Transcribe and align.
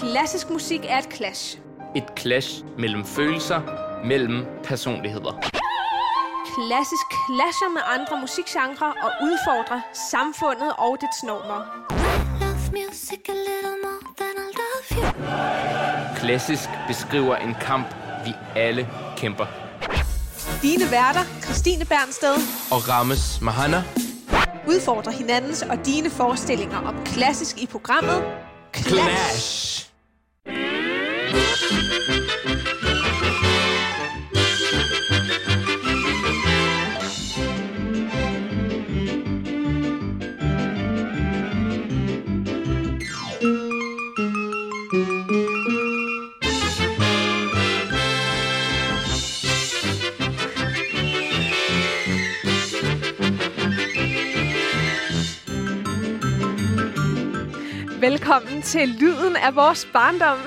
klassisk 0.00 0.50
musik 0.50 0.80
er 0.88 0.98
et 0.98 1.08
clash. 1.14 1.58
Et 1.96 2.04
clash 2.18 2.64
mellem 2.78 3.04
følelser, 3.04 3.60
mellem 4.04 4.46
personligheder. 4.64 5.32
Klassisk 6.54 7.08
clasher 7.26 7.70
med 7.72 7.82
andre 7.96 8.20
musikgenre 8.20 8.86
og 8.86 9.10
udfordrer 9.22 9.80
samfundet 10.10 10.72
og 10.78 10.96
dets 11.00 11.22
normer. 11.22 11.60
Klassisk 16.16 16.68
beskriver 16.86 17.36
en 17.36 17.54
kamp, 17.60 17.86
vi 18.24 18.32
alle 18.56 18.88
kæmper. 19.16 19.46
Dine 20.62 20.90
værter, 20.90 21.24
Christine 21.42 21.84
Bernsted 21.84 22.34
Og 22.70 22.88
Rammes 22.88 23.40
Mahana 23.40 23.82
udfordrer 24.68 25.12
hinandens 25.12 25.62
og 25.62 25.86
dine 25.86 26.10
forestillinger 26.10 26.78
om 26.78 26.94
klassisk 27.04 27.58
i 27.62 27.66
programmet 27.66 28.47
Clash. 28.84 29.88
Velkommen 58.28 58.62
til 58.62 58.88
Lyden 58.88 59.36
af 59.36 59.56
vores 59.56 59.88
barndom. 59.92 60.38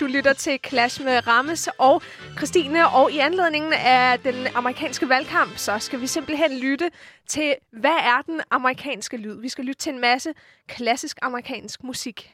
Du 0.00 0.06
lytter 0.06 0.32
til 0.32 0.58
Clash 0.68 1.04
med 1.04 1.26
Rammes 1.26 1.68
og 1.78 2.02
Christine, 2.36 2.88
og 2.88 3.12
i 3.12 3.18
anledningen 3.18 3.72
af 3.72 4.20
den 4.20 4.34
amerikanske 4.54 5.08
valgkamp, 5.08 5.56
så 5.56 5.78
skal 5.78 6.00
vi 6.00 6.06
simpelthen 6.06 6.58
lytte 6.58 6.90
til, 7.26 7.54
hvad 7.72 7.90
er 7.90 8.22
den 8.26 8.40
amerikanske 8.50 9.16
lyd? 9.16 9.40
Vi 9.40 9.48
skal 9.48 9.64
lytte 9.64 9.80
til 9.80 9.92
en 9.92 10.00
masse 10.00 10.32
klassisk 10.68 11.18
amerikansk 11.22 11.84
musik. 11.84 12.30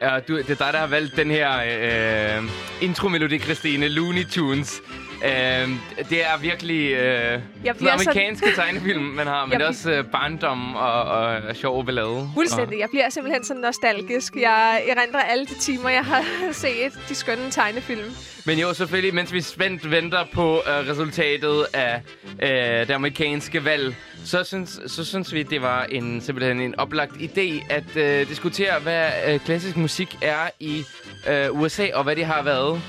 Ja, 0.00 0.20
du, 0.28 0.36
det 0.36 0.50
er 0.50 0.54
dig, 0.54 0.72
der 0.72 0.78
har 0.78 0.86
valgt 0.86 1.16
den 1.16 1.30
her 1.30 1.50
øh, 1.58 2.44
øh 2.44 2.50
intromelodi, 2.82 3.38
Christine. 3.38 3.88
Looney 3.88 4.24
Tunes. 4.24 4.82
Øh, 5.24 5.68
det 6.10 6.24
er 6.24 6.38
virkelig 6.40 6.92
øh, 6.92 7.32
den 7.32 7.42
bliver 7.62 7.74
så- 7.74 8.10
amerikanske 8.10 8.46
tegnefilm, 8.56 9.02
man 9.02 9.26
har. 9.26 9.44
Men 9.46 9.52
Jeg 9.52 9.60
det 9.60 9.64
er 9.64 9.68
også 9.68 9.90
øh, 9.90 10.04
barndom 10.04 10.74
og, 10.76 11.02
og 11.02 11.56
sjov 11.56 11.84
ballade. 11.86 12.30
Fuldstændig. 12.34 12.78
Jeg 12.78 12.88
bliver 12.90 13.10
simpelthen 13.10 13.44
så 13.44 13.54
nostalgisk. 13.54 14.34
Jeg 14.36 14.82
erindrer 14.88 15.20
alle 15.20 15.46
de 15.46 15.54
timer, 15.54 15.88
jeg 15.90 16.04
har 16.04 16.24
set 16.52 16.92
de 17.08 17.14
skønne 17.14 17.50
tegnefilm. 17.50 18.10
Men 18.46 18.58
jo, 18.58 18.74
selvfølgelig, 18.74 19.14
mens 19.14 19.32
vi 19.32 19.40
spændt 19.40 19.90
venter 19.90 20.24
på 20.34 20.54
øh, 20.56 20.88
resultatet 20.90 21.66
af 21.74 22.00
øh, 22.42 22.48
det 22.86 22.90
amerikanske 22.90 23.64
valg, 23.64 23.94
så 24.24 24.44
synes, 24.44 24.80
så 24.86 25.04
synes 25.04 25.34
vi, 25.34 25.42
det 25.42 25.62
var 25.62 25.84
en 25.84 26.20
simpelthen 26.20 26.60
en 26.60 26.78
oplagt 26.78 27.12
idé 27.12 27.66
at 27.70 27.96
øh, 27.96 28.28
diskutere, 28.28 28.78
hvad 28.82 29.08
øh, 29.28 29.40
klassisk 29.40 29.76
musik 29.76 30.16
er 30.22 30.50
i 30.60 30.84
øh, 31.30 31.60
USA, 31.60 31.86
og 31.94 32.04
hvad 32.04 32.16
det 32.16 32.24
har 32.26 32.42
været 32.42 32.80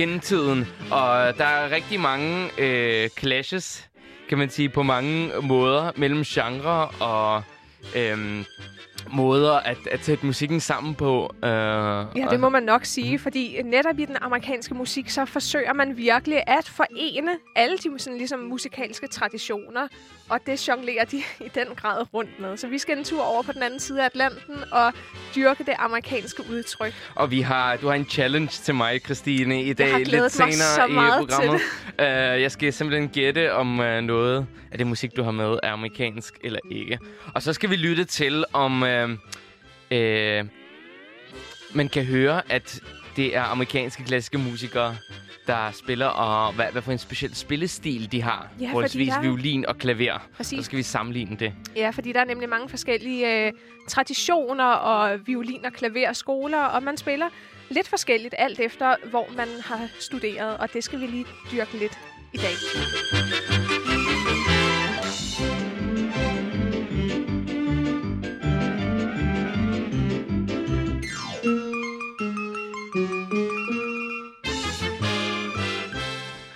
gennem 0.00 0.20
tiden. 0.20 0.66
Og 0.90 1.38
der 1.38 1.44
er 1.44 1.70
rigtig 1.70 2.00
mange 2.00 2.50
øh, 2.58 3.08
clashes, 3.18 3.88
kan 4.28 4.38
man 4.38 4.50
sige, 4.50 4.68
på 4.68 4.82
mange 4.82 5.30
måder 5.42 5.92
mellem 5.96 6.22
genre 6.24 6.88
og... 6.88 7.42
Øh, 7.96 8.44
måder 9.12 9.52
at, 9.52 9.78
at 9.90 10.04
sætte 10.04 10.26
musikken 10.26 10.60
sammen 10.60 10.94
på. 10.94 11.34
Øh, 11.44 11.50
Ja, 11.50 12.26
det 12.30 12.40
må 12.40 12.48
man 12.48 12.62
nok 12.62 12.84
sige, 12.84 13.18
fordi 13.18 13.62
netop 13.64 13.98
i 13.98 14.04
den 14.04 14.16
amerikanske 14.20 14.74
musik, 14.74 15.10
så 15.10 15.24
forsøger 15.24 15.72
man 15.72 15.96
virkelig 15.96 16.42
at 16.46 16.68
forene 16.68 17.30
alle 17.56 17.78
de 17.78 17.98
sådan, 17.98 18.18
ligesom, 18.18 18.38
musikalske 18.38 19.06
traditioner, 19.08 19.88
og 20.30 20.40
det 20.46 20.68
jonglerer 20.68 21.04
de 21.04 21.16
i 21.46 21.48
den 21.54 21.66
grad 21.76 22.14
rundt 22.14 22.40
med. 22.40 22.56
Så 22.56 22.68
vi 22.68 22.78
skal 22.78 22.98
en 22.98 23.04
tur 23.04 23.22
over 23.22 23.42
på 23.42 23.52
den 23.52 23.62
anden 23.62 23.80
side 23.80 24.00
af 24.00 24.06
Atlanten 24.06 24.56
og 24.72 24.92
dyrke 25.36 25.64
det 25.64 25.74
amerikanske 25.78 26.42
udtryk. 26.50 26.94
Og 27.14 27.30
vi 27.30 27.40
har, 27.40 27.76
du 27.76 27.86
har 27.86 27.94
en 27.94 28.04
challenge 28.04 28.48
til 28.48 28.74
mig, 28.74 29.00
Christine, 29.04 29.62
i 29.62 29.72
dag 29.72 29.98
lidt 29.98 30.32
senere 30.32 30.90
i 30.90 30.94
programmet. 31.18 31.60
Uh, 31.98 32.42
jeg 32.44 32.52
skal 32.52 32.72
simpelthen 32.72 33.08
gætte, 33.08 33.52
om 33.52 33.78
uh, 33.78 33.86
noget 33.86 34.46
af 34.72 34.78
det 34.78 34.86
musik, 34.86 35.16
du 35.16 35.22
har 35.22 35.30
med, 35.30 35.58
er 35.62 35.72
amerikansk 35.72 36.38
eller 36.44 36.60
ikke. 36.70 36.98
Og 37.34 37.42
så 37.42 37.52
skal 37.52 37.70
vi 37.70 37.76
lytte 37.76 38.04
til, 38.04 38.44
om 38.52 38.82
uh, 38.82 38.88
uh, 38.88 40.46
man 41.74 41.88
kan 41.92 42.04
høre, 42.04 42.42
at 42.48 42.80
det 43.16 43.36
er 43.36 43.42
amerikanske 43.42 44.04
klassiske 44.04 44.38
musikere, 44.38 44.96
der 45.50 45.70
spiller, 45.72 46.06
og 46.06 46.52
hvad, 46.52 46.66
hvad 46.72 46.82
for 46.82 46.92
en 46.92 46.98
speciel 46.98 47.34
spillestil 47.36 48.12
de 48.12 48.22
har. 48.22 48.48
Ja, 48.60 48.66
Forholdsvis 48.72 49.08
der- 49.12 49.20
violin 49.20 49.66
og 49.66 49.78
klaver. 49.78 50.18
Præcis. 50.36 50.58
Så 50.58 50.62
skal 50.64 50.78
vi 50.78 50.82
sammenligne 50.82 51.36
det. 51.36 51.52
Ja, 51.76 51.90
fordi 51.90 52.12
der 52.12 52.20
er 52.20 52.24
nemlig 52.24 52.48
mange 52.48 52.68
forskellige 52.68 53.46
øh, 53.46 53.52
traditioner 53.88 54.64
og 54.64 55.18
violin- 55.26 55.64
og 55.64 55.72
klaverskoler, 55.72 56.58
og 56.62 56.82
man 56.82 56.96
spiller 56.96 57.26
lidt 57.70 57.88
forskelligt 57.88 58.34
alt 58.38 58.60
efter, 58.60 58.94
hvor 59.10 59.26
man 59.36 59.48
har 59.64 59.88
studeret, 60.00 60.56
og 60.56 60.72
det 60.72 60.84
skal 60.84 61.00
vi 61.00 61.06
lige 61.06 61.24
dyrke 61.52 61.78
lidt 61.78 61.98
i 62.32 62.36
dag. 62.36 62.54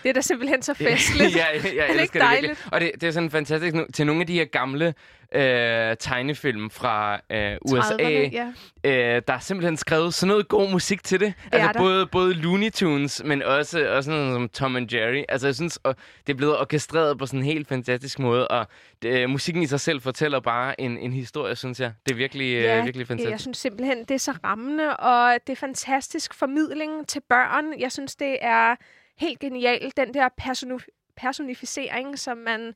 Det 0.05 0.11
er 0.11 0.15
da 0.15 0.21
simpelthen 0.21 0.63
så 0.63 0.75
festligt. 0.89 1.37
ja, 1.37 1.45
jeg, 1.55 1.75
jeg 1.77 1.89
Er 1.89 1.93
det 1.93 2.01
elsker 2.01 2.03
ikke 2.03 2.13
det 2.13 2.21
dejligt? 2.21 2.69
Og 2.73 2.81
det, 2.81 2.91
det 3.01 3.07
er 3.07 3.11
sådan 3.11 3.31
fantastisk. 3.31 3.75
Nu, 3.75 3.87
til 3.95 4.07
nogle 4.07 4.21
af 4.21 4.27
de 4.27 4.35
her 4.35 4.45
gamle 4.45 4.95
øh, 5.35 5.97
tegnefilm 6.01 6.71
fra 6.71 7.21
øh, 7.31 7.57
USA, 7.71 7.95
30'erne, 7.95 8.03
ja. 8.05 8.53
øh, 8.85 9.23
der 9.29 9.35
er 9.35 9.39
simpelthen 9.39 9.77
skrevet 9.77 10.15
sådan 10.15 10.29
noget 10.29 10.49
god 10.49 10.71
musik 10.71 11.05
til 11.05 11.21
det. 11.21 11.35
altså 11.53 11.69
er 11.69 11.73
der. 11.73 11.81
både, 11.81 12.07
både 12.07 12.35
Looney 12.35 12.71
Tunes, 12.71 13.23
men 13.25 13.43
også, 13.43 13.89
også 13.89 14.11
sådan 14.11 14.21
noget 14.21 14.35
som 14.35 14.49
Tom 14.49 14.77
and 14.77 14.95
Jerry. 14.95 15.23
Altså 15.29 15.47
jeg 15.47 15.55
synes, 15.55 15.77
og 15.77 15.97
det 16.27 16.33
er 16.33 16.37
blevet 16.37 16.59
orkestreret 16.59 17.19
på 17.19 17.27
sådan 17.27 17.41
en 17.41 17.45
helt 17.47 17.69
fantastisk 17.69 18.19
måde, 18.19 18.49
og 18.49 18.67
det, 19.03 19.31
musikken 19.31 19.63
i 19.63 19.67
sig 19.67 19.81
selv 19.81 20.01
fortæller 20.01 20.41
bare 20.41 20.81
en, 20.81 20.99
en 20.99 21.13
historie, 21.13 21.57
synes 21.57 21.81
jeg. 21.81 21.93
Det 22.07 22.13
er 22.13 22.17
virkelig, 22.17 22.53
Ja, 22.53 22.79
øh, 22.79 22.85
virkelig 22.85 23.07
fantastisk. 23.07 23.31
Jeg 23.31 23.41
synes 23.41 23.59
simpelthen, 23.59 23.99
det 23.99 24.11
er 24.11 24.19
så 24.19 24.33
rammende, 24.45 24.97
og 24.97 25.35
det 25.47 25.53
er 25.53 25.57
fantastisk 25.57 26.35
formidling 26.35 27.09
til 27.09 27.21
børn. 27.29 27.81
Jeg 27.81 27.93
synes, 27.93 28.17
det 28.17 28.37
er 28.41 28.75
helt 29.19 29.41
genialt, 29.41 29.97
den 29.97 30.15
der 30.15 30.29
personu- 30.41 31.13
personificering, 31.17 32.19
som 32.19 32.39
man, 32.39 32.75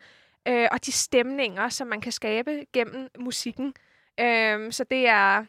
øh, 0.48 0.68
og 0.72 0.86
de 0.86 0.92
stemninger, 0.92 1.68
som 1.68 1.86
man 1.86 2.00
kan 2.00 2.12
skabe 2.12 2.64
gennem 2.72 3.08
musikken. 3.18 3.74
Øh, 4.20 4.72
så 4.72 4.84
det 4.90 5.08
er, 5.08 5.44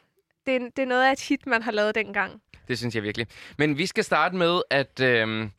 det, 0.45 0.55
er, 0.55 0.59
det 0.59 0.79
er 0.79 0.85
noget 0.85 1.03
af 1.07 1.11
et 1.11 1.22
hit, 1.22 1.45
man 1.47 1.61
har 1.61 1.72
lavet 1.72 1.95
dengang. 1.95 2.41
Det 2.67 2.77
synes 2.77 2.95
jeg 2.95 3.03
virkelig. 3.03 3.27
Men 3.57 3.77
vi 3.77 3.85
skal 3.85 4.03
starte 4.03 4.35
med, 4.35 4.61
at 4.69 5.00
øh, 5.00 5.50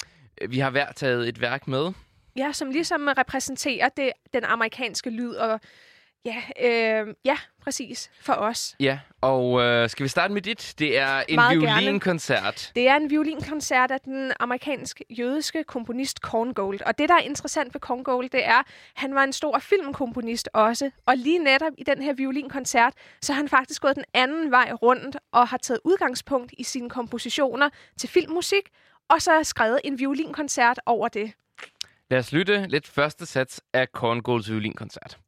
vi 0.48 0.58
har 0.58 0.70
hver 0.70 0.92
taget 0.92 1.28
et 1.28 1.40
værk 1.40 1.68
med. 1.68 1.92
Ja, 2.36 2.52
som 2.52 2.70
ligesom 2.70 3.08
repræsenterer 3.18 3.88
det, 3.88 4.12
den 4.32 4.44
amerikanske 4.44 5.10
lyd, 5.10 5.34
og 5.34 5.60
ja, 6.24 6.36
øh, 6.60 7.14
ja, 7.24 7.36
præcis, 7.62 8.10
for 8.20 8.32
os. 8.32 8.76
Ja, 8.80 8.98
og 9.20 9.60
øh, 9.60 9.90
skal 9.90 10.04
vi 10.04 10.08
starte 10.08 10.34
med 10.34 10.42
dit? 10.42 10.74
Det 10.78 10.98
er 10.98 11.22
en 11.28 11.36
Meget 11.36 11.60
gerne. 11.60 11.80
violinkoncert. 11.80 12.72
Det 12.74 12.88
er 12.88 12.96
en 12.96 13.10
violinkoncert 13.10 13.90
af 13.90 14.00
den 14.00 14.32
amerikansk-jødiske 14.40 15.64
komponist 15.64 16.20
Korngold. 16.22 16.80
Og 16.86 16.98
det, 16.98 17.08
der 17.08 17.14
er 17.14 17.20
interessant 17.20 17.74
ved 17.74 17.80
Korngold, 17.80 18.30
det 18.30 18.46
er, 18.46 18.58
at 18.58 18.64
han 18.94 19.14
var 19.14 19.24
en 19.24 19.32
stor 19.32 19.58
filmkomponist 19.58 20.48
også. 20.52 20.90
Og 21.06 21.16
lige 21.16 21.38
netop 21.38 21.72
i 21.78 21.82
den 21.84 22.02
her 22.02 22.12
violinkoncert, 22.12 22.92
så 23.22 23.32
har 23.32 23.40
han 23.40 23.48
faktisk 23.48 23.82
gået 23.82 23.96
den 23.96 24.04
anden 24.14 24.50
vej 24.50 24.72
rundt 24.72 25.16
og 25.32 25.48
har 25.48 25.56
taget 25.56 25.80
udgangspunkt 25.84 26.54
i 26.58 26.64
sine 26.64 26.90
kompositioner 26.90 27.68
til 27.98 28.08
filmmusik, 28.08 28.68
og 29.08 29.22
så 29.22 29.30
har 29.32 29.42
skrevet 29.42 29.80
en 29.84 29.98
violinkoncert 29.98 30.80
over 30.86 31.08
det. 31.08 31.32
Lad 32.10 32.18
os 32.18 32.32
lytte 32.32 32.66
lidt 32.68 32.86
første 32.86 33.26
sats 33.26 33.60
af 33.72 33.92
Korngolds 33.92 34.50
violinkoncert. 34.50 35.18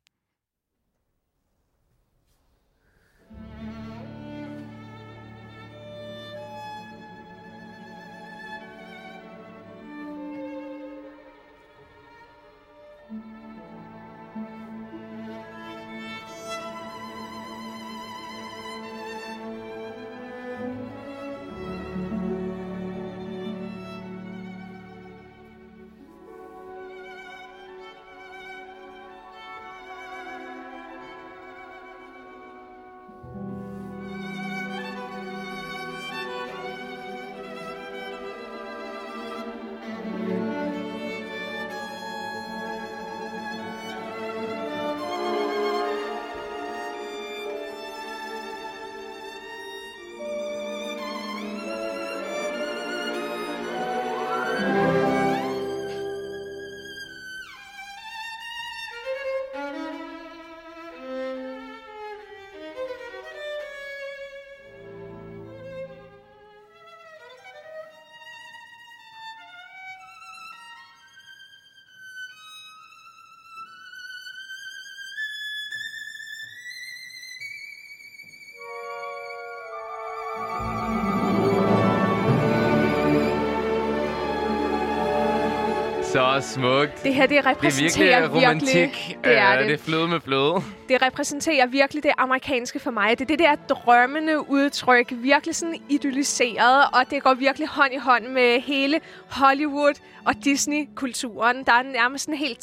Så 86.12 86.38
smukt. 86.40 87.02
Det 87.02 87.14
her, 87.14 87.22
det 87.22 87.30
Det 87.30 87.38
er 87.46 87.50
repræsenterer 87.50 88.20
virkelig 88.20 88.42
romantik. 88.48 89.16
Det 89.24 89.36
er 89.38 89.52
Øh, 89.52 89.58
det. 89.58 89.68
Det 89.68 89.74
er 89.74 89.84
fløde 89.84 90.08
med 90.08 90.20
fløde. 90.20 90.54
Det 90.88 91.02
repræsenterer 91.02 91.66
virkelig 91.66 92.02
det 92.02 92.10
amerikanske 92.18 92.78
for 92.78 92.90
mig. 92.90 93.18
Det 93.18 93.20
er 93.20 93.26
det 93.26 93.38
der 93.38 93.54
drømmende 93.74 94.50
udtryk, 94.50 95.06
virkelig 95.10 95.56
sådan 95.56 95.80
idylliseret, 95.88 96.84
og 96.92 97.10
det 97.10 97.22
går 97.22 97.34
virkelig 97.34 97.68
hånd 97.68 97.94
i 97.94 97.98
hånd 97.98 98.26
med 98.26 98.60
hele 98.60 99.00
Hollywood 99.30 99.94
og 100.26 100.34
Disney-kulturen. 100.44 101.64
Der 101.64 101.72
er 101.72 101.82
nærmest 101.82 102.28
en 102.28 102.34
helt 102.34 102.60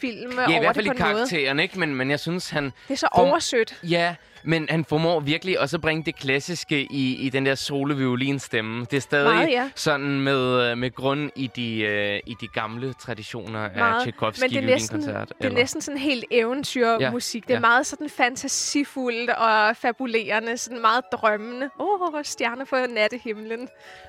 tegnefilm 0.00 0.32
Ja, 0.38 0.42
i 0.42 0.52
over 0.52 0.60
hvert 0.60 0.74
fald 0.74 0.86
i 0.86 0.88
det 0.88 0.96
på 0.98 1.04
måde. 1.04 1.14
karakteren, 1.14 1.60
ikke? 1.60 1.78
Men, 1.78 1.94
men 1.94 2.10
jeg 2.10 2.20
synes, 2.20 2.50
han... 2.50 2.64
Det 2.64 2.72
er 2.88 2.94
så 2.94 3.08
Form- 3.14 3.28
oversødt. 3.28 3.80
Ja, 3.82 4.14
men 4.42 4.66
han 4.70 4.84
formår 4.84 5.20
virkelig 5.20 5.60
også 5.60 5.76
at 5.76 5.80
bringe 5.80 6.04
det 6.04 6.16
klassiske 6.16 6.86
i, 6.90 7.14
i 7.16 7.28
den 7.28 7.46
der 7.46 7.54
solo-violinstemme. 7.54 8.84
Det 8.90 8.96
er 8.96 9.00
stadig 9.00 9.34
Meget, 9.34 9.50
ja. 9.50 9.70
sådan 9.74 10.20
med, 10.20 10.70
øh, 10.70 10.78
med 10.78 10.94
grund 10.94 11.30
i 11.36 11.50
de, 11.56 11.80
øh, 11.80 12.20
i 12.26 12.34
de 12.40 12.48
gamle 12.48 12.92
traditioner 12.92 13.60
af 13.60 13.70
Meget. 13.76 14.00
Tchaikovsky 14.02 14.42
Men 14.42 14.50
det 14.50 14.58
er, 14.58 14.62
næsten, 14.66 15.02
det 15.02 15.26
er 15.40 15.50
næsten 15.50 15.80
sådan 15.80 15.98
helt 15.98 16.24
eventyrmusik. 16.30 17.42
Det 17.42 17.50
er 17.50 17.54
ja. 17.54 17.60
meget 17.60 17.86
sådan 17.86 18.08
fantasifuldt 18.10 19.30
og 19.30 19.76
fabulerende, 19.76 20.56
sådan 20.56 20.80
meget 20.80 21.04
drømmende. 21.12 21.70
Åh, 21.80 22.14
oh, 22.14 22.22
stjerner 22.22 22.64
på 22.64 22.76
nattehimlen. 22.94 23.68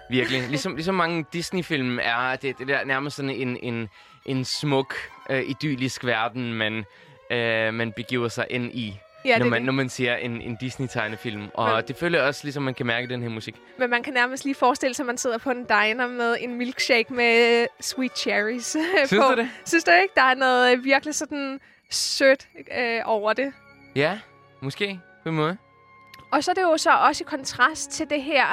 Virkelig. 0.10 0.42
Ligesom, 0.50 0.76
ligesom 0.76 0.96
mange 0.96 1.26
Disney-film 1.34 2.00
er 2.02 2.36
det, 2.36 2.58
det 2.60 2.68
der 2.68 2.86
nærmest 2.86 3.16
sådan 3.16 3.32
en, 3.32 3.58
en, 3.64 3.90
en 4.26 4.46
smuk, 4.46 4.96
øh, 5.30 5.44
idyllisk 5.50 6.06
verden, 6.06 6.54
man, 6.54 6.86
øh, 7.32 7.74
man 7.74 7.92
begiver 7.92 8.28
sig 8.28 8.46
ind 8.50 8.72
i. 8.74 9.00
Ja, 9.26 9.38
når, 9.38 9.46
man, 9.46 9.62
når 9.62 9.74
man 9.74 9.90
ser 9.90 10.16
en, 10.16 10.42
en 10.42 10.58
Disney-tegnefilm. 10.62 11.48
Og 11.54 11.76
Men- 11.76 11.84
det 11.88 11.96
føler 11.96 12.22
også, 12.22 12.42
ligesom 12.44 12.64
man 12.64 12.74
kan 12.74 12.86
mærke 12.86 13.08
den 13.08 13.22
her 13.22 13.30
musik. 13.30 13.56
Men 13.78 13.90
man 13.90 14.04
kan 14.04 14.14
nærmest 14.14 14.46
lige 14.46 14.56
forestille 14.56 14.94
sig, 14.94 15.04
at 15.04 15.08
man 15.08 15.18
sidder 15.18 15.38
på 15.38 15.52
en 15.52 15.64
diner 15.66 16.08
med 16.08 16.38
en 16.40 16.56
milkshake 16.56 17.14
med 17.14 17.68
sweet 17.82 18.18
cherries 18.18 18.66
Synes 19.06 19.10
på. 19.10 19.16
du 19.16 19.36
det? 19.42 19.50
Synes 19.66 19.84
du 19.84 19.92
ikke, 19.92 20.14
der 20.16 20.22
er 20.22 20.36
noget 20.36 20.78
øh, 20.78 20.84
virkelig 20.84 21.16
sådan 21.16 21.60
sødt 21.90 22.48
øh, 22.78 23.02
over 23.06 23.34
det? 23.34 23.54
Ja, 23.96 24.20
måske 24.62 25.00
på 25.24 25.30
en 25.30 25.36
måde. 25.36 25.58
Og 26.32 26.44
så 26.44 26.52
er 26.52 26.56
det 26.56 26.62
jo 26.62 26.78
så 26.78 26.92
også 26.92 27.24
i 27.24 27.28
kontrast 27.30 27.92
til 27.92 28.10
det 28.10 28.24
her, 28.24 28.46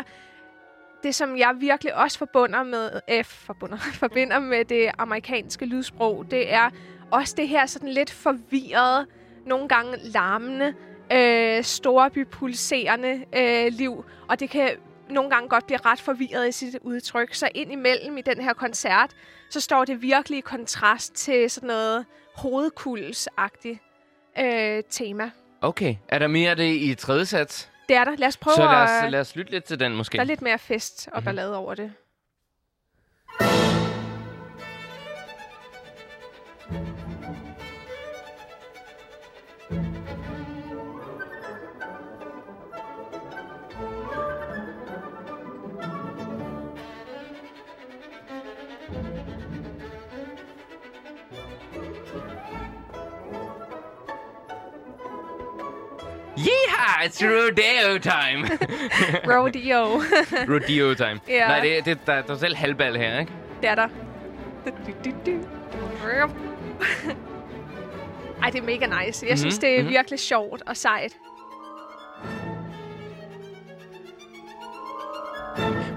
det 1.06 1.14
som 1.14 1.36
jeg 1.36 1.54
virkelig 1.58 1.94
også 1.94 2.18
forbunder 2.18 2.62
med, 2.62 3.00
eh, 3.08 3.24
forbunder, 3.24 3.76
forbinder 4.04 4.38
med 4.38 4.64
det 4.64 4.90
amerikanske 4.98 5.66
lydsprog, 5.66 6.26
det 6.30 6.52
er 6.52 6.70
også 7.10 7.34
det 7.36 7.48
her 7.48 7.66
sådan 7.66 7.88
lidt 7.88 8.10
forvirrede, 8.10 9.06
nogle 9.46 9.68
gange 9.68 9.96
larmende, 10.02 10.74
øh, 11.12 11.64
storbypulserende 11.64 13.24
øh, 13.36 13.72
liv. 13.72 14.04
Og 14.28 14.40
det 14.40 14.50
kan 14.50 14.70
nogle 15.10 15.30
gange 15.30 15.48
godt 15.48 15.66
blive 15.66 15.78
ret 15.84 16.00
forvirret 16.00 16.48
i 16.48 16.52
sit 16.52 16.76
udtryk. 16.82 17.34
Så 17.34 17.48
ind 17.54 17.72
imellem 17.72 18.18
i 18.18 18.22
den 18.22 18.40
her 18.40 18.52
koncert, 18.52 19.10
så 19.50 19.60
står 19.60 19.84
det 19.84 20.02
virkelig 20.02 20.38
i 20.38 20.40
kontrast 20.40 21.14
til 21.14 21.50
sådan 21.50 21.66
noget 21.66 22.06
hovedkuldsagtigt 22.36 23.78
øh, 24.38 24.82
tema. 24.90 25.30
Okay. 25.60 25.94
Er 26.08 26.18
der 26.18 26.26
mere 26.26 26.50
af 26.50 26.56
det 26.56 26.74
i 26.74 26.94
tredje 26.94 27.26
sats? 27.26 27.70
Det 27.88 27.96
er 27.96 28.04
der. 28.04 28.16
Lad 28.16 28.28
os 28.28 28.36
prøve 28.36 28.54
Så 28.54 28.62
lad 28.64 28.82
at... 28.82 29.04
os, 29.06 29.10
lad 29.12 29.20
os 29.20 29.36
lytte 29.36 29.52
lidt 29.52 29.64
til 29.64 29.80
den 29.80 29.96
måske. 29.96 30.12
Der 30.16 30.20
er 30.22 30.26
lidt 30.26 30.42
mere 30.42 30.58
fest 30.58 31.08
og 31.12 31.18
Mhm. 31.20 31.24
ballade 31.24 31.56
over 31.56 31.74
det. 31.74 31.92
It's 57.06 57.24
rodeo 57.24 57.98
time! 57.98 58.48
Rodeo. 59.34 59.84
rodeo 60.54 60.94
time. 60.94 61.20
Ja. 61.28 61.46
Nej, 61.48 61.60
det, 61.60 61.84
det, 61.84 61.98
der, 62.06 62.22
der 62.22 62.34
er 62.34 62.38
selv 62.38 62.56
halvbal 62.56 62.96
her, 62.96 63.18
ikke? 63.20 63.32
det 63.62 63.68
er 63.70 63.74
der. 63.74 63.88
Ej, 68.42 68.50
det 68.50 68.58
er 68.60 68.64
mega 68.66 68.86
nice. 69.06 69.26
Jeg 69.28 69.38
synes, 69.38 69.54
Mhm, 69.54 69.60
det 69.60 69.78
er 69.78 69.82
mhm. 69.82 69.90
virkelig 69.90 70.18
sjovt 70.20 70.62
og 70.66 70.76
sejt. 70.76 71.12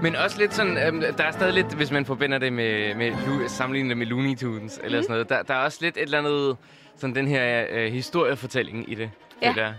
Men 0.02 0.16
også 0.16 0.38
lidt 0.38 0.54
sådan, 0.54 0.78
øhm, 0.86 1.00
der 1.00 1.24
er 1.24 1.30
stadig 1.32 1.54
lidt, 1.54 1.74
hvis 1.74 1.90
man 1.90 2.04
forbinder 2.06 2.38
det 2.38 2.52
med, 2.52 2.94
med 2.94 3.10
Lu- 3.12 3.48
sammenligner 3.48 3.88
det 3.88 3.96
med 3.98 4.06
Looney 4.06 4.36
Tunes 4.36 4.80
eller 4.84 4.98
Mhm. 4.98 5.02
sådan 5.02 5.12
noget, 5.14 5.28
der, 5.28 5.42
der 5.42 5.54
er 5.54 5.64
også 5.64 5.78
lidt 5.80 5.96
et 5.96 6.02
eller 6.02 6.18
andet, 6.18 6.56
sådan 6.96 7.14
den 7.16 7.28
her 7.28 7.64
øh, 7.70 7.92
historiefortælling 7.92 8.90
i 8.92 8.94
det. 8.94 9.10
Ja. 9.42 9.48
Det 9.48 9.56
der. 9.56 9.72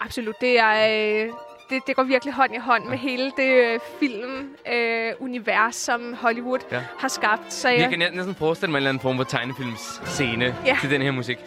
Absolut. 0.00 0.40
Det 0.40 0.58
er... 0.60 1.24
Øh, 1.26 1.32
det, 1.70 1.82
det 1.86 1.96
går 1.96 2.02
virkelig 2.02 2.34
hånd 2.34 2.54
i 2.54 2.58
hånd 2.58 2.84
med 2.84 2.98
hele 2.98 3.32
det 3.36 3.48
øh, 3.48 3.80
film-univers, 4.00 5.74
som 5.76 6.14
Hollywood 6.14 6.58
Ja. 6.72 6.80
har 6.98 7.08
skabt. 7.08 7.52
Så 7.52 7.68
Jeg 7.68 7.80
jeg, 7.80 7.88
kan 7.90 7.98
næ- 7.98 8.10
næsten 8.10 8.34
forestille 8.34 8.70
mig 8.70 8.76
en 8.76 8.80
eller 8.80 8.88
anden 8.88 9.00
form 9.00 9.16
for 9.16 9.24
tegnefilmsscene 9.24 10.56
Ja. 10.66 10.76
til 10.80 10.90
den 10.90 11.02
her 11.02 11.10
musik. 11.10 11.38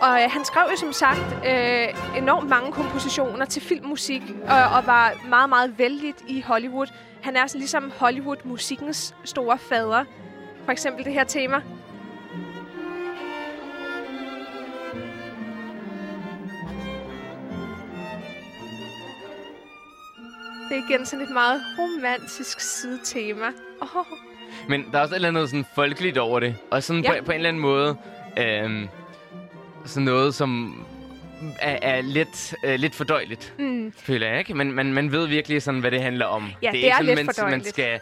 Og 0.00 0.22
øh, 0.22 0.30
han 0.30 0.44
skrev 0.44 0.62
jo 0.70 0.76
som 0.76 0.92
sagt 0.92 1.20
øh, 1.46 2.18
enormt 2.18 2.48
mange 2.48 2.72
kompositioner 2.72 3.44
til 3.44 3.62
filmmusik, 3.62 4.22
og, 4.48 4.76
og 4.76 4.86
var 4.86 5.12
meget, 5.28 5.48
meget 5.48 5.78
vældig 5.78 6.14
i 6.28 6.40
Hollywood. 6.40 6.86
Han 7.22 7.36
er 7.36 7.46
sådan 7.46 7.58
ligesom 7.58 7.92
Hollywood-musikkens 7.98 9.14
store 9.24 9.58
fader. 9.58 10.04
For 10.64 10.72
eksempel 10.72 11.04
det 11.04 11.12
her 11.12 11.24
tema. 11.24 11.56
Det 20.72 20.78
er 20.80 20.90
igen 20.90 21.06
sådan 21.06 21.24
et 21.24 21.30
meget 21.30 21.62
romantisk 21.78 22.60
sidetema. 22.60 23.46
Oh, 23.80 24.04
Men 24.68 24.84
der 24.92 24.98
er 24.98 25.02
også 25.02 25.14
et 25.14 25.16
eller 25.16 25.28
andet 25.28 25.48
sådan 25.48 25.66
folkeligt 25.74 26.18
over 26.18 26.40
det. 26.40 26.56
Og 26.70 26.82
sådan 26.82 27.02
Ja. 27.02 27.18
på, 27.18 27.24
på 27.24 27.32
en 27.32 27.36
eller 27.36 27.48
anden 27.48 27.62
måde, 27.62 27.96
øhm, 28.38 28.88
sådan 29.84 30.04
noget, 30.04 30.34
som 30.34 30.80
er, 31.60 31.78
er 31.82 32.00
lidt, 32.00 32.54
øh, 32.64 32.74
lidt 32.74 32.94
fordøjeligt, 32.94 33.54
mm. 33.58 33.92
føler 33.98 34.28
jeg, 34.28 34.38
ikke? 34.38 34.54
Men 34.54 34.72
man, 34.72 34.92
man 34.92 35.12
ved 35.12 35.26
virkelig 35.26 35.62
sådan, 35.62 35.80
hvad 35.80 35.90
det 35.90 36.02
handler 36.02 36.26
om. 36.26 36.52
Ja, 36.62 36.66
det 36.66 36.72
det 36.72 36.78
ikke 36.78 36.88
er 36.88 36.92
sådan, 36.96 37.06
lidt 37.16 37.38
man, 37.38 37.50
man 37.50 37.64
skal... 37.64 38.00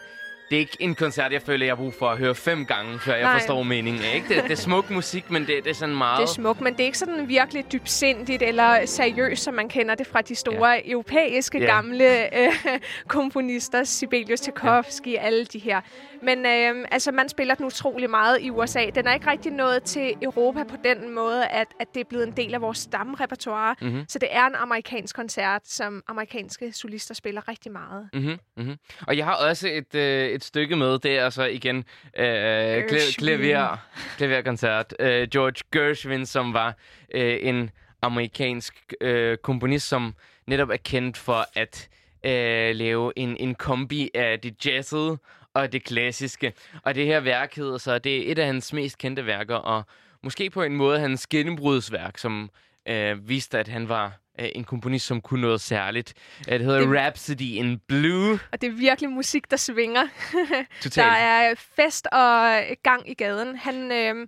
Det 0.51 0.57
er 0.57 0.59
ikke 0.59 0.77
en 0.79 0.95
koncert, 0.95 1.31
jeg 1.31 1.41
føler, 1.41 1.65
jeg 1.65 1.71
har 1.75 1.83
brug 1.83 1.93
for 1.93 2.09
at 2.09 2.17
høre 2.17 2.35
fem 2.35 2.65
gange, 2.65 2.99
før 2.99 3.13
jeg 3.13 3.23
Nej. 3.23 3.39
forstår 3.39 3.63
meningen. 3.63 4.01
Ikke? 4.15 4.27
Det, 4.35 4.43
det 4.43 4.51
er 4.51 4.55
smuk 4.55 4.89
musik, 4.89 5.29
men 5.31 5.41
det, 5.41 5.63
det 5.63 5.69
er 5.69 5.73
sådan 5.73 5.95
meget... 5.95 6.17
Det 6.17 6.23
er 6.23 6.33
smukt, 6.33 6.61
men 6.61 6.73
det 6.73 6.79
er 6.79 6.85
ikke 6.85 6.97
sådan 6.97 7.27
virkelig 7.27 7.71
dybsindigt 7.71 8.41
eller 8.43 8.85
seriøst, 8.85 9.43
som 9.43 9.53
man 9.53 9.69
kender 9.69 9.95
det 9.95 10.07
fra 10.07 10.21
de 10.21 10.35
store 10.35 10.69
ja. 10.69 10.79
europæiske 10.85 11.59
Ja. 11.59 11.65
gamle 11.65 12.37
øh, 12.39 12.53
komponister, 13.07 13.83
Sibelius, 13.83 14.39
Tchaikovsky, 14.41 15.07
ja. 15.13 15.19
alle 15.21 15.45
de 15.45 15.59
her. 15.59 15.81
Men 16.21 16.45
øh, 16.45 16.85
altså, 16.91 17.11
man 17.11 17.29
spiller 17.29 17.55
den 17.55 17.65
utrolig 17.65 18.09
meget 18.09 18.41
i 18.41 18.49
USA. 18.49 18.89
Den 18.95 19.07
er 19.07 19.13
ikke 19.13 19.31
rigtig 19.31 19.51
nået 19.51 19.83
til 19.83 20.13
Europa 20.21 20.63
på 20.63 20.75
den 20.83 21.15
måde, 21.15 21.47
at, 21.47 21.67
at 21.79 21.87
det 21.93 21.99
er 21.99 22.05
blevet 22.09 22.27
en 22.27 22.37
del 22.37 22.53
af 22.53 22.61
vores 22.61 22.77
stamrepertoire. 22.77 23.75
Mhm. 23.81 24.05
Så 24.07 24.19
det 24.19 24.29
er 24.31 24.45
en 24.45 24.55
amerikansk 24.55 25.15
koncert, 25.15 25.61
som 25.67 26.03
amerikanske 26.07 26.71
solister 26.73 27.13
spiller 27.13 27.47
rigtig 27.47 27.71
meget. 27.71 28.09
Mm-hmm, 28.13 28.37
mm-hmm. 28.57 28.77
Og 29.07 29.17
jeg 29.17 29.25
har 29.25 29.35
også 29.35 29.67
et, 29.67 29.95
øh, 29.95 30.27
et 30.27 30.43
stykke 30.43 30.75
med, 30.75 30.99
det 30.99 31.17
er 31.17 31.29
så 31.29 31.43
igen 31.43 31.77
øh, 31.77 32.25
Gershwin. 32.25 33.13
klaver, 33.17 33.77
klaverkoncert. 34.17 34.93
Øh, 34.99 35.27
George 35.27 35.63
Gershwin, 35.71 36.25
som 36.25 36.53
var 36.53 36.75
øh, 37.15 37.37
en 37.41 37.69
amerikansk 38.01 38.93
øh, 39.01 39.37
komponist, 39.37 39.87
som 39.87 40.15
netop 40.47 40.69
er 40.69 40.77
kendt 40.77 41.17
for 41.17 41.45
at 41.55 41.89
øh, 42.25 42.75
lave 42.75 43.13
en, 43.15 43.37
en 43.37 43.55
kombi 43.55 44.09
af 44.13 44.39
det 44.39 44.65
jazzede 44.65 45.17
og 45.53 45.71
det 45.71 45.83
klassiske. 45.83 46.53
Og 46.83 46.95
det 46.95 47.05
her 47.05 47.19
værk 47.19 47.55
hedder 47.55 47.77
så, 47.77 47.99
det 47.99 48.27
er 48.27 48.31
et 48.31 48.39
af 48.39 48.45
hans 48.45 48.73
mest 48.73 48.97
kendte 48.97 49.25
værker, 49.25 49.55
og 49.55 49.83
måske 50.23 50.49
på 50.49 50.61
en 50.63 50.75
måde 50.75 50.99
hans 50.99 51.27
gennembrudsværk, 51.27 52.17
som 52.17 52.49
øh, 52.87 53.29
viste, 53.29 53.59
at 53.59 53.67
han 53.67 53.89
var 53.89 54.19
øh, 54.39 54.49
en 54.55 54.63
komponist, 54.63 55.05
som 55.05 55.21
kunne 55.21 55.41
noget 55.41 55.61
særligt. 55.61 56.13
Øh, 56.47 56.53
Det 56.53 56.65
hedder 56.65 56.79
Det-. 56.79 56.97
Rhapsody 56.97 57.41
in 57.41 57.79
Blue. 57.79 58.39
Og 58.51 58.61
det 58.61 58.67
er 58.67 58.71
virkelig 58.71 59.09
musik, 59.09 59.51
der 59.51 59.57
svinger. 59.57 60.07
Der 60.95 61.03
er 61.03 61.55
fest 61.55 62.07
og 62.11 62.61
gang 62.83 63.09
i 63.09 63.13
gaden. 63.13 63.55
Han, 63.55 63.91
øh, 63.91 64.27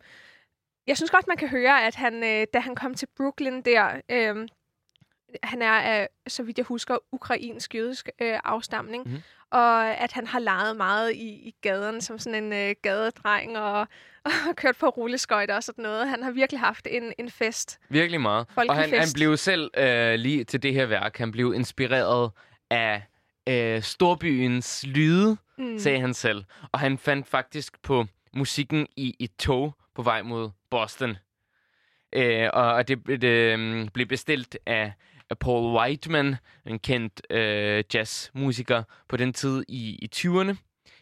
jeg 0.87 0.97
synes 0.97 1.11
godt, 1.11 1.27
man 1.27 1.37
kan 1.37 1.49
høre, 1.49 1.85
at 1.87 1.95
han, 1.95 2.23
øh, 2.23 2.47
da 2.53 2.59
han 2.59 2.75
kom 2.75 2.93
til 2.93 3.07
Brooklyn 3.17 3.61
der, 3.61 4.01
øh, 4.11 4.47
han 5.43 5.61
er 5.61 6.07
så 6.27 6.43
vidt 6.43 6.57
jeg 6.57 6.65
husker, 6.65 6.97
ukrainsk 7.11 7.75
jødisk 7.75 8.09
øh, 8.21 8.39
afstamning, 8.43 9.07
mm. 9.11 9.17
Og 9.53 9.97
at 9.97 10.11
han 10.11 10.27
har 10.27 10.39
leget 10.39 10.77
meget 10.77 11.11
i, 11.13 11.27
i 11.29 11.55
gaden 11.61 12.01
som 12.01 12.19
sådan 12.19 12.43
en 12.43 12.53
øh, 12.53 12.75
gadedreng 12.81 13.57
og, 13.57 13.79
og 14.49 14.55
kørt 14.55 14.75
på 14.79 14.87
rulleskøjter 14.89 15.55
og 15.55 15.63
sådan 15.63 15.81
noget. 15.83 16.09
Han 16.09 16.23
har 16.23 16.31
virkelig 16.31 16.59
haft 16.59 16.87
en, 16.91 17.13
en 17.17 17.29
fest. 17.29 17.79
Virkelig 17.89 18.21
meget. 18.21 18.47
Og 18.55 18.75
han, 18.75 18.89
han 18.89 19.07
blev 19.13 19.37
selv 19.37 19.71
øh, 19.77 20.13
lige 20.15 20.43
til 20.43 20.63
det 20.63 20.73
her 20.73 20.85
værk, 20.85 21.17
han 21.17 21.31
blev 21.31 21.53
inspireret 21.55 22.31
af 22.69 23.03
øh, 23.49 23.81
storbyens 23.81 24.85
lyde, 24.87 25.37
Mm. 25.57 25.79
sagde 25.79 25.99
han 25.99 26.13
selv. 26.13 26.43
Og 26.71 26.79
han 26.79 26.97
fandt 26.97 27.27
faktisk 27.27 27.81
på 27.81 28.05
musikken 28.33 28.87
i 28.95 29.15
et 29.19 29.31
tog 29.39 29.75
på 29.95 30.01
vej 30.01 30.21
mod 30.21 30.49
Boston. 30.69 31.17
Øh, 32.13 32.49
og 32.53 32.73
og 32.73 32.87
det, 32.87 33.07
det 33.07 33.23
øh, 33.23 33.87
blev 33.93 34.05
bestilt 34.07 34.57
af 34.65 34.93
Paul 35.35 35.75
Whiteman, 35.75 36.35
en 36.65 36.79
kendt 36.79 37.21
øh, 37.29 37.83
jazzmusiker 37.93 38.83
på 39.07 39.17
den 39.17 39.33
tid 39.33 39.63
i, 39.67 39.89
i 40.01 40.09
20'erne. 40.15 40.55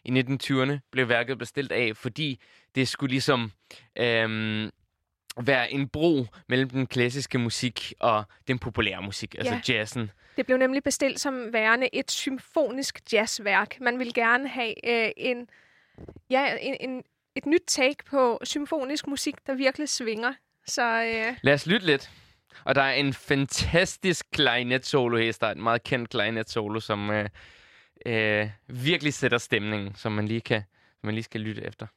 I 0.06 0.12
1920'erne 0.20 0.78
blev 0.92 1.10
værket 1.10 1.38
bestilt 1.38 1.72
af, 1.72 1.92
fordi 1.98 2.40
det 2.76 2.88
skulle 2.88 3.12
ligesom 3.12 3.52
øh, 3.98 4.70
være 5.42 5.72
en 5.72 5.88
bro 5.90 6.26
mellem 6.50 6.70
den 6.70 6.88
klassiske 6.88 7.38
musik 7.38 7.94
og 8.00 8.24
den 8.48 8.60
populære 8.60 9.02
musik, 9.02 9.36
altså 9.38 9.54
Ja. 9.54 9.74
jazzen. 9.74 10.12
Det 10.38 10.46
blev 10.46 10.58
nemlig 10.58 10.84
bestilt 10.84 11.20
som 11.20 11.54
værende 11.54 11.90
et 11.94 12.12
symfonisk 12.12 13.00
jazzværk. 13.14 13.82
Man 13.82 14.00
ville 14.00 14.14
gerne 14.14 14.48
have 14.48 14.74
øh, 15.06 15.12
en, 15.18 15.48
ja, 16.30 16.56
en, 16.62 16.78
en, 16.90 17.04
et 17.36 17.46
nyt 17.46 17.62
take 17.68 18.06
på 18.10 18.40
symfonisk 18.44 19.08
musik, 19.08 19.36
der 19.48 19.54
virkelig 19.54 19.90
svinger. 19.90 20.34
Så 20.68 20.84
øh, 21.04 21.36
Lad 21.42 21.54
os 21.54 21.66
lytte 21.68 21.86
lidt. 21.86 22.12
Og 22.63 22.75
der 22.75 22.81
er 22.81 22.93
en 22.93 23.13
fantastisk 23.13 24.25
clarinet 24.36 24.86
solo 24.86 25.17
her. 25.17 25.38
Der 25.41 25.48
er 25.48 25.51
en 25.51 25.63
meget 25.63 25.84
kendt 25.84 26.12
clarinet 26.12 26.50
solo, 26.50 26.79
som 26.79 27.10
øh, 27.10 27.29
øh, 28.05 28.50
virkelig 28.67 29.13
sætter 29.13 29.38
stemningen, 29.38 29.96
som 29.96 30.12
man 30.12 30.27
lige 30.27 30.41
kan, 30.41 30.62
som 31.00 31.08
man 31.08 31.15
lige 31.15 31.24
skal 31.24 31.41
lytte 31.41 31.63
efter. 31.63 31.88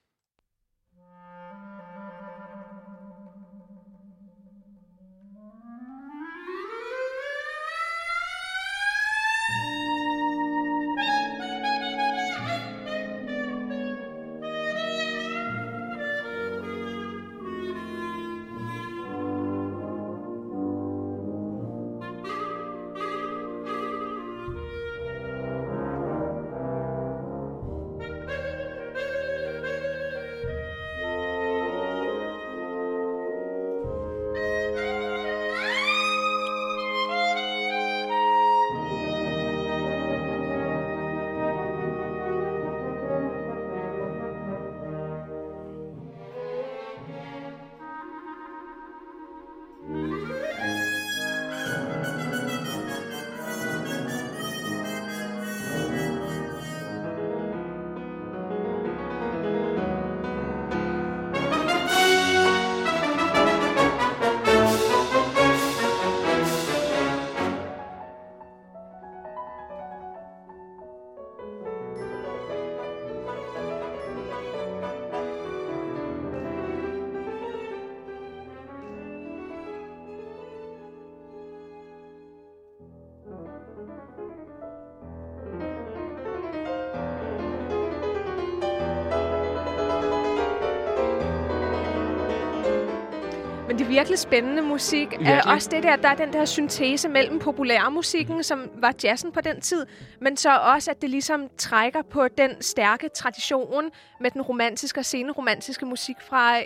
Virkelig 93.95 94.19
spændende 94.19 94.63
musik. 94.63 95.11
Virkelig. 95.11 95.33
Er 95.33 95.43
også 95.43 95.69
det 95.73 95.83
der, 95.83 95.97
der 95.97 96.09
er 96.09 96.15
den 96.15 96.33
der 96.33 96.45
syntese 96.45 97.09
mellem 97.09 97.39
populærmusikken, 97.39 98.43
som 98.43 98.71
var 98.81 98.95
jazzen 99.05 99.33
på 99.33 99.41
den 99.41 99.61
tid, 99.61 99.87
men 100.21 100.37
så 100.37 100.59
også, 100.59 100.91
at 100.91 101.03
det 101.03 101.11
ligesom 101.11 101.49
trækker 101.59 102.03
på 102.03 102.29
den 102.39 102.63
stærke 102.63 103.09
tradition 103.17 103.85
med 104.21 104.31
den 104.31 104.43
romantiske 104.43 105.01
og 105.01 105.05
seneromantiske 105.05 105.87
musik 105.87 106.17
fra 106.29 106.57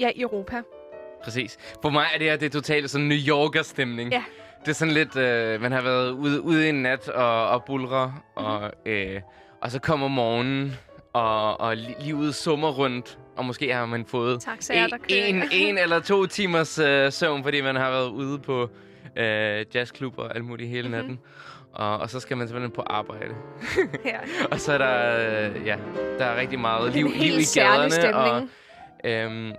ja, 0.00 0.10
Europa. 0.16 0.62
Præcis. 1.24 1.58
For 1.82 1.90
mig 1.90 2.06
er 2.14 2.18
det 2.18 2.26
her 2.26 2.36
det 2.36 2.52
totalt 2.52 2.90
sådan 2.90 3.06
New 3.06 3.18
Yorker-stemning. 3.28 4.12
Ja. 4.12 4.22
Det 4.60 4.68
er 4.68 4.74
sådan 4.74 4.94
lidt, 4.94 5.16
øh, 5.16 5.60
man 5.60 5.72
har 5.72 5.82
været 5.82 6.10
ude, 6.10 6.40
ude 6.40 6.68
en 6.68 6.74
nat 6.74 7.08
og, 7.08 7.48
og 7.48 7.64
bulre, 7.64 8.14
og, 8.34 8.70
øh, 8.86 9.20
og 9.60 9.70
så 9.70 9.78
kommer 9.78 10.08
morgenen, 10.08 10.76
og, 11.12 11.60
og 11.60 11.72
li- 11.72 12.04
livet 12.04 12.34
summer 12.34 12.68
rundt, 12.70 13.18
og 13.36 13.44
måske 13.44 13.72
har 13.74 13.86
man 13.86 14.04
fået 14.06 14.40
Taxaer, 14.40 14.88
kører. 14.88 14.98
en, 15.08 15.42
en 15.52 15.78
eller 15.78 16.00
to 16.00 16.26
timers 16.26 16.78
øh, 16.78 17.12
søvn, 17.12 17.42
fordi 17.42 17.60
man 17.60 17.76
har 17.76 17.90
været 17.90 18.08
ude 18.08 18.38
på 18.38 18.70
øh, 19.16 19.64
jazzklub 19.74 20.18
og 20.18 20.34
alt 20.34 20.44
muligt 20.44 20.68
hele 20.70 20.88
Mhm. 20.88 20.90
natten. 20.96 21.18
Og, 21.72 21.98
og 21.98 22.10
så 22.10 22.20
skal 22.20 22.36
man 22.36 22.48
simpelthen 22.48 22.70
på 22.72 22.82
arbejde. 22.86 23.34
Ja. 24.04 24.18
Og 24.50 24.60
så 24.60 24.72
er 24.72 24.78
der, 24.78 25.50
øh, 25.50 25.66
ja, 25.66 25.76
der 26.18 26.24
er 26.24 26.40
rigtig 26.40 26.58
meget 26.60 26.92
liv, 26.94 27.04
en 27.06 27.12
liv 27.12 27.32
i 27.38 27.44
gaderne. 27.58 28.14
Og. 28.16 28.42
Øhm, 29.04 29.52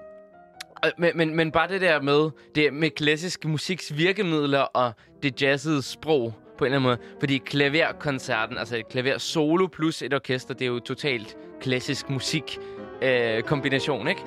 og- 0.83 0.91
men, 0.97 1.11
men, 1.15 1.35
men 1.35 1.51
bare 1.51 1.67
det 1.67 1.81
der 1.81 2.01
med, 2.01 2.29
det 2.55 2.73
med 2.73 2.89
klassisk 2.89 3.45
musiks 3.45 3.97
virkemidler 3.97 4.59
og 4.59 4.91
det 5.23 5.41
jazzede 5.41 5.81
sprog 5.81 6.33
på 6.57 6.65
en 6.65 6.73
eller 6.73 6.77
anden 6.77 6.89
måde. 6.89 6.97
Fordi 7.19 7.37
klaverkoncerten, 7.37 8.57
altså 8.57 8.77
et 8.77 8.87
klaver 8.87 9.17
solo 9.17 9.67
plus 9.67 10.01
et 10.01 10.13
orkester, 10.13 10.53
det 10.53 10.61
er 10.61 10.69
jo 10.69 10.79
totalt 10.79 11.37
klassisk 11.61 12.09
musik 12.09 12.59
øh, 13.01 13.43
kombination, 13.43 14.07
ikke? 14.07 14.21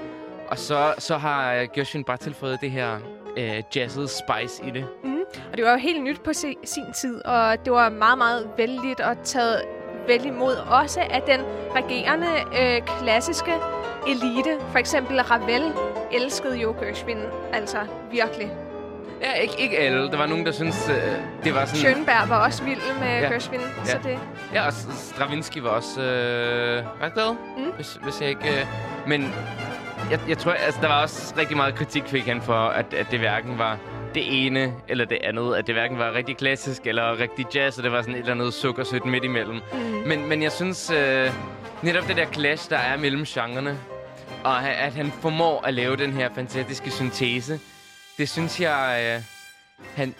Og 0.49 0.59
så, 0.59 0.95
så 0.99 1.16
har 1.16 1.54
øh, 1.54 1.68
Gershwin 1.75 2.04
bare 2.04 2.16
tilføjet 2.16 2.61
det 2.61 2.71
her 2.71 2.99
øh, 3.37 3.62
jazzet 3.76 4.11
spice 4.11 4.66
i 4.66 4.71
det. 4.71 4.87
Mm. 5.04 5.16
Og 5.52 5.56
det 5.56 5.64
var 5.64 5.71
jo 5.71 5.78
helt 5.78 6.02
nyt 6.02 6.21
på 6.25 6.33
se, 6.33 6.54
sin 6.64 6.92
tid, 6.92 7.25
og 7.25 7.64
det 7.64 7.73
var 7.73 7.88
meget, 7.88 8.18
meget 8.18 8.50
vældigt 8.56 9.00
og 9.00 9.16
taget 9.25 9.62
vel 10.06 10.26
imod. 10.26 10.54
Også 10.54 11.00
af 11.00 11.23
den 11.23 11.40
regerende 11.75 12.26
øh, 12.61 12.83
klassiske 13.00 13.52
elite. 14.09 14.59
For 14.71 14.78
eksempel 14.78 15.21
Ravel 15.21 15.73
elskede 16.12 16.56
jo 16.56 16.75
Gershwin, 16.80 17.18
altså 17.52 17.78
virkelig. 18.11 18.65
Ja, 19.23 19.32
ikke, 19.32 19.54
ikke 19.58 19.78
alle. 19.78 20.11
Der 20.11 20.16
var 20.16 20.26
nogen, 20.26 20.46
der 20.46 20.52
synes 20.52 20.88
øh, 20.88 20.96
det 21.44 21.54
var 21.54 21.64
sådan... 21.64 21.92
Schönberg 21.92 22.28
var 22.28 22.44
også 22.44 22.64
vild 22.64 22.80
med 23.00 23.08
Ja. 23.20 23.28
Gershwin, 23.28 23.61
ja. 23.61 23.85
så 23.90 23.99
det... 24.04 24.18
Ja, 24.54 24.66
og 24.66 24.73
Stravinsky 24.73 25.58
var 25.58 25.68
også 25.70 26.00
øh, 26.02 26.85
ret 27.02 27.14
glad, 27.14 27.37
Mm. 27.56 27.64
hvis, 27.76 27.99
hvis 28.02 28.20
jeg 28.20 28.28
ikke... 28.28 28.49
Øh, 28.61 28.66
men 29.06 29.35
jeg, 30.11 30.20
jeg 30.28 30.38
tror, 30.38 30.52
altså, 30.52 30.80
der 30.82 30.88
var 30.88 31.02
også 31.02 31.35
rigtig 31.38 31.56
meget 31.56 31.75
kritik, 31.75 32.02
fik 32.06 32.25
han 32.26 32.42
for, 32.42 32.54
at, 32.68 32.94
at 32.94 33.06
det 33.11 33.18
hverken 33.18 33.58
var 33.58 33.78
det 34.14 34.46
ene 34.46 34.73
eller 34.88 35.04
det 35.04 35.18
andet. 35.25 35.54
At 35.56 35.66
det 35.66 35.75
hverken 35.75 35.99
var 35.99 36.12
rigtig 36.14 36.37
klassisk 36.37 36.87
eller 36.87 37.18
rigtig 37.20 37.46
jazz, 37.54 37.78
og 37.78 37.85
det 37.85 37.92
var 37.92 38.00
sådan 38.00 38.14
et 38.14 38.18
eller 38.18 38.32
andet 38.32 38.54
sukkersødt 38.54 39.04
midt 39.06 39.25
imellem. 39.25 39.61
Mm. 39.73 39.78
Men, 40.06 40.28
men 40.28 40.42
jeg 40.42 40.52
synes, 40.52 40.90
øh, 40.90 41.30
netop 41.82 42.08
det 42.08 42.16
der 42.16 42.26
clash, 42.32 42.70
der 42.70 42.76
er 42.78 42.96
mellem 42.99 43.25
genrerne, 43.25 43.78
og 44.44 44.68
at 44.68 44.94
han 44.94 45.12
formår 45.20 45.64
at 45.66 45.75
lave 45.75 45.96
den 45.96 46.12
her 46.12 46.28
fantastiske 46.35 46.90
syntese, 46.90 47.61
det 48.18 48.28
synes 48.28 48.61
jeg, 48.61 49.14
øh, 49.16 49.23
han... 49.96 50.14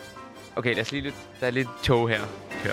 Okay, 0.57 0.75
lad 0.75 0.83
os 0.83 0.93
lige 0.93 1.03
lidt... 1.03 1.15
Der 1.41 1.47
er 1.47 1.51
lidt 1.51 1.69
tog 1.83 2.09
her. 2.09 2.21
Kør. 2.63 2.73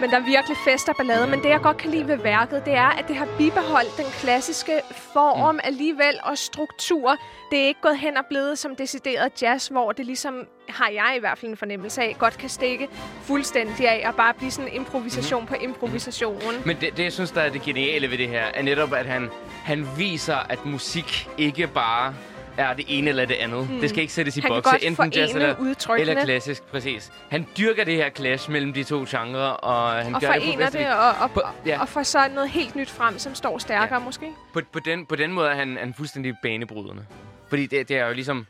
Men 0.00 0.10
der 0.10 0.16
er 0.16 0.24
virkelig 0.24 0.56
fest 0.64 0.88
og 0.88 0.96
ballade. 0.96 1.26
Men 1.26 1.42
det, 1.42 1.48
jeg 1.48 1.60
godt 1.60 1.76
kan 1.76 1.90
lide 1.90 2.08
ved 2.08 2.16
værket, 2.16 2.64
det 2.64 2.74
er, 2.74 2.88
at 2.88 3.08
det 3.08 3.16
har 3.16 3.28
bibeholdt 3.38 3.96
den 3.96 4.04
klassiske 4.20 4.80
form 4.90 5.54
mm. 5.54 5.60
alligevel 5.64 6.18
og 6.22 6.38
struktur. 6.38 7.16
Det 7.50 7.58
er 7.58 7.66
ikke 7.66 7.80
gået 7.80 7.98
hen 7.98 8.16
og 8.16 8.26
blevet 8.26 8.58
som 8.58 8.76
decideret 8.76 9.42
jazz, 9.42 9.68
hvor 9.68 9.92
det 9.92 10.06
ligesom, 10.06 10.46
har 10.68 10.88
jeg 10.88 11.14
i 11.16 11.20
hvert 11.20 11.38
fald 11.38 11.50
en 11.50 11.56
fornemmelse 11.56 12.02
af, 12.02 12.16
godt 12.18 12.38
kan 12.38 12.48
stikke 12.48 12.88
fuldstændig 13.22 13.88
af 13.88 14.08
og 14.08 14.14
bare 14.14 14.34
blive 14.34 14.50
sådan 14.50 14.72
improvisation 14.72 15.40
mm. 15.40 15.46
på 15.46 15.54
improvisationen. 15.54 16.62
Men 16.64 16.76
det, 16.80 16.96
det, 16.96 17.04
jeg 17.04 17.12
synes, 17.12 17.30
der 17.30 17.40
er 17.40 17.50
det 17.50 17.62
geniale 17.62 18.10
ved 18.10 18.18
det 18.18 18.28
her, 18.28 18.44
er 18.54 18.62
netop, 18.62 18.92
at 18.92 19.06
han, 19.06 19.30
han 19.64 19.86
viser, 19.96 20.36
at 20.36 20.66
musik 20.66 21.28
ikke 21.38 21.66
bare 21.66 22.14
er 22.58 22.74
det 22.74 22.84
ene 22.88 23.08
eller 23.08 23.24
det 23.24 23.34
andet. 23.34 23.70
Mm. 23.70 23.80
Det 23.80 23.90
skal 23.90 24.00
ikke 24.00 24.12
sættes 24.12 24.36
i 24.36 24.40
bokse. 24.48 24.84
Enten 24.84 25.12
jazz 25.12 25.34
eller, 25.34 25.94
eller 25.98 26.24
klassisk, 26.24 26.62
præcis. 26.62 27.12
Han 27.30 27.46
dyrker 27.58 27.84
det 27.84 27.96
her 27.96 28.10
clash 28.10 28.50
mellem 28.50 28.72
de 28.72 28.84
to 28.84 29.04
genrer, 29.08 29.40
og 29.40 29.92
han 29.92 30.14
og 30.14 30.20
gør 30.20 30.32
det 30.32 30.54
på 30.54 30.78
det, 30.78 30.92
og, 30.92 31.10
og, 31.20 31.30
på, 31.30 31.42
ja. 31.66 31.80
og 31.80 31.88
får 31.88 32.02
så 32.02 32.18
noget 32.34 32.50
helt 32.50 32.76
nyt 32.76 32.90
frem, 32.90 33.18
som 33.18 33.34
står 33.34 33.58
stærkere 33.58 33.98
ja. 33.98 34.04
måske. 34.04 34.26
På, 34.52 34.60
på, 34.72 34.78
den, 34.78 35.06
på 35.06 35.16
den 35.16 35.32
måde 35.32 35.50
er 35.50 35.54
han, 35.54 35.76
han 35.76 35.94
fuldstændig 35.94 36.34
banebrydende. 36.42 37.06
Fordi 37.48 37.66
det, 37.66 37.88
det 37.88 37.96
er 37.96 38.06
jo 38.06 38.12
ligesom 38.12 38.46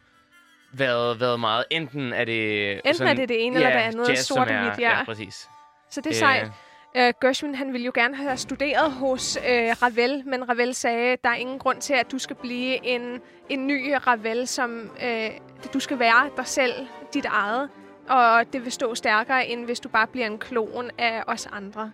været, 0.73 1.21
været 1.21 1.41
meget. 1.41 1.65
Enten 1.71 2.13
er 2.13 2.25
det... 2.25 2.73
Enten 2.73 2.95
sådan, 2.95 3.13
er 3.13 3.21
det 3.21 3.29
det 3.29 3.47
ene 3.47 3.61
ja, 3.61 3.67
eller 3.67 3.81
det 3.81 3.87
andet. 3.87 4.09
Jazz, 4.09 4.27
sort 4.27 4.49
og 4.49 4.61
hvidt, 4.61 4.79
ja. 4.79 4.99
ja. 4.99 5.05
præcis. 5.05 5.49
Så 5.91 6.01
det 6.01 6.11
er 6.11 6.15
sejt. 6.15 6.51
Uh, 6.97 7.13
Gershwin 7.21 7.55
han 7.55 7.73
ville 7.73 7.85
jo 7.85 7.93
gerne 7.95 8.17
have 8.17 8.37
studeret 8.37 8.93
hos 8.93 9.37
uh, 9.37 9.83
Ravel, 9.83 10.23
men 10.27 10.49
Ravel 10.49 10.75
sagde, 10.75 11.17
der 11.25 11.31
er 11.31 11.35
ingen 11.35 11.59
grund 11.59 11.81
til, 11.81 11.95
at 11.95 12.13
du 12.13 12.19
skal 12.19 12.37
blive 12.37 12.87
en, 12.87 13.21
en 13.49 13.67
ny 13.67 13.95
Ravel, 14.07 14.47
som 14.47 14.91
uh, 15.03 15.71
du 15.73 15.81
skal 15.81 15.99
være 15.99 16.31
dig 16.37 16.47
selv, 16.47 16.73
dit 17.15 17.25
eget. 17.25 17.69
Og 18.09 18.53
det 18.53 18.65
vil 18.65 18.73
stå 18.73 18.95
stærkere, 18.95 19.47
end 19.47 19.65
hvis 19.65 19.81
du 19.81 19.89
bare 19.89 20.07
bliver 20.07 20.27
en 20.27 20.39
klon 20.39 20.91
af 20.99 21.23
os 21.27 21.47
andre. 21.47 21.93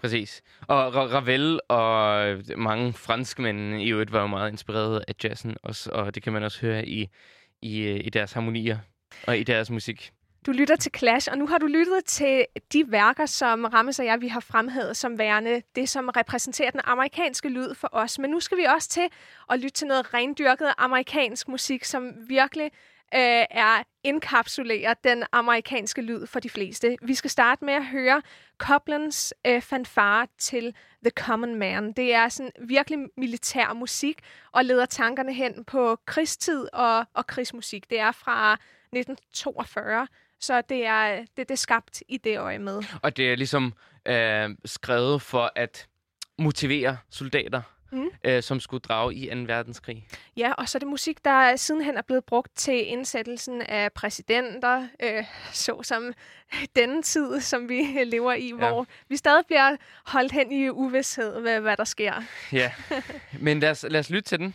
Præcis. 0.00 0.42
Og 0.68 0.94
Ravel 0.94 1.60
og 1.68 2.24
mange 2.56 2.92
franskmænd 2.92 3.82
i 3.82 3.90
øvrigt 3.90 4.12
var 4.12 4.20
jo 4.20 4.26
meget 4.26 4.50
inspireret 4.50 5.04
af 5.08 5.14
jazzen 5.24 5.56
også, 5.62 5.90
og 5.92 6.14
det 6.14 6.22
kan 6.22 6.32
man 6.32 6.42
også 6.42 6.60
høre 6.60 6.86
i, 6.86 7.08
i, 7.62 7.90
i 7.90 8.10
deres 8.10 8.32
harmonier 8.32 8.78
og 9.26 9.38
i 9.38 9.42
deres 9.42 9.70
musik. 9.70 10.12
Du 10.46 10.52
lytter 10.52 10.76
til 10.76 10.92
Clash, 10.96 11.28
og 11.30 11.38
nu 11.38 11.46
har 11.46 11.58
du 11.58 11.66
lyttet 11.66 12.04
til 12.04 12.46
de 12.72 12.92
værker, 12.92 13.26
som 13.26 13.64
Rammes 13.64 13.98
og 13.98 14.04
jeg 14.04 14.20
vi 14.20 14.28
har 14.28 14.40
fremhævet 14.40 14.96
som 14.96 15.18
værende 15.18 15.62
det, 15.76 15.88
som 15.88 16.08
repræsenterer 16.08 16.70
den 16.70 16.80
amerikanske 16.84 17.48
lyd 17.48 17.74
for 17.74 17.88
os. 17.92 18.18
Men 18.18 18.30
nu 18.30 18.40
skal 18.40 18.58
vi 18.58 18.64
også 18.64 18.88
til 18.88 19.08
at 19.50 19.58
lytte 19.58 19.70
til 19.70 19.86
noget 19.86 20.14
rendyrket 20.14 20.68
amerikansk 20.78 21.48
musik, 21.48 21.84
som 21.84 22.12
virkelig 22.28 22.64
øh, 23.14 23.44
er 23.50 23.82
indkapsulerer 24.04 24.94
den 24.94 25.24
amerikanske 25.32 26.02
lyd 26.02 26.26
for 26.26 26.40
de 26.40 26.50
fleste. 26.50 26.96
Vi 27.02 27.14
skal 27.14 27.30
starte 27.30 27.64
med 27.64 27.74
at 27.74 27.86
høre 27.86 28.22
Coplands 28.58 29.32
øh, 29.46 29.62
fanfare 29.62 30.26
til 30.38 30.74
The 31.02 31.10
Common 31.10 31.54
Man. 31.54 31.92
Det 31.92 32.14
er 32.14 32.28
sådan 32.28 32.52
virkelig 32.60 32.98
militær 33.16 33.72
musik 33.72 34.18
og 34.52 34.64
leder 34.64 34.86
tankerne 34.86 35.32
hen 35.32 35.64
på 35.64 35.98
krigstid 36.06 36.68
og, 36.72 37.04
og 37.14 37.26
krigsmusik. 37.26 37.90
Det 37.90 38.00
er 38.00 38.12
fra 38.12 38.52
1942. 38.52 40.06
Så 40.44 40.62
det 40.68 40.86
er, 40.86 41.16
det, 41.16 41.36
det 41.36 41.50
er 41.50 41.54
skabt 41.54 42.02
i 42.08 42.16
det 42.16 42.38
øje 42.38 42.58
med. 42.58 42.82
Og 43.02 43.16
det 43.16 43.32
er 43.32 43.36
ligesom 43.36 43.72
øh, 44.06 44.50
skrevet 44.64 45.22
for 45.22 45.52
at 45.56 45.86
motivere 46.38 46.96
soldater, 47.10 47.62
mm. 47.92 48.10
øh, 48.24 48.42
som 48.42 48.60
skulle 48.60 48.80
drage 48.80 49.14
i 49.14 49.30
2. 49.30 49.36
verdenskrig. 49.46 50.06
Ja, 50.36 50.52
og 50.52 50.68
så 50.68 50.78
er 50.78 50.80
det 50.80 50.88
musik, 50.88 51.24
der 51.24 51.56
sidenhen 51.56 51.96
er 51.96 52.02
blevet 52.02 52.24
brugt 52.24 52.56
til 52.56 52.86
indsættelsen 52.88 53.62
af 53.62 53.92
præsidenter, 53.92 54.88
øh, 55.02 55.24
såsom 55.52 56.12
denne 56.76 57.02
tid, 57.02 57.40
som 57.40 57.68
vi 57.68 58.04
lever 58.04 58.32
i, 58.32 58.48
ja. 58.48 58.54
hvor 58.54 58.86
vi 59.08 59.16
stadig 59.16 59.46
bliver 59.46 59.76
holdt 60.06 60.32
hen 60.32 60.52
i 60.52 60.68
uvidshed, 60.68 61.40
hvad, 61.40 61.60
hvad 61.60 61.76
der 61.76 61.84
sker. 61.84 62.12
Ja, 62.52 62.72
men 63.40 63.60
lad 63.60 63.70
os, 63.70 63.84
lad 63.88 64.00
os 64.00 64.10
lytte 64.10 64.28
til 64.28 64.38
den. 64.38 64.54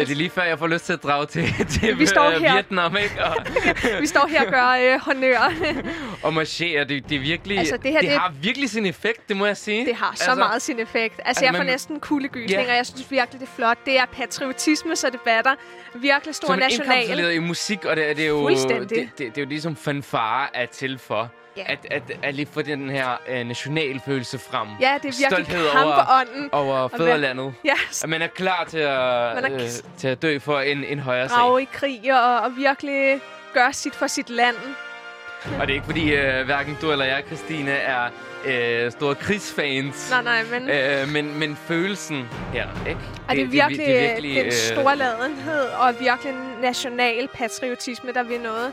Ja, 0.00 0.04
det 0.04 0.12
er 0.12 0.16
lige 0.16 0.30
før, 0.30 0.42
jeg 0.42 0.58
får 0.58 0.66
lyst 0.66 0.84
til 0.84 0.92
at 0.92 1.02
drage 1.02 1.26
til, 1.26 1.54
til 1.80 1.98
vi 1.98 2.06
står 2.06 2.30
her. 2.30 2.52
Vietnam, 2.52 2.96
ikke? 2.96 3.24
Og 3.24 3.34
vi 4.00 4.06
står 4.06 4.26
her 4.26 4.46
og 4.46 4.52
gør 4.52 4.94
øh, 4.94 5.00
honør. 5.00 5.52
og 6.24 6.34
marchere, 6.34 6.84
det, 6.84 7.08
det 7.08 7.16
er 7.16 7.20
virkelig... 7.20 7.58
Altså, 7.58 7.76
det, 7.76 7.92
her, 7.92 8.00
det, 8.00 8.10
det, 8.10 8.18
har 8.18 8.32
virkelig 8.42 8.70
sin 8.70 8.86
effekt, 8.86 9.28
det 9.28 9.36
må 9.36 9.46
jeg 9.46 9.56
sige. 9.56 9.86
Det 9.86 9.94
har 9.94 10.12
så 10.14 10.24
altså, 10.24 10.38
meget 10.38 10.62
sin 10.62 10.78
effekt. 10.78 11.14
Altså, 11.14 11.22
altså 11.26 11.44
jeg 11.44 11.54
får 11.54 11.62
næsten 11.62 12.00
kuldegysninger, 12.00 12.60
yeah. 12.60 12.70
og 12.70 12.76
jeg 12.76 12.86
synes 12.86 13.10
virkelig, 13.10 13.40
det 13.40 13.46
er 13.46 13.52
flot. 13.56 13.78
Det 13.86 13.98
er 13.98 14.06
patriotisme, 14.12 14.96
så 14.96 15.10
det 15.10 15.20
batter. 15.20 15.54
Virkelig 15.94 16.34
stor 16.34 16.56
national. 16.56 17.06
Som 17.06 17.30
i 17.30 17.38
musik, 17.38 17.84
og 17.84 17.96
det, 17.96 18.16
det 18.16 18.24
er 18.24 18.28
jo... 18.28 18.48
Det, 18.48 18.90
det, 18.90 19.08
det, 19.18 19.38
er 19.38 19.42
jo 19.42 19.48
ligesom 19.48 19.76
fanfare 19.76 20.56
er 20.56 20.66
til 20.66 20.98
for. 20.98 21.32
Yeah. 21.58 21.72
At, 21.72 21.78
at, 21.90 22.02
at 22.22 22.34
lige 22.34 22.48
få 22.52 22.62
den 22.62 22.90
her 22.90 23.20
øh, 23.28 23.46
nationalfølelse 23.46 24.38
frem. 24.38 24.68
Ja, 24.80 24.94
det 25.02 25.08
er 25.08 25.18
virkelig 25.18 25.26
Stolthed 25.30 25.66
over, 25.84 26.20
ånden. 26.20 26.48
over 26.52 26.88
fædrelandet. 26.88 27.54
Yes. 27.66 28.02
At 28.02 28.08
man 28.08 28.22
er 28.22 28.26
klar 28.26 28.64
til 28.68 28.78
at, 28.78 28.90
er 28.90 29.52
øh, 29.52 29.60
til 29.98 30.08
at 30.08 30.22
dø 30.22 30.38
for 30.38 30.60
en, 30.60 30.84
en 30.84 30.98
højere 30.98 31.28
sag. 31.28 31.38
Rave 31.38 31.62
i 31.62 31.68
krig 31.72 32.14
og, 32.14 32.40
og 32.40 32.56
virkelig 32.56 33.20
gøre 33.54 33.72
sit 33.72 33.94
for 33.94 34.06
sit 34.06 34.30
land. 34.30 34.56
Og 35.60 35.66
det 35.66 35.70
er 35.70 35.74
ikke 35.74 35.86
fordi, 35.86 36.14
øh, 36.14 36.44
hverken 36.44 36.78
du 36.80 36.92
eller 36.92 37.04
jeg, 37.04 37.22
Christine, 37.26 37.70
er 37.70 38.10
øh, 38.46 38.92
store 38.92 39.14
krigsfans. 39.14 40.10
Nej, 40.10 40.22
nej, 40.22 40.44
men... 40.50 40.70
Øh, 40.70 41.08
men, 41.08 41.38
men 41.38 41.56
følelsen 41.56 42.28
her, 42.52 42.66
ikke? 42.88 43.00
Og 43.28 43.36
det 43.36 43.42
er 43.42 43.46
virkelig, 43.46 43.78
det, 43.78 43.86
det, 43.86 43.94
det 43.94 44.04
er 44.04 44.08
virkelig 44.08 44.36
den 44.36 44.46
øh, 44.46 44.52
storladenhed 44.52 45.62
og 45.62 46.00
virkelig 46.00 46.34
national 46.62 47.28
patriotisme, 47.34 48.12
der 48.12 48.22
vil 48.22 48.40
noget. 48.40 48.72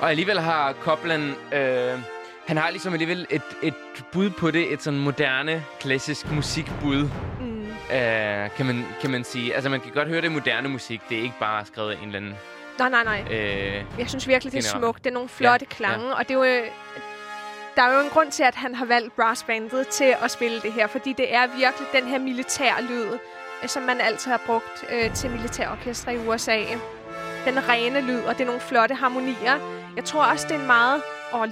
Og 0.00 0.10
alligevel 0.10 0.40
har 0.40 0.72
Copland... 0.72 1.54
Øh, 1.54 1.98
han 2.46 2.56
har 2.56 2.70
ligesom 2.70 2.92
alligevel 2.92 3.26
et, 3.30 3.42
et 3.62 3.74
bud 4.12 4.30
på 4.30 4.50
det. 4.50 4.72
Et 4.72 4.82
sådan 4.82 4.98
moderne, 4.98 5.64
klassisk 5.80 6.30
musikbud. 6.32 7.08
Mm. 7.40 7.66
Øh, 7.96 8.50
kan, 8.56 8.66
man, 8.66 8.86
kan 9.00 9.10
man 9.10 9.24
sige. 9.24 9.54
Altså, 9.54 9.70
man 9.70 9.80
kan 9.80 9.92
godt 9.92 10.08
høre 10.08 10.20
det 10.20 10.32
moderne 10.32 10.68
musik. 10.68 11.00
Det 11.08 11.18
er 11.18 11.22
ikke 11.22 11.38
bare 11.40 11.66
skrevet 11.66 11.90
af 11.90 11.96
en 11.96 12.04
eller 12.04 12.16
anden... 12.16 12.34
Nej, 12.78 12.88
nej, 12.88 13.04
nej. 13.04 13.24
Øh, 13.30 13.84
Jeg 13.98 14.08
synes 14.08 14.28
virkelig, 14.28 14.52
det 14.52 14.58
er 14.58 14.78
smukt. 14.78 15.04
Det 15.04 15.10
er 15.10 15.14
nogle 15.14 15.28
flotte 15.28 15.66
ja, 15.70 15.74
klange. 15.76 16.06
Ja. 16.06 16.14
Og 16.14 16.28
det 16.28 16.30
er 16.30 16.34
jo... 16.34 16.64
Der 17.76 17.82
er 17.82 17.94
jo 17.94 18.00
en 18.00 18.10
grund 18.10 18.30
til, 18.30 18.42
at 18.42 18.54
han 18.54 18.74
har 18.74 18.84
valgt 18.84 19.16
brassbandet 19.16 19.88
til 19.88 20.14
at 20.22 20.30
spille 20.30 20.60
det 20.60 20.72
her. 20.72 20.86
Fordi 20.86 21.12
det 21.12 21.34
er 21.34 21.46
virkelig 21.46 21.88
den 21.92 22.04
her 22.04 22.18
militær 22.18 22.72
lyd, 22.90 23.18
som 23.66 23.82
man 23.82 24.00
altid 24.00 24.30
har 24.30 24.40
brugt 24.46 24.84
øh, 24.92 25.14
til 25.14 25.30
militærorkestre 25.30 26.14
i 26.14 26.18
USA. 26.28 26.58
Den 27.44 27.68
rene 27.68 28.00
lyd, 28.00 28.20
og 28.20 28.34
det 28.34 28.40
er 28.40 28.46
nogle 28.46 28.60
flotte 28.60 28.94
harmonier. 28.94 29.77
Jeg 29.98 30.06
tror 30.06 30.24
også, 30.24 30.46
det 30.48 30.56
er 30.56 30.60
en 30.60 30.66
meget... 30.66 31.02
Åh, 31.32 31.40
oh. 31.40 31.48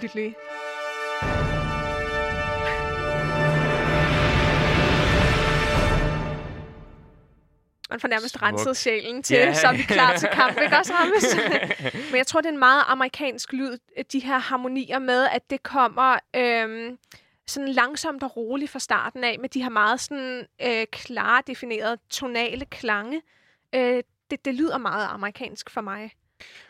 Man 7.91 8.01
får 8.01 8.09
nærmest 8.09 8.39
Smuk. 8.39 8.43
renset 8.43 8.77
sjælen 8.77 9.23
til, 9.23 9.37
yeah. 9.37 9.57
så 9.57 9.67
er 9.67 9.73
vi 9.73 9.83
klar 9.83 10.17
til 10.17 10.29
kamp, 10.33 10.61
ikke 10.63 10.77
også, 10.77 10.93
Rammes? 10.93 11.37
Men 12.11 12.17
jeg 12.17 12.27
tror, 12.27 12.41
det 12.41 12.49
er 12.49 12.53
en 12.53 12.59
meget 12.59 12.83
amerikansk 12.87 13.53
lyd, 13.53 13.79
de 14.13 14.19
her 14.19 14.39
harmonier 14.39 14.99
med, 14.99 15.29
at 15.33 15.51
det 15.51 15.63
kommer 15.63 16.19
øhm, 16.37 16.99
sådan 17.47 17.69
langsomt 17.69 18.23
og 18.23 18.37
roligt 18.37 18.71
fra 18.71 18.79
starten 18.79 19.25
af, 19.25 19.39
med 19.39 19.49
de 19.49 19.63
her 19.63 19.71
meget 19.71 20.01
sådan 20.01 20.47
øh, 20.63 20.87
klare, 20.93 21.43
definerede 21.47 21.99
tonale 22.11 22.65
klange. 22.65 23.23
Øh, 23.75 24.03
det, 24.31 24.45
det 24.45 24.55
lyder 24.55 24.79
meget 24.79 25.07
amerikansk 25.11 25.71
for 25.71 25.81
mig. 25.81 26.13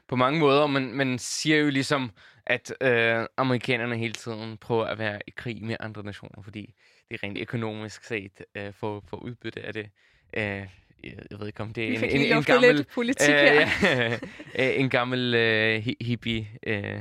På 0.08 0.16
mange 0.16 0.40
måder, 0.40 0.66
men 0.66 0.94
man 0.94 1.18
siger 1.18 1.58
jo 1.58 1.70
ligesom, 1.70 2.10
at 2.46 2.72
øh, 2.80 3.26
amerikanerne 3.36 3.96
hele 3.96 4.14
tiden 4.14 4.56
prøver 4.56 4.84
at 4.84 4.98
være 4.98 5.20
i 5.26 5.30
krig 5.36 5.64
med 5.64 5.76
andre 5.80 6.04
nationer, 6.04 6.42
fordi 6.42 6.74
det 7.10 7.14
er 7.22 7.26
rent 7.26 7.38
økonomisk 7.38 8.04
set 8.04 8.42
øh, 8.54 8.72
for, 8.72 9.04
for 9.08 9.16
udbytte 9.16 9.62
af 9.62 9.72
det. 9.72 9.90
Øh, 10.36 10.66
jeg 11.04 11.38
ved 11.38 11.46
ikke, 11.46 11.62
om 11.62 11.72
det 11.72 11.84
er 11.84 11.98
en, 11.98 12.04
en, 12.04 12.36
en 12.36 12.42
gammel... 12.42 12.74
lidt 12.74 12.88
politik 12.88 13.28
her. 13.28 13.68
ja, 13.82 14.18
øh, 14.58 14.80
en 14.80 14.90
gammel 14.90 15.34
øh, 15.34 15.86
hi- 15.86 16.04
hippie... 16.04 16.48
Øh, 16.66 17.00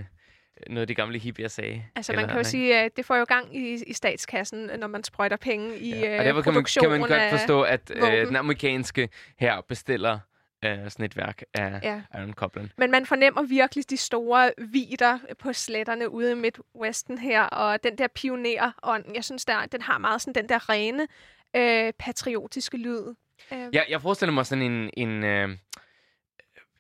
noget 0.70 0.82
af 0.82 0.88
de 0.88 0.96
gamle 0.96 1.20
hippier 1.20 1.48
sagde. 1.48 1.84
Altså 1.96 2.14
man 2.14 2.22
kan 2.26 2.30
jo 2.30 2.36
nej. 2.36 2.44
sige, 2.44 2.80
at 2.80 2.98
det 2.98 3.06
får 3.06 3.16
jo 3.16 3.24
gang 3.24 3.58
i, 3.58 3.84
i 3.88 3.94
statskassen, 3.94 4.70
når 4.80 4.88
man 4.88 5.04
sprøjter 5.04 5.38
penge 5.38 5.78
i 5.78 5.90
Ja, 5.90 6.14
øh, 6.14 6.20
og 6.20 6.26
derfor 6.26 6.42
kan 6.42 6.54
man, 6.54 6.66
kan 6.82 6.90
man 6.90 7.00
godt 7.00 7.30
forstå, 7.30 7.62
at 7.62 7.92
øh, 7.96 8.28
den 8.28 8.36
amerikanske 8.36 9.10
her 9.40 9.62
bestiller 9.68 10.20
øh, 10.66 10.92
sådan 10.92 11.06
et 11.06 11.18
værk 11.18 11.42
af 11.54 11.80
Ja. 11.84 12.02
Aaron 12.12 12.34
Copland. 12.34 12.70
Men 12.78 12.92
man 12.92 13.06
fornemmer 13.06 13.44
virkelig 13.44 13.90
de 13.90 13.98
store 13.98 14.52
vider 14.58 15.20
på 15.40 15.54
sletterne 15.54 16.10
ude 16.10 16.32
i 16.32 16.36
Midwesten 16.36 17.18
her, 17.18 17.44
og 17.44 17.84
den 17.84 17.98
der 17.98 18.08
pionerånd, 18.08 19.06
jeg 19.16 19.24
synes, 19.24 19.46
der, 19.46 19.66
den 19.66 19.82
har 19.82 19.98
meget 19.98 20.22
sådan 20.22 20.42
den 20.44 20.50
der 20.50 20.70
rene, 20.70 21.08
øh, 21.56 21.94
patriotiske 22.00 22.78
lyd. 22.78 23.14
Øh, 23.52 23.58
Jeg, 23.74 23.86
jeg 23.90 24.02
forestiller 24.02 24.34
mig 24.34 24.46
sådan 24.46 24.72
en, 24.72 24.90
en, 24.98 25.24
øh, 25.24 25.50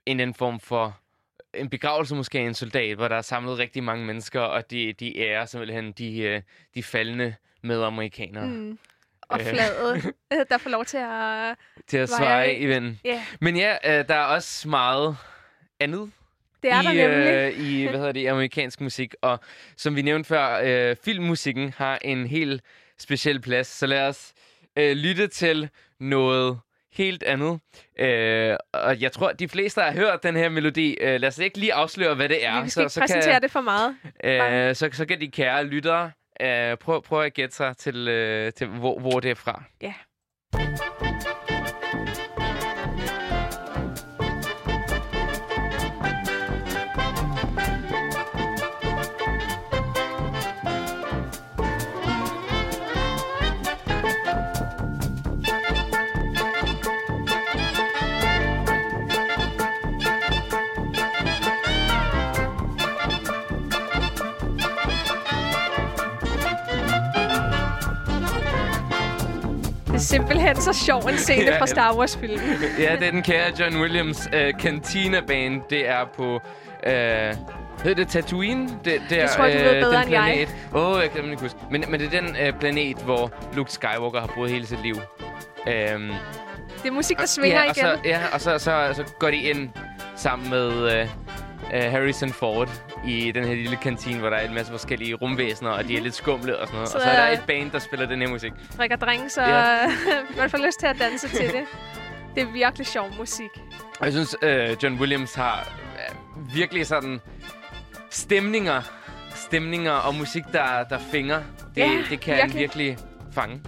en, 0.05 0.19
en 0.19 0.33
form 0.33 0.59
for 0.59 0.99
en 1.53 1.69
begravelse 1.69 2.15
måske 2.15 2.39
af 2.39 2.43
en 2.43 2.53
soldat, 2.53 2.95
hvor 2.97 3.07
der 3.07 3.15
er 3.15 3.21
samlet 3.21 3.57
rigtig 3.57 3.83
mange 3.83 4.05
mennesker, 4.05 4.41
og 4.41 4.71
de, 4.71 4.93
de 4.93 5.17
ærer 5.19 5.45
simpelthen 5.45 5.91
de, 5.91 6.19
øh, 6.19 6.41
de 6.75 6.83
faldende 6.83 7.35
medamerikanere 7.61 8.45
mm. 8.47 8.79
Og 9.27 9.41
fladet, 9.41 10.05
øh, 10.33 10.39
der 10.49 10.57
får 10.57 10.69
lov 10.69 10.85
til 10.85 10.97
at... 10.97 11.55
til 11.87 11.97
at 11.97 12.09
af. 12.19 12.57
i 12.59 12.65
vinden. 12.65 12.99
Ja, 13.05 13.23
Men 13.41 13.57
ja, 13.57 13.99
øh, 13.99 14.07
der 14.07 14.15
er 14.15 14.23
også 14.23 14.67
meget 14.67 15.17
andet 15.79 16.11
det 16.63 16.73
er 16.73 16.81
i, 16.81 16.97
der 16.97 17.07
nemlig. 17.07 17.33
Øh, 17.33 17.67
i 17.67 17.85
hvad 17.85 17.99
hedder 17.99 18.11
det, 18.11 18.27
amerikansk 18.27 18.81
musik. 18.81 19.15
Og 19.21 19.39
som 19.77 19.95
vi 19.95 20.01
nævnte 20.01 20.27
før, 20.27 20.61
øh, 20.63 20.95
filmmusikken 21.03 21.73
har 21.77 21.99
en 22.01 22.27
helt 22.27 22.61
speciel 22.97 23.41
plads. 23.41 23.67
Så 23.67 23.85
lad 23.87 24.07
os 24.07 24.33
øh, 24.77 24.95
lytte 24.95 25.27
til 25.27 25.69
noget 25.99 26.59
helt 26.93 27.23
andet. 27.23 27.59
Øh, 27.99 28.55
og 28.73 29.01
jeg 29.01 29.11
tror, 29.11 29.31
de 29.31 29.47
fleste 29.49 29.81
har 29.81 29.91
hørt 29.91 30.23
den 30.23 30.35
her 30.35 30.49
melodi. 30.49 30.97
Øh, 31.01 31.19
lad 31.19 31.27
os 31.27 31.37
ikke 31.37 31.57
lige 31.57 31.73
afsløre, 31.73 32.15
hvad 32.15 32.29
det 32.29 32.45
er. 32.45 32.63
Vi 32.63 32.69
skal 32.69 32.83
ikke 32.83 32.99
præsentere 32.99 33.33
kan, 33.33 33.41
det 33.41 33.51
for 33.51 33.61
meget. 33.61 33.95
øh, 34.23 34.75
så, 34.75 34.89
så 34.93 35.05
kan 35.05 35.21
de 35.21 35.31
kære 35.31 35.63
lyttere 35.63 36.11
øh, 36.41 36.77
prøv, 36.77 37.03
prøv 37.03 37.23
at 37.23 37.33
gætte 37.33 37.55
sig 37.55 37.77
til, 37.77 37.95
uh, 37.95 38.53
til 38.53 38.67
hvor, 38.67 38.99
hvor 38.99 39.19
det 39.19 39.31
er 39.31 39.35
fra. 39.35 39.63
Ja. 39.81 39.93
Yeah. 40.55 41.04
Simpelthen 70.05 70.55
så 70.55 70.73
sjov 70.73 71.01
en 71.09 71.17
scene 71.17 71.41
Ja, 71.43 71.59
fra 71.61 71.67
Star 71.67 71.95
Wars-filmen. 71.97 72.39
ja, 72.79 72.95
det 72.99 73.07
er 73.07 73.11
den 73.11 73.23
kære 73.23 73.51
John 73.59 73.77
Williams 73.81 74.27
øh, 74.33 74.53
Cantina 74.59 75.19
Band. 75.27 75.61
Det 75.69 75.89
er 75.89 76.05
på... 76.17 76.41
Øh, 76.87 76.93
hedder 77.83 77.95
det 77.95 78.07
Tatooine? 78.07 78.69
Det, 78.85 79.01
det, 79.09 79.21
er, 79.23 79.27
tror 79.27 79.43
du 79.45 79.51
ved 79.51 79.81
bedre 79.81 79.95
den 79.97 80.03
end 80.03 80.11
jeg. 80.11 80.23
planet. 80.23 80.55
Åh, 80.73 80.87
oh, 80.95 81.01
jeg 81.01 81.11
kan 81.11 81.29
ikke 81.29 81.41
huske. 81.41 81.57
Men, 81.71 81.83
men 81.89 81.99
det 81.99 82.13
er 82.13 82.21
den 82.21 82.35
øh, 82.41 82.53
planet, 82.59 82.97
hvor 82.97 83.31
Luke 83.55 83.71
Skywalker 83.71 84.19
har 84.19 84.29
boet 84.35 84.51
hele 84.51 84.67
sit 84.67 84.81
liv. 84.83 84.95
Øhm, 85.67 86.11
Det 86.83 86.89
er 86.89 86.91
musik, 86.91 87.17
der 87.17 87.25
svinger 87.25 87.57
ja, 87.63 87.69
og 87.69 87.77
igen. 87.77 87.85
så, 87.85 87.97
ja, 88.05 88.19
og 88.33 88.41
så, 88.41 88.57
så, 88.59 88.89
så 88.93 89.03
går 89.19 89.27
de 89.31 89.37
ind 89.37 89.69
sammen 90.15 90.49
med 90.49 90.99
øh, 91.01 91.07
øh, 91.73 91.81
Harrison 91.91 92.29
Ford 92.29 92.69
i 93.07 93.31
den 93.31 93.43
her 93.45 93.55
lille 93.55 93.75
kantine, 93.75 94.19
hvor 94.19 94.29
der 94.29 94.37
er 94.37 94.47
en 94.47 94.53
masse 94.53 94.71
forskellige 94.71 95.13
rumvæsener, 95.13 95.69
og 95.69 95.87
de 95.87 95.97
er 95.97 96.01
lidt 96.01 96.15
skumle 96.15 96.57
og 96.59 96.67
sådan 96.67 96.75
noget. 96.75 96.89
Så 96.89 96.95
og 96.97 97.01
så 97.03 97.09
er 97.09 97.25
der 97.25 97.33
et 97.33 97.43
band, 97.47 97.71
der 97.71 97.79
spiller 97.79 98.05
den 98.05 98.21
her 98.21 98.27
musik. 98.29 98.51
drikker 98.77 98.95
drink, 98.95 99.29
så 99.29 99.41
Ja. 99.41 99.77
man 100.37 100.49
får 100.49 100.65
lyst 100.65 100.79
til 100.79 100.87
at 100.87 100.95
danse 100.99 101.27
til 101.29 101.45
det. 101.47 101.63
Det 102.35 102.43
er 102.43 102.51
virkelig 102.51 102.87
sjov 102.87 103.07
musik. 103.19 103.49
Og 103.99 104.05
jeg 104.05 104.13
synes, 104.13 104.35
øh, 104.41 104.75
John 104.83 104.95
Williams 104.99 105.35
har 105.35 105.67
øh, 106.39 106.55
virkelig 106.55 106.87
sådan 106.87 107.21
stemninger, 108.09 108.81
stemninger 109.35 109.91
og 109.91 110.15
musik, 110.15 110.43
der, 110.53 110.83
der 110.89 110.99
finger. 111.11 111.37
Det, 111.75 111.81
Ja, 111.81 111.89
det 112.09 112.19
kan 112.19 112.35
han 112.35 112.43
virkelig. 112.43 112.59
virkelig 112.61 112.97
fange. 113.33 113.61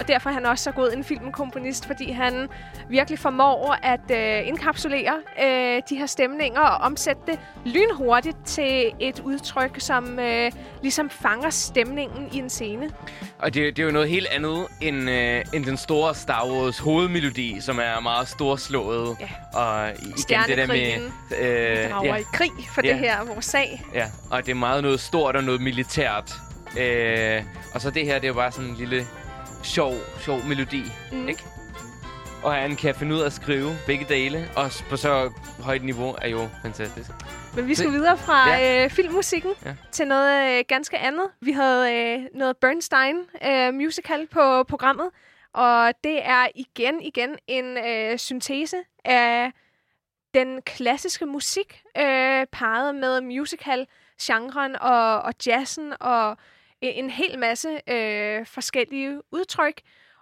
Og 0.00 0.08
derfor 0.08 0.30
er 0.30 0.34
han 0.34 0.46
også 0.46 0.64
så 0.64 0.70
god 0.70 0.92
en 0.92 1.04
filmkomponist, 1.04 1.86
fordi 1.86 2.10
han 2.10 2.48
virkelig 2.88 3.18
formår 3.18 3.76
at 3.82 4.00
øh, 4.10 4.48
indkapsulere 4.48 5.14
øh, 5.42 5.82
de 5.88 5.96
her 5.96 6.06
stemninger 6.06 6.60
og 6.60 6.76
omsætte 6.86 7.22
det 7.26 7.38
lynhurtigt 7.64 8.36
til 8.44 8.92
et 9.00 9.20
udtryk, 9.20 9.76
som 9.78 10.18
øh, 10.18 10.52
ligesom 10.82 11.10
fanger 11.10 11.50
stemningen 11.50 12.28
i 12.32 12.38
en 12.38 12.50
scene. 12.50 12.90
Og 13.38 13.54
det, 13.54 13.76
det 13.76 13.82
er 13.82 13.86
jo 13.86 13.92
noget 13.92 14.08
helt 14.08 14.26
andet 14.26 14.66
end, 14.80 15.10
øh, 15.10 15.44
end 15.54 15.64
den 15.64 15.76
store 15.76 16.14
Star 16.14 16.46
Wars 16.46 16.78
hovedmelodi, 16.78 17.60
som 17.60 17.78
er 17.78 18.00
meget 18.00 18.28
storslået. 18.28 19.16
Ja. 19.20 19.58
Og 19.58 19.90
igen 19.90 20.40
det 20.46 20.56
der 20.58 20.66
med... 20.66 20.94
Øh, 21.40 21.90
drager 21.90 22.04
ja, 22.14 22.16
i 22.16 22.24
krig 22.32 22.50
for 22.74 22.80
Ja. 22.84 22.90
det 22.92 22.98
her, 22.98 23.24
vores 23.24 23.44
sag. 23.44 23.82
ja, 23.94 24.06
og 24.30 24.42
det 24.46 24.50
er 24.50 24.54
meget 24.54 24.82
noget 24.82 25.00
stort 25.00 25.36
og 25.36 25.44
noget 25.44 25.60
militært. 25.60 26.32
Øh, 26.80 27.42
og 27.74 27.80
så 27.80 27.90
det 27.90 28.04
her, 28.06 28.14
det 28.14 28.24
er 28.24 28.28
jo 28.28 28.34
bare 28.34 28.52
sådan 28.52 28.70
en 28.70 28.76
lille 28.76 29.06
sjov, 29.62 29.94
sjov 30.20 30.38
melodi, 30.48 30.82
Mm. 31.12 31.28
ikke? 31.28 31.42
Og 32.42 32.54
han 32.54 32.76
kan 32.76 32.94
finde 32.94 33.14
ud 33.14 33.20
af 33.20 33.26
at 33.26 33.32
skrive 33.32 33.70
begge 33.86 34.06
dele, 34.08 34.48
og 34.56 34.70
på 34.90 34.96
så 34.96 35.30
højt 35.62 35.84
niveau 35.84 36.14
er 36.22 36.28
jo 36.28 36.48
fantastisk. 36.62 37.10
Men 37.56 37.68
vi 37.68 37.74
skal 37.74 37.90
videre 37.90 38.18
fra 38.18 38.48
Ja. 38.50 38.84
øh, 38.84 38.90
filmmusikken 38.90 39.52
Ja. 39.64 39.74
til 39.92 40.06
noget 40.06 40.58
øh, 40.58 40.64
ganske 40.68 40.98
andet. 40.98 41.26
Vi 41.40 41.52
havde 41.52 41.94
øh, 41.94 42.22
noget 42.34 42.56
Bernstein 42.56 43.16
øh, 43.46 43.74
musical 43.74 44.26
på 44.26 44.62
programmet, 44.64 45.10
og 45.54 45.92
det 46.04 46.26
er 46.26 46.46
igen 46.54 47.02
igen 47.02 47.36
en 47.46 47.64
øh, 47.88 48.18
syntese 48.18 48.76
af 49.04 49.52
den 50.34 50.62
klassiske 50.62 51.26
musik, 51.26 51.82
øh, 51.98 52.46
parret 52.52 52.94
med 52.94 53.20
musical-genren 53.20 54.76
og, 54.80 55.22
og 55.22 55.34
jazzen 55.46 55.92
og 56.00 56.36
en, 56.80 57.04
en 57.04 57.10
hel 57.10 57.38
masse 57.38 57.80
øh, 57.88 58.46
forskellige 58.46 59.22
udtryk. 59.32 59.80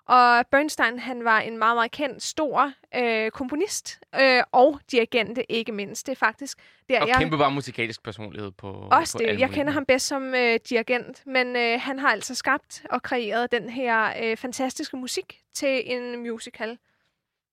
Og 0.08 0.46
Bernstein, 0.50 0.98
han 0.98 1.24
var 1.24 1.40
en 1.40 1.58
meget, 1.58 1.76
meget 1.76 1.90
kendt, 1.90 2.22
stor 2.22 2.72
øh, 2.94 3.30
komponist 3.30 4.00
øh, 4.20 4.42
og 4.52 4.80
dirigent, 4.92 5.38
ikke 5.48 5.72
mindst. 5.72 6.06
Det 6.06 6.12
er 6.12 6.16
faktisk 6.16 6.58
der, 6.88 7.00
Og 7.00 7.08
jeg... 7.08 7.16
kæmpe 7.18 7.38
bare 7.38 7.50
musikalsk 7.50 8.02
personlighed 8.02 8.50
på 8.50 8.88
Også 8.90 9.18
på 9.18 9.24
det. 9.24 9.40
Jeg 9.40 9.50
kender 9.50 9.72
ham 9.72 9.84
bedst 9.84 10.06
som 10.06 10.34
øh, 10.34 10.58
dirigent, 10.70 11.26
men 11.26 11.56
øh, 11.56 11.80
han 11.80 11.98
har 11.98 12.08
altså 12.08 12.34
skabt 12.34 12.86
og 12.90 13.02
kreeret 13.02 13.52
den 13.52 13.70
her 13.70 14.12
øh, 14.22 14.36
fantastiske 14.36 14.96
musik 14.96 15.40
til 15.54 15.82
en 15.86 16.18
musical. 16.22 16.78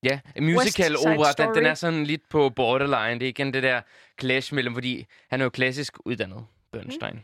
Ja, 0.04 0.20
en 0.36 0.46
musical 0.54 0.96
opera, 0.98 1.32
den, 1.32 1.56
den 1.56 1.66
er 1.66 1.74
sådan 1.74 2.04
lidt 2.04 2.30
på 2.30 2.50
borderline. 2.50 3.20
Det 3.20 3.26
er 3.26 3.30
igen 3.30 3.54
det 3.54 3.64
der 3.64 3.82
clash 4.20 4.54
mellem, 4.54 4.74
fordi 4.74 5.06
han 5.30 5.42
er 5.42 5.46
jo 5.46 5.50
klassisk 5.50 5.94
uddannet, 6.06 6.46
Bernstein. 6.72 7.14
Mm. 7.14 7.22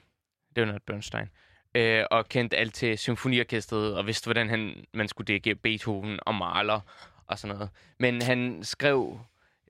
Det 0.50 0.58
er 0.58 0.62
jo 0.62 0.66
noget 0.66 0.84
Bernstein. 0.84 1.30
Øh, 1.76 2.04
og 2.12 2.30
kendte 2.30 2.58
alt 2.58 2.74
til 2.74 2.98
symfoniorkestret, 2.98 3.98
og 3.98 4.08
vidste, 4.08 4.26
hvordan 4.26 4.50
han, 4.50 4.86
man 4.94 5.08
skulle 5.08 5.28
dirigere 5.28 5.56
Beethoven 5.56 6.20
og 6.22 6.36
Mahler 6.36 6.80
og 7.28 7.40
sådan 7.40 7.56
noget. 7.56 7.70
Men 8.00 8.22
han 8.22 8.60
skrev 8.64 9.20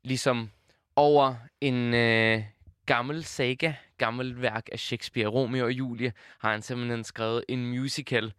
ligesom 0.04 0.50
over 0.96 1.36
en 1.62 1.94
øh, 1.94 2.44
gammel 2.86 3.24
saga, 3.24 3.74
gammel 3.98 4.42
værk 4.42 4.70
af 4.72 4.80
Shakespeare, 4.80 5.28
Romeo 5.28 5.66
og 5.66 5.72
Julie, 5.72 6.14
har 6.40 6.52
han 6.52 6.62
simpelthen 6.62 7.04
skrevet 7.04 7.44
en 7.48 7.66
musical 7.66 8.34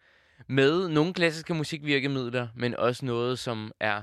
med 0.49 0.89
nogle 0.89 1.15
klassiske 1.15 1.55
musikvirkemidler, 1.55 2.49
men 2.57 2.77
også 2.77 3.07
noget, 3.07 3.39
som 3.39 3.73
er 3.81 4.03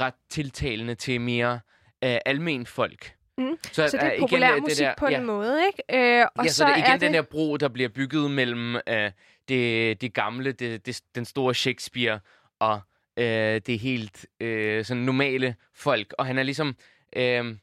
ret 0.00 0.14
tiltalende 0.28 0.94
til 0.94 1.20
mere 1.20 1.60
øh, 2.04 2.16
almen 2.26 2.66
folk. 2.66 3.14
Mm. 3.38 3.58
Så, 3.62 3.88
Så 3.88 3.96
det 3.96 4.02
øh, 4.02 4.08
er 4.08 4.12
igen, 4.12 4.20
populær 4.20 4.54
øh, 4.54 4.60
musik 4.62 4.78
der, 4.78 4.94
på 4.98 5.08
ja, 5.08 5.18
en 5.18 5.26
måde, 5.26 5.66
ikke? 5.66 6.18
Øh, 6.20 6.26
og 6.36 6.44
ja, 6.44 6.50
så, 6.50 6.56
så 6.56 6.64
det 6.64 6.72
er 6.72 6.76
igen 6.76 6.92
er 6.92 6.96
den 6.96 7.14
der 7.14 7.22
bro, 7.22 7.56
der 7.56 7.68
bliver 7.68 7.88
bygget 7.88 8.30
mellem 8.30 8.76
øh, 8.76 9.10
det, 9.48 10.00
det 10.00 10.14
gamle, 10.14 10.52
det, 10.52 10.86
det, 10.86 11.00
den 11.14 11.24
store 11.24 11.54
Shakespeare 11.54 12.20
og 12.58 12.80
øh, 13.16 13.60
det 13.66 13.78
helt 13.78 14.26
øh, 14.40 14.84
sådan 14.84 15.02
normale 15.02 15.56
folk. 15.74 16.14
Og 16.18 16.26
han 16.26 16.38
er 16.38 16.42
ligesom 16.42 16.76
øh, 17.16 17.56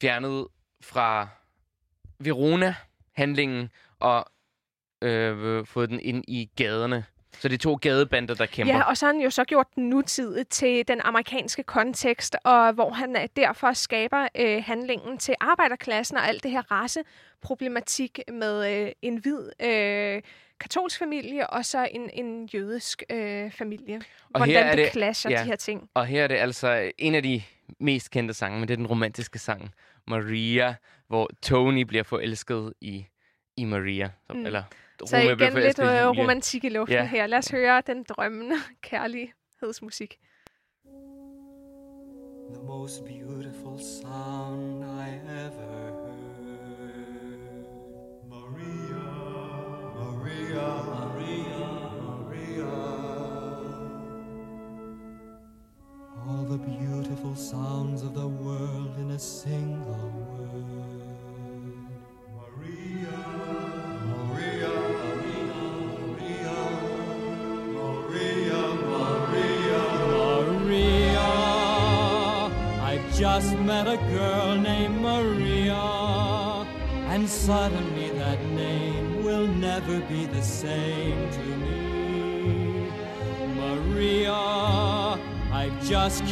fjernet 0.00 0.46
fra 0.80 1.28
Verona-handlingen 2.18 3.70
og 4.00 4.26
øh, 5.02 5.66
fået 5.66 5.90
den 5.90 6.00
ind 6.00 6.24
i 6.28 6.50
gaderne. 6.56 7.04
Så 7.40 7.48
det 7.48 7.54
er 7.54 7.58
to 7.58 7.74
gadebander, 7.82 8.34
der 8.34 8.46
kæmper. 8.46 8.74
Ja, 8.74 8.82
og 8.82 8.96
så 8.96 9.06
har 9.06 9.12
han 9.12 9.22
jo 9.22 9.30
så 9.30 9.44
gjort 9.44 9.66
den 9.76 9.88
nutid 9.88 10.44
til 10.44 10.88
den 10.88 11.00
amerikanske 11.00 11.62
kontekst, 11.62 12.36
og 12.44 12.72
hvor 12.72 12.90
han 12.90 13.16
øh, 13.16 13.28
derfor 13.36 13.72
skaber 13.72 14.28
øh, 14.34 14.62
handlingen 14.66 15.18
til 15.18 15.34
arbejderklassen 15.40 16.16
og 16.16 16.28
alt 16.28 16.42
det 16.42 16.50
her 16.50 16.62
raceproblematik 16.72 18.20
med 18.32 18.84
øh, 18.86 18.92
en 19.02 19.16
hvid 19.16 19.50
øh, 19.62 20.22
katolsk 20.60 20.98
familie 20.98 21.50
og 21.50 21.64
så 21.64 21.88
en, 21.90 22.10
en 22.12 22.46
jødisk 22.54 23.02
øh, 23.10 23.50
familie. 23.52 23.96
Og 23.96 24.38
Hvordan 24.40 24.54
her 24.54 24.60
er 24.64 24.76
det, 24.76 24.84
det- 24.84 24.92
clasher, 24.92 25.30
ja. 25.30 25.40
de 25.40 25.44
her 25.46 25.56
ting. 25.56 25.88
Og 25.94 26.06
her 26.06 26.24
er 26.24 26.28
det 26.28 26.34
altså 26.36 26.90
en 26.98 27.14
af 27.14 27.22
de 27.22 27.42
mest 27.80 28.10
kendte 28.10 28.34
sange, 28.34 28.58
men 28.58 28.68
det 28.68 28.74
er 28.74 28.76
den 28.76 28.86
romantiske 28.86 29.38
sang, 29.38 29.70
Maria, 30.06 30.74
hvor 31.08 31.30
Tony 31.42 31.80
bliver 31.82 32.02
forelsket 32.04 32.72
i, 32.80 33.06
i 33.56 33.64
Maria. 33.64 34.10
Så, 34.26 34.32
Mm. 34.36 34.46
Eller 34.46 34.62
Så 35.06 35.16
Roma 35.16 35.32
igen 35.32 35.54
lidt 35.54 35.78
øh, 35.78 36.08
romantik 36.18 36.64
i 36.64 36.68
luften 36.68 36.96
Ja. 36.96 37.04
her. 37.06 37.26
Lad 37.26 37.38
os 37.38 37.48
høre 37.50 37.82
den 37.86 38.04
drømmende 38.08 38.56
kærlighedsmusik. 38.90 40.16
The 42.54 42.62
most 42.62 43.04
beautiful 43.04 43.78
sound 43.80 44.84
I 44.84 45.08
ever 45.46 46.03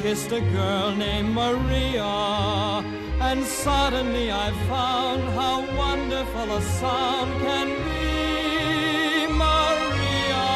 kissed 0.03 0.33
a 0.33 0.41
girl 0.41 0.91
named 0.97 1.33
Maria, 1.33 2.83
and 3.21 3.45
suddenly 3.45 4.33
I 4.33 4.51
found 4.69 5.23
how 5.39 5.61
wonderful 5.79 6.49
a 6.59 6.61
sound 6.81 7.31
can 7.47 7.69
be. 7.87 9.29
Maria, 9.45 10.47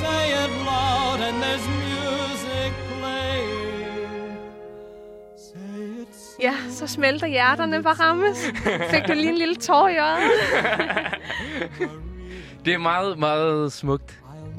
say 0.00 0.22
it 0.44 0.52
loud, 0.70 1.18
and 1.28 1.36
there's 1.42 1.66
music 1.86 2.72
playing. 3.00 4.36
Say 5.36 6.02
it 6.02 6.14
Ja, 6.42 6.54
så 6.70 6.86
smelter 6.86 7.26
hjerterne 7.26 7.82
bare 7.82 7.94
rammes. 7.94 8.38
Fik 8.90 9.02
du 9.08 9.12
lige 9.12 9.28
en 9.28 9.38
lille 9.38 9.56
tår 9.56 9.88
i 9.88 9.98
øjet? 9.98 10.30
Det 12.64 12.74
er 12.74 12.78
meget, 12.78 13.18
meget 13.18 13.72
smukt. 13.72 14.15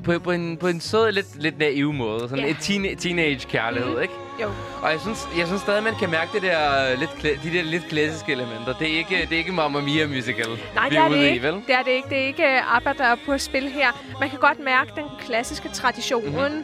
På, 0.08 0.20
på, 0.20 0.32
en, 0.32 0.58
på 0.58 0.68
en 0.68 0.82
sød, 0.82 1.12
lidt, 1.12 1.42
lidt 1.42 1.60
naiv 1.60 1.94
måde. 1.94 2.20
Sådan 2.30 2.44
Ja. 2.46 2.50
et 2.52 2.58
teen, 2.62 2.98
teenage-kærlighed, 2.98 3.92
Mhm. 3.94 4.02
ikke? 4.02 4.14
Jo. 4.42 4.48
Og 4.82 4.92
jeg 4.92 5.00
synes, 5.00 5.28
jeg 5.38 5.48
synes 5.48 5.62
stadig, 5.62 5.84
man 5.84 5.96
kan 5.96 6.10
mærke 6.10 6.30
det 6.34 6.42
der 6.42 6.96
lidt, 7.00 7.10
kla- 7.10 7.44
de 7.50 7.58
der 7.58 7.64
lidt 7.64 7.88
klassiske 7.90 8.32
elementer. 8.32 8.74
Det 8.80 8.94
er 8.94 8.98
ikke, 8.98 9.16
det 9.30 9.32
er 9.34 9.38
ikke 9.38 9.52
Mamma 9.52 9.82
Mia 9.82 10.08
musical, 10.08 10.48
Nej, 10.76 10.90
det 10.90 10.98
er 10.98 11.08
det 11.10 11.18
i, 11.18 11.20
ikke. 11.30 11.44
vel? 11.48 11.54
Det 11.54 11.76
er 11.76 11.84
det 11.84 11.92
ikke. 11.92 12.10
Det 12.10 12.18
er 12.18 12.26
ikke 12.26 12.44
uh, 12.44 12.76
ABBA, 12.76 12.94
der 12.94 13.04
er 13.04 13.16
på 13.26 13.38
spil 13.38 13.70
her. 13.70 13.88
Man 14.20 14.30
kan 14.30 14.40
godt 14.40 14.60
mærke 14.60 14.92
den 14.96 15.06
klassiske 15.26 15.70
tradition 15.70 16.26
Mhm. 16.26 16.34
mm-hmm. 16.42 16.64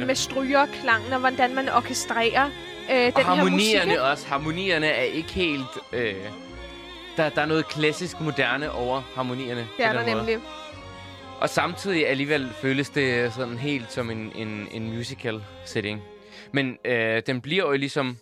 øh, 0.00 0.06
med 0.06 0.14
strygerklangen 0.14 1.12
og 1.12 1.18
hvordan 1.20 1.54
man 1.54 1.68
orkestrerer 1.68 2.44
øh, 2.90 2.96
den 2.96 3.12
Og 3.14 3.36
her 3.36 3.44
musik. 3.44 3.76
harmonierne 3.76 4.02
også. 4.02 4.26
Harmonierne 4.28 4.86
er 4.86 5.02
ikke 5.02 5.32
helt... 5.32 5.62
Øh, 5.92 6.14
der, 7.16 7.28
der 7.28 7.42
er 7.42 7.46
noget 7.46 7.68
klassisk 7.68 8.20
moderne 8.20 8.72
over 8.72 9.02
harmonierne. 9.16 9.66
Det 9.76 9.86
er 9.86 9.92
der 9.92 10.02
måde. 10.04 10.16
nemlig. 10.16 10.36
Og 11.40 11.48
samtidig 11.48 12.08
alligevel 12.08 12.48
føles 12.48 12.90
det 12.90 13.32
sådan 13.32 13.58
helt 13.58 13.92
som 13.92 14.10
en, 14.10 14.32
en, 14.36 14.68
en 14.72 14.94
musical 14.94 15.42
setting. 15.64 16.02
Men 16.52 16.78
øh, 16.84 17.22
den 17.26 17.40
bliver 17.40 17.64
jo 17.64 17.72
ligesom... 17.72 18.16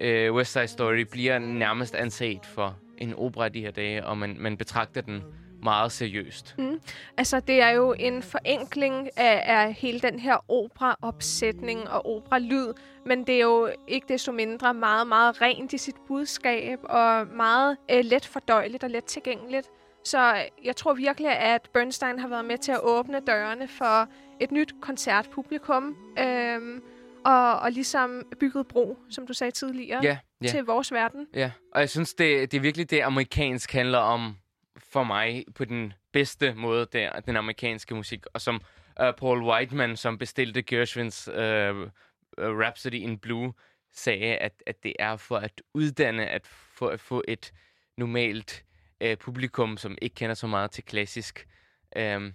Øh, 0.00 0.34
West 0.34 0.52
Side 0.52 0.68
Story 0.68 1.00
bliver 1.00 1.38
nærmest 1.38 1.94
anset 1.94 2.46
for 2.54 2.76
en 2.98 3.14
opera 3.14 3.48
de 3.48 3.60
her 3.60 3.70
dage, 3.70 4.06
og 4.06 4.18
man, 4.18 4.36
man 4.38 4.56
betragter 4.56 5.00
den 5.00 5.22
meget 5.62 5.92
seriøst. 5.92 6.54
Mm. 6.58 6.80
Altså, 7.16 7.40
det 7.40 7.62
er 7.62 7.70
jo 7.70 7.94
en 7.98 8.22
forenkling 8.22 9.08
af, 9.16 9.42
af 9.46 9.72
hele 9.72 10.00
den 10.00 10.18
her 10.18 10.50
opera-opsætning 10.50 11.88
og 11.88 12.06
opera-lyd, 12.16 12.72
men 13.06 13.26
det 13.26 13.34
er 13.34 13.40
jo 13.40 13.70
ikke 13.88 14.06
desto 14.08 14.32
mindre 14.32 14.74
meget, 14.74 15.06
meget 15.06 15.42
rent 15.42 15.72
i 15.72 15.78
sit 15.78 15.96
budskab, 16.08 16.78
og 16.84 17.26
meget 17.26 17.76
øh, 17.90 18.04
let 18.04 18.26
fordøjeligt 18.26 18.84
og 18.84 18.90
let 18.90 19.04
tilgængeligt. 19.04 19.66
Så 20.04 20.46
jeg 20.64 20.76
tror 20.76 20.94
virkelig, 20.94 21.30
at 21.30 21.70
Bernstein 21.74 22.18
har 22.18 22.28
været 22.28 22.44
med 22.44 22.58
til 22.58 22.72
at 22.72 22.80
åbne 22.82 23.20
dørene 23.26 23.68
for 23.68 24.08
et 24.40 24.50
nyt 24.50 24.74
koncertpublikum, 24.80 25.96
øhm, 26.18 26.82
og, 27.24 27.60
og 27.60 27.72
ligesom 27.72 28.22
bygget 28.40 28.68
bro, 28.68 28.98
som 29.10 29.26
du 29.26 29.32
sagde 29.32 29.50
tidligere, 29.50 30.00
Ja, 30.02 30.18
ja. 30.42 30.48
til 30.48 30.64
vores 30.64 30.92
verden. 30.92 31.26
Ja, 31.34 31.50
og 31.74 31.80
jeg 31.80 31.90
synes, 31.90 32.14
det, 32.14 32.52
det 32.52 32.56
er 32.56 32.60
virkelig 32.60 32.90
det, 32.90 33.00
amerikansk 33.00 33.72
handler 33.72 33.98
om 33.98 34.36
for 34.76 35.04
mig 35.04 35.44
på 35.54 35.64
den 35.64 35.92
bedste 36.12 36.54
måde, 36.54 36.86
det 36.92 37.02
er 37.02 37.20
den 37.20 37.36
amerikanske 37.36 37.94
musik. 37.94 38.24
Og 38.34 38.40
som 38.40 38.60
uh, 39.00 39.06
Paul 39.18 39.42
Whiteman, 39.42 39.96
som 39.96 40.18
bestilte 40.18 40.62
Gershwins 40.62 41.28
uh, 41.28 41.34
Rhapsody 42.38 42.94
in 42.94 43.18
Blue, 43.18 43.52
sagde, 43.92 44.36
at, 44.36 44.62
at 44.66 44.82
det 44.82 44.92
er 44.98 45.16
for 45.16 45.36
at 45.36 45.62
uddanne, 45.74 46.26
at 46.26 46.46
for 46.46 46.88
at 46.88 47.00
få 47.00 47.22
et 47.28 47.52
normalt 47.96 48.64
uh, 49.04 49.14
publikum, 49.20 49.76
som 49.76 49.98
ikke 50.02 50.14
kender 50.14 50.34
så 50.34 50.46
meget 50.46 50.70
til 50.70 50.84
klassisk, 50.84 51.46
um, 52.16 52.34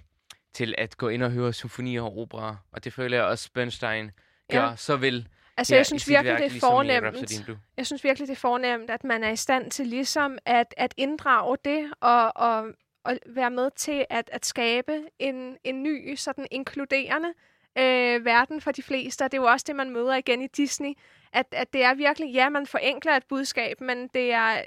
til 0.54 0.75
at 0.78 0.97
gå 0.97 1.08
ind 1.10 1.23
og 1.23 1.32
høre 1.32 1.54
symfonier 1.54 2.01
og 2.01 2.17
opera. 2.17 2.58
Og 2.71 2.84
det 2.84 2.93
føler 2.93 3.17
jeg 3.17 3.25
også, 3.25 3.49
Bernstein 3.54 4.12
gør 4.51 4.62
Ja. 4.62 4.75
så 4.75 4.95
vel. 4.97 5.28
Altså, 5.58 5.75
jeg 5.75 5.86
synes 5.86 6.10
virkelig, 6.10 6.30
værk, 6.32 6.39
det 6.39 6.45
er 6.45 6.49
ligesom 6.49 6.69
fornemt. 6.69 7.49
Jeg 7.78 7.86
synes 7.86 8.04
virkelig, 8.04 8.28
det 8.28 8.34
er 8.36 8.39
fornemt, 8.39 8.89
at 8.89 9.04
man 9.04 9.23
er 9.23 9.30
i 9.30 9.36
stand 9.36 9.71
til 9.71 9.88
ligesom 9.88 10.38
at, 10.45 10.73
at 10.78 10.93
inddrage 10.97 11.58
det 11.65 11.93
og, 12.01 12.38
og, 12.38 12.67
og 13.04 13.17
være 13.25 13.51
med 13.51 13.69
til 13.75 14.06
at, 14.10 14.30
at 14.34 14.45
skabe 14.45 15.04
en, 15.19 15.58
en 15.63 15.84
ny, 15.84 16.15
sådan 16.15 16.47
inkluderende 16.51 17.34
øh, 17.78 18.25
verden 18.25 18.62
for 18.62 18.71
de 18.71 18.84
fleste. 18.84 19.21
Og 19.23 19.32
det 19.32 19.38
er 19.38 19.41
jo 19.41 19.47
også 19.47 19.63
det, 19.67 19.75
man 19.75 19.89
møder 19.89 20.15
igen 20.15 20.41
i 20.41 20.47
Disney. 20.47 20.93
At, 21.34 21.45
at 21.51 21.73
det 21.73 21.84
er 21.84 21.93
virkelig, 21.93 22.34
ja, 22.34 22.49
man 22.49 22.67
forenkler 22.67 23.15
et 23.15 23.23
budskab, 23.30 23.82
men 23.82 24.08
det 24.08 24.34
er, 24.34 24.62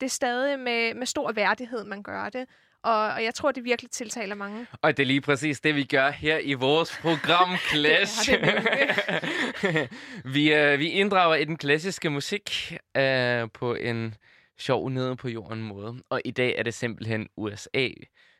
det 0.00 0.06
er 0.06 0.10
stadig 0.10 0.58
med, 0.58 0.94
med 0.94 1.06
stor 1.06 1.32
værdighed, 1.32 1.84
man 1.84 2.02
gør 2.02 2.28
det. 2.28 2.46
Og, 2.82 3.06
og 3.06 3.24
jeg 3.24 3.34
tror, 3.34 3.52
det 3.52 3.64
virkelig 3.64 3.90
tiltaler 3.90 4.34
mange. 4.34 4.66
Og 4.82 4.96
det 4.96 5.02
er 5.02 5.06
lige 5.06 5.20
præcis 5.20 5.60
det, 5.60 5.74
vi 5.74 5.84
gør 5.84 6.10
her 6.10 6.38
i 6.38 6.54
vores 6.54 6.98
program 7.02 7.56
Clash. 7.70 8.30
Det 8.30 8.40
er 8.42 9.86
vi, 10.34 10.54
øh, 10.54 10.78
vi 10.78 10.88
inddrager 10.90 11.34
i 11.34 11.44
den 11.44 11.56
klassiske 11.56 12.10
musik 12.10 12.76
øh, 12.96 13.48
på 13.54 13.74
en 13.74 14.14
sjov 14.58 14.88
nede 14.90 15.16
på 15.16 15.28
jorden 15.28 15.62
måde. 15.62 15.94
Og 16.10 16.20
i 16.24 16.30
dag 16.30 16.54
er 16.58 16.62
det 16.62 16.74
simpelthen 16.74 17.28
USA, 17.36 17.88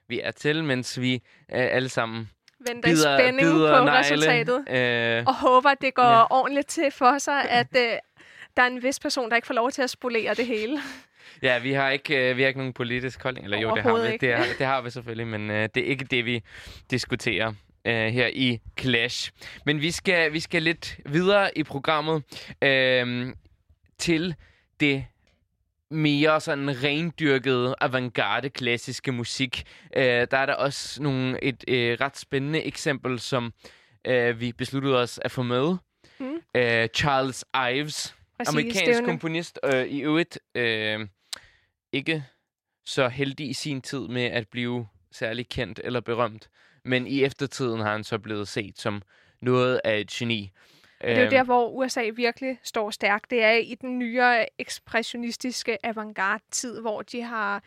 vi 0.09 0.21
er 0.21 0.31
til, 0.31 0.64
mens 0.64 1.01
vi 1.01 1.14
øh, 1.14 1.21
alle 1.49 1.88
sammen 1.88 2.31
Venter 2.69 2.88
i 2.88 2.92
bider, 2.92 3.19
spænding 3.19 3.49
bider 3.49 3.79
på 3.79 3.85
negle, 3.85 3.99
resultatet. 3.99 4.64
Øh, 4.71 5.25
Og 5.27 5.35
håber, 5.35 5.71
at 5.71 5.81
det 5.81 5.95
går 5.95 6.03
ja. 6.03 6.27
ordentligt 6.31 6.66
til 6.69 6.90
for 6.90 7.19
sig, 7.19 7.51
at 7.51 7.77
øh, 7.77 7.92
der 8.57 8.62
er 8.62 8.66
en 8.66 8.83
vis 8.83 9.01
person, 9.01 9.31
der 9.31 9.37
ikke 9.37 9.47
får 9.47 9.55
lov 9.55 9.71
til 9.71 9.83
at 9.83 9.90
spolere 9.90 10.35
det 10.35 10.47
hele. 10.47 10.79
Ja, 11.42 11.59
vi 11.59 11.73
har 11.73 11.90
ikke 11.90 12.31
øh, 12.31 12.37
vi 12.37 12.42
har 12.42 12.49
ikke 12.49 12.61
nogen 12.61 12.73
politisk 12.73 13.23
holdning. 13.23 13.45
Eller 13.45 13.59
jo, 13.59 13.75
det 13.75 13.83
har 13.83 14.03
vi. 14.03 14.12
ikke. 14.12 14.27
Det, 14.27 14.37
har, 14.37 14.47
det 14.59 14.66
har 14.66 14.81
vi 14.83 14.90
selvfølgelig, 14.90 15.27
men 15.27 15.51
øh, 15.51 15.69
det 15.75 15.83
er 15.83 15.87
ikke 15.87 16.05
det, 16.05 16.25
vi 16.25 16.42
diskuterer 16.90 17.53
øh, 17.85 18.07
her 18.07 18.27
i 18.27 18.61
Clash. 18.81 19.33
Men 19.66 19.81
vi 19.81 19.90
skal, 19.90 20.33
vi 20.33 20.40
skal 20.40 20.62
lidt 20.62 20.99
videre 21.07 21.59
i 21.59 21.62
programmet 21.62 22.23
øh, 22.62 23.33
til 23.99 24.35
det 24.81 25.05
mere 25.90 26.40
sådan 26.40 26.83
rendyrkede, 26.85 27.75
avantgarde 27.81 28.51
klassiske 28.51 29.12
musik. 29.12 29.64
Øh, 29.97 30.05
der 30.05 30.37
er 30.37 30.47
der 30.47 30.55
også 30.55 31.03
nogle, 31.03 31.45
et 31.45 31.64
øh, 31.69 31.99
ret 32.01 32.16
spændende 32.16 32.62
eksempel, 32.62 33.21
som 33.21 33.53
øh, 34.05 34.40
vi 34.40 34.53
besluttede 34.53 34.99
os 34.99 35.21
at 35.23 35.31
få 35.31 35.42
med. 35.42 35.77
Mm. 36.19 36.37
Øh, 36.55 36.88
Charles 36.95 37.45
Ives, 37.73 38.14
Præcis, 38.38 38.55
amerikansk 38.55 38.88
er 38.88 38.99
en- 38.99 39.05
komponist, 39.05 39.59
øh, 39.64 39.85
i 39.87 40.01
øvrigt 40.01 40.38
øh, 40.55 41.09
ikke 41.92 42.25
så 42.85 43.09
heldig 43.09 43.49
i 43.51 43.53
sin 43.53 43.83
tid 43.83 44.09
med 44.09 44.25
at 44.25 44.49
blive 44.49 44.88
særlig 45.12 45.49
kendt 45.49 45.81
eller 45.85 46.01
berømt. 46.01 46.49
Men 46.85 47.07
i 47.07 47.22
eftertiden 47.25 47.81
har 47.81 47.92
han 47.92 48.05
så 48.05 48.18
blevet 48.18 48.49
set 48.49 48.79
som 48.79 49.03
noget 49.40 49.81
af 49.85 49.99
et 50.01 50.11
geni. 50.11 50.53
Det 51.01 51.11
er 51.11 51.16
jo 51.16 51.22
Øhm, 51.22 51.31
der, 51.31 51.44
hvor 51.44 51.68
USA 51.68 52.11
virkelig 52.14 52.59
står 52.62 52.90
stærkt. 52.90 53.31
Det 53.31 53.42
er 53.42 53.51
i 53.53 53.75
den 53.81 53.99
nyere 53.99 54.46
ekspressionistiske 54.61 55.87
avantgarde-tid, 55.87 56.81
hvor 56.81 57.03
de 57.03 57.22
har 57.22 57.62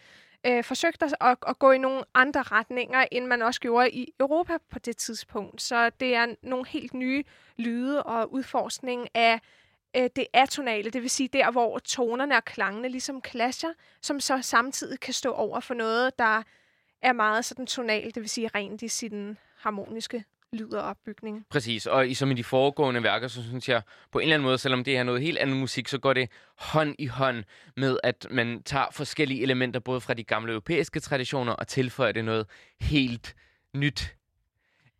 øh, 0.46 0.64
forsøgt 0.64 1.04
at, 1.04 1.16
at, 1.22 1.38
at 1.48 1.60
gå 1.60 1.72
i 1.72 1.78
nogle 1.78 2.04
andre 2.14 2.42
retninger, 2.42 3.06
end 3.12 3.26
man 3.26 3.42
også 3.42 3.60
gjorde 3.62 3.92
i 3.92 4.14
Europa 4.20 4.58
på 4.72 4.80
det 4.80 4.98
tidspunkt. 4.98 5.62
Så 5.62 5.90
det 6.00 6.16
er 6.16 6.26
nogle 6.44 6.68
helt 6.68 6.94
nye 6.94 7.24
lyde 7.58 8.04
og 8.04 8.34
udforskning 8.34 9.08
af 9.14 9.40
øh, 9.98 10.10
det 10.16 10.28
atonale, 10.34 10.90
det 10.90 11.02
vil 11.02 11.10
sige 11.10 11.30
der, 11.34 11.52
hvor 11.52 11.80
tonerne 11.80 12.36
og 12.36 12.46
klangene 12.46 12.90
ligesom 12.90 13.22
clasher, 13.28 13.70
som 14.02 14.20
så 14.20 14.42
samtidig 14.42 15.00
kan 15.00 15.14
stå 15.14 15.32
over 15.32 15.60
for 15.60 15.74
noget, 15.74 16.20
der 16.20 16.44
er 17.02 17.14
meget 17.14 17.46
sådan 17.46 17.66
tonal, 17.68 18.06
det 18.06 18.22
vil 18.22 18.30
sige 18.30 18.50
rent 18.56 18.82
i 18.82 18.88
sin 18.88 19.38
harmoniske 19.58 20.24
lyd 20.54 20.74
og 20.74 20.84
opbygning. 20.84 21.46
Præcis, 21.50 21.86
og 21.86 22.08
i, 22.08 22.14
som 22.14 22.32
i 22.32 22.34
de 22.34 22.44
foregående 22.44 23.04
værker, 23.04 23.28
så 23.28 23.44
synes 23.44 23.70
jeg 23.70 23.82
på 24.12 24.20
en 24.20 24.24
eller 24.24 24.36
anden 24.36 24.46
måde, 24.46 24.58
selvom 24.58 24.84
det 24.84 24.98
er 24.98 25.04
noget 25.04 25.22
helt 25.22 25.38
andet 25.38 25.58
musik, 25.58 25.88
så 25.88 25.98
går 25.98 26.14
det 26.14 26.32
hånd 26.58 26.96
i 27.00 27.06
hånd 27.06 27.44
med, 27.78 27.98
at 28.04 28.28
man 28.32 28.64
tager 28.64 28.86
forskellige 28.92 29.42
elementer, 29.42 29.80
både 29.80 30.02
fra 30.02 30.14
de 30.14 30.24
gamle 30.24 30.52
europæiske 30.52 31.00
traditioner, 31.00 31.54
og 31.54 31.68
tilføjer 31.68 32.12
det 32.12 32.26
noget 32.26 32.46
helt 32.82 33.36
nyt. 33.76 34.16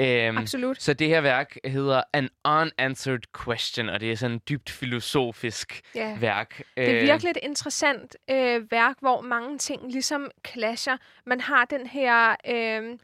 Øhm, 0.02 0.38
Absolut. 0.38 0.82
Så 0.82 0.94
det 0.94 1.08
her 1.08 1.22
værk 1.22 1.58
hedder 1.66 2.04
An 2.14 2.30
Unanswered 2.46 3.44
Question, 3.44 3.90
og 3.90 4.00
det 4.00 4.12
er 4.12 4.16
sådan 4.16 4.36
et 4.36 4.50
dybt 4.50 4.70
filosofisk 4.70 5.82
ja. 5.96 6.18
værk. 6.20 6.58
Det 6.78 6.90
er 6.90 6.96
øh, 6.96 7.02
virkelig 7.02 7.30
et 7.30 7.38
interessant 7.44 8.16
øh, 8.32 8.72
værk, 8.72 8.96
hvor 9.00 9.22
mange 9.22 9.58
ting 9.58 9.92
ligesom 9.92 10.32
clasher. 10.48 10.98
Man 11.26 11.42
har 11.42 11.66
den 11.66 11.88
her, 11.88 12.36
øh, 12.48 12.98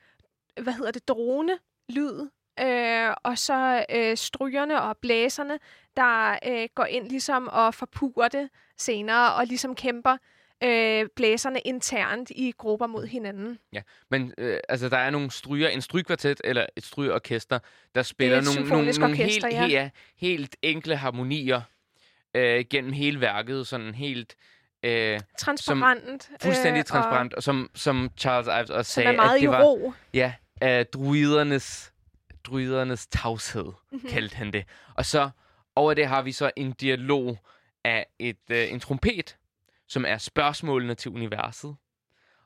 hvad 0.63 0.73
hedder 0.73 0.91
det, 0.91 1.07
drone 1.07 1.57
lyd, 1.89 2.29
øh, 2.59 3.09
og 3.23 3.37
så 3.37 3.85
øh, 3.89 4.17
strygerne 4.17 4.81
og 4.81 4.97
blæserne, 4.97 5.59
der 5.97 6.39
øh, 6.47 6.67
går 6.75 6.85
ind 6.85 7.09
ligesom 7.09 7.47
og 7.47 7.73
forpurer 7.73 8.27
det 8.27 8.49
senere, 8.77 9.33
og 9.33 9.45
ligesom 9.45 9.75
kæmper 9.75 10.17
øh, 10.63 11.05
blæserne 11.15 11.59
internt 11.59 12.29
i 12.29 12.53
grupper 12.57 12.87
mod 12.87 13.05
hinanden. 13.05 13.59
Ja, 13.73 13.81
men 14.09 14.33
øh, 14.37 14.59
altså, 14.69 14.89
der 14.89 14.97
er 14.97 15.09
nogle 15.09 15.31
stryger, 15.31 15.69
en 15.69 15.81
strygkvartet 15.81 16.41
eller 16.43 16.65
et 16.75 16.85
strygeorkester, 16.85 17.59
der 17.95 18.03
spiller 18.03 18.41
nogle, 18.41 18.69
nogle, 18.69 18.91
nogle 18.91 19.15
helt, 19.15 19.45
ja. 19.51 19.65
Ja, 19.65 19.89
helt 20.17 20.55
enkle 20.61 20.95
harmonier 20.95 21.61
øh, 22.33 22.65
gennem 22.69 22.93
hele 22.93 23.21
værket, 23.21 23.67
sådan 23.67 23.95
helt... 23.95 24.35
Øh, 24.83 25.19
transparent. 25.37 26.23
Som, 26.23 26.35
fuldstændig 26.41 26.79
øh, 26.79 26.85
transparent, 26.85 27.33
og, 27.33 27.37
og 27.37 27.43
som, 27.43 27.69
som 27.75 28.09
Charles 28.17 28.47
Ives 28.47 28.69
også 28.69 28.91
sagde, 28.91 29.09
er 29.09 29.15
meget 29.15 29.35
at 29.35 29.41
det 29.41 29.49
var... 29.49 29.63
Ro. 29.63 29.93
Ja, 30.13 30.33
af 30.61 30.87
druidernes, 30.87 31.93
druidernes 32.43 33.07
tavshed, 33.07 33.65
mm-hmm. 33.65 34.09
kaldte 34.09 34.35
han 34.35 34.53
det. 34.53 34.65
Og 34.95 35.05
så 35.05 35.29
over 35.75 35.93
det 35.93 36.07
har 36.07 36.21
vi 36.21 36.31
så 36.31 36.51
en 36.55 36.71
dialog 36.71 37.37
af 37.83 38.05
et, 38.19 38.37
øh, 38.49 38.71
en 38.71 38.79
trompet, 38.79 39.37
som 39.95 40.05
er 40.05 40.17
spørgsmålene 40.17 40.95
til 40.95 41.11
universet. 41.11 41.75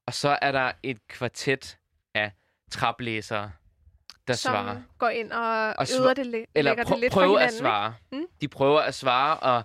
Og 0.06 0.14
så 0.14 0.38
er 0.42 0.52
der 0.52 0.72
et 0.84 1.08
kvartet 1.08 1.78
af 2.14 2.32
traplæsere, 2.72 3.52
der 4.28 4.34
som 4.34 4.52
svarer. 4.52 4.82
går 4.98 5.10
ind 5.10 5.32
og, 5.32 5.74
og 5.78 5.88
yder 6.00 6.14
det, 6.14 6.26
læ- 6.26 6.46
eller 6.56 6.76
prø- 6.76 6.94
det 6.94 7.00
lidt 7.00 7.14
prøver 7.14 7.40
at 7.40 7.54
svare. 7.54 7.96
Mm? 8.12 8.26
De 8.42 8.48
prøver 8.48 8.80
at 8.80 8.94
svare, 8.94 9.38
og 9.38 9.64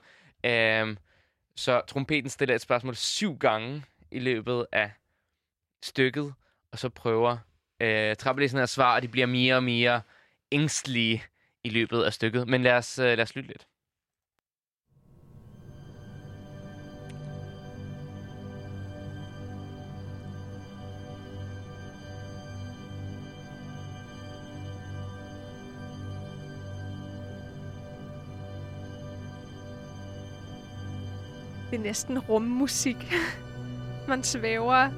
øh, 0.51 0.97
så 1.57 1.81
trompeten 1.87 2.31
stiller 2.31 2.55
et 2.55 2.61
spørgsmål 2.61 2.97
syv 2.97 3.38
gange 3.38 3.85
i 4.11 4.18
løbet 4.18 4.66
af 4.73 4.90
stykket, 5.83 6.35
og 6.73 6.79
så 6.79 6.88
prøver 6.88 7.38
øh, 7.81 8.16
trappelæserne 8.16 8.62
at 8.62 8.68
svare, 8.68 8.97
og 8.97 9.03
de 9.03 9.09
bliver 9.09 9.27
mere 9.27 9.57
og 9.57 9.64
mere 9.64 10.01
ængstlige 10.53 11.25
i 11.64 11.68
løbet 11.68 12.03
af 12.03 12.12
stykket. 12.12 12.49
Men 12.49 12.62
lad 12.62 12.73
os, 12.73 12.99
øh, 12.99 13.05
lad 13.05 13.20
os 13.20 13.37
lytte 13.37 13.49
lidt. 13.49 13.66
Det 31.75 31.81
er 31.81 31.85
næsten 31.85 32.19
rummusik. 32.19 33.13
Man 34.09 34.23
svæver 34.23 34.91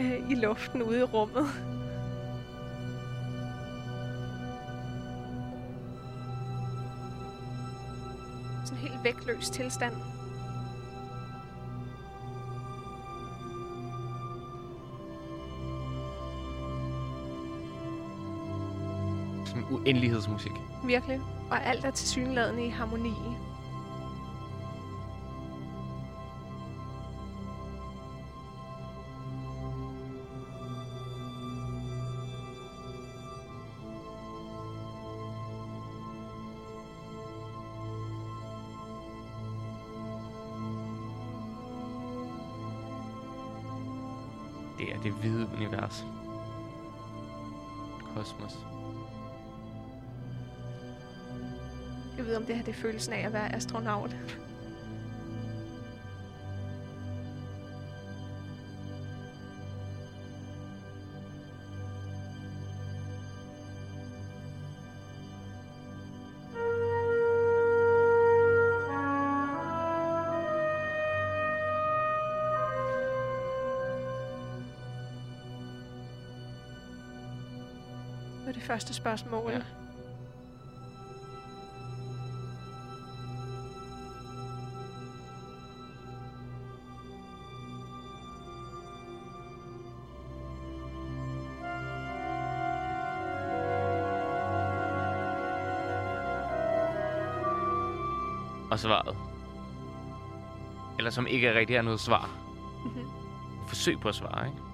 øh, 0.00 0.30
i 0.30 0.34
luften 0.34 0.82
ude 0.82 0.98
i 0.98 1.02
rummet. 1.02 1.46
Sådan 8.64 8.78
en 8.82 8.88
helt 8.88 9.04
vægtløs 9.04 9.50
tilstand. 9.50 9.94
Sådan 19.46 19.64
uendelighedsmusik. 19.70 20.52
Virkelig. 20.84 21.20
Og 21.50 21.66
alt 21.66 21.84
er 21.84 21.90
tilsyneladende 21.90 22.66
i 22.66 22.68
harmoni. 22.68 23.14
Det 45.02 45.12
hvide 45.12 45.48
univers. 45.56 46.04
Kosmos. 48.14 48.58
Jeg 52.16 52.26
ved, 52.26 52.36
om 52.36 52.44
det 52.44 52.56
her 52.56 52.64
det 52.64 52.72
er 52.72 52.80
følelsen 52.82 53.12
af 53.12 53.26
at 53.26 53.32
være 53.32 53.54
astronaut. 53.54 54.16
Første 78.72 78.94
spørgsmål. 78.94 79.50
Ja. 79.50 79.60
Og 98.70 98.78
svaret. 98.78 99.16
Eller 100.98 101.10
som 101.10 101.26
ikke 101.26 101.54
rigtig 101.54 101.76
er 101.76 101.82
noget 101.82 102.00
svar. 102.00 102.30
Mm-hmm. 102.84 103.08
Forsøg 103.68 104.00
på 104.00 104.08
at 104.08 104.14
svare, 104.14 104.46
ikke? 104.46 104.71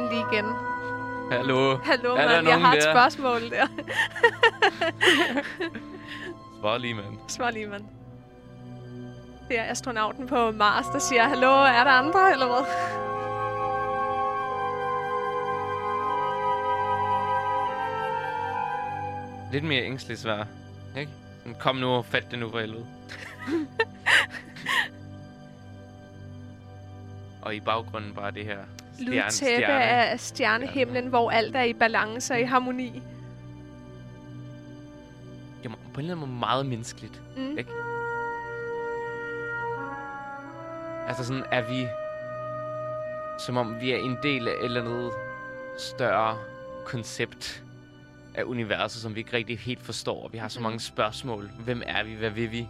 Man 0.00 0.08
lige 0.08 0.24
igen. 0.32 0.44
Hallo. 1.30 1.76
Hallo, 1.84 2.16
mand. 2.16 2.48
Jeg 2.48 2.60
har 2.60 2.74
et 2.74 2.82
der? 2.82 2.92
spørgsmål 2.92 3.50
der. 3.50 3.66
Svar 6.60 6.78
lige, 6.78 6.94
mand. 6.94 7.18
Svar 7.28 7.50
lige, 7.50 7.66
mand. 7.66 7.84
Det 9.48 9.58
er 9.58 9.64
astronauten 9.70 10.26
på 10.26 10.50
Mars, 10.50 10.86
der 10.86 10.98
siger, 10.98 11.22
Hallo, 11.22 11.50
er 11.50 11.84
der 11.84 11.90
andre, 11.90 12.32
eller 12.32 12.46
hvad? 12.46 12.64
Lidt 19.52 19.64
mere 19.64 19.82
ængstligt 19.82 20.20
svar, 20.20 20.46
ikke? 20.98 21.10
Sådan, 21.38 21.56
kom 21.60 21.76
nu 21.76 21.88
og 21.88 22.04
fat 22.04 22.30
det 22.30 22.38
nu 22.38 22.50
for 22.50 22.58
helvede. 22.58 22.86
og 27.42 27.54
i 27.54 27.60
baggrunden 27.60 28.14
bare 28.14 28.30
det 28.30 28.44
her 28.44 28.58
lydtæppe 29.00 29.30
stjerne. 29.30 29.82
af 29.84 30.20
stjernehimlen, 30.20 31.06
hvor 31.06 31.30
alt 31.30 31.56
er 31.56 31.62
i 31.62 31.72
balance 31.72 32.34
og 32.34 32.40
i 32.40 32.44
harmoni. 32.44 33.02
Er 35.64 35.68
på 35.68 36.00
en 36.00 36.06
eller 36.06 36.14
anden 36.16 36.16
måde 36.28 36.38
meget 36.38 36.66
menneskeligt, 36.66 37.22
mm. 37.36 37.58
ikke? 37.58 37.70
Altså 41.08 41.24
sådan, 41.24 41.44
er 41.52 41.62
vi... 41.70 41.86
Som 43.46 43.56
om 43.56 43.80
vi 43.80 43.92
er 43.92 43.96
en 43.96 44.16
del 44.22 44.48
af 44.48 44.52
et 44.52 44.64
eller 44.64 44.80
andet 44.82 45.10
større 45.78 46.38
koncept 46.84 47.62
af 48.34 48.42
universet, 48.42 49.02
som 49.02 49.14
vi 49.14 49.20
ikke 49.20 49.32
rigtig 49.36 49.58
helt 49.58 49.82
forstår. 49.82 50.28
Vi 50.28 50.38
har 50.38 50.48
så 50.48 50.58
Mhm. 50.58 50.62
mange 50.62 50.80
spørgsmål. 50.80 51.50
Hvem 51.58 51.82
er 51.86 52.04
vi? 52.04 52.14
Hvad 52.14 52.30
vil 52.30 52.50
vi? 52.52 52.68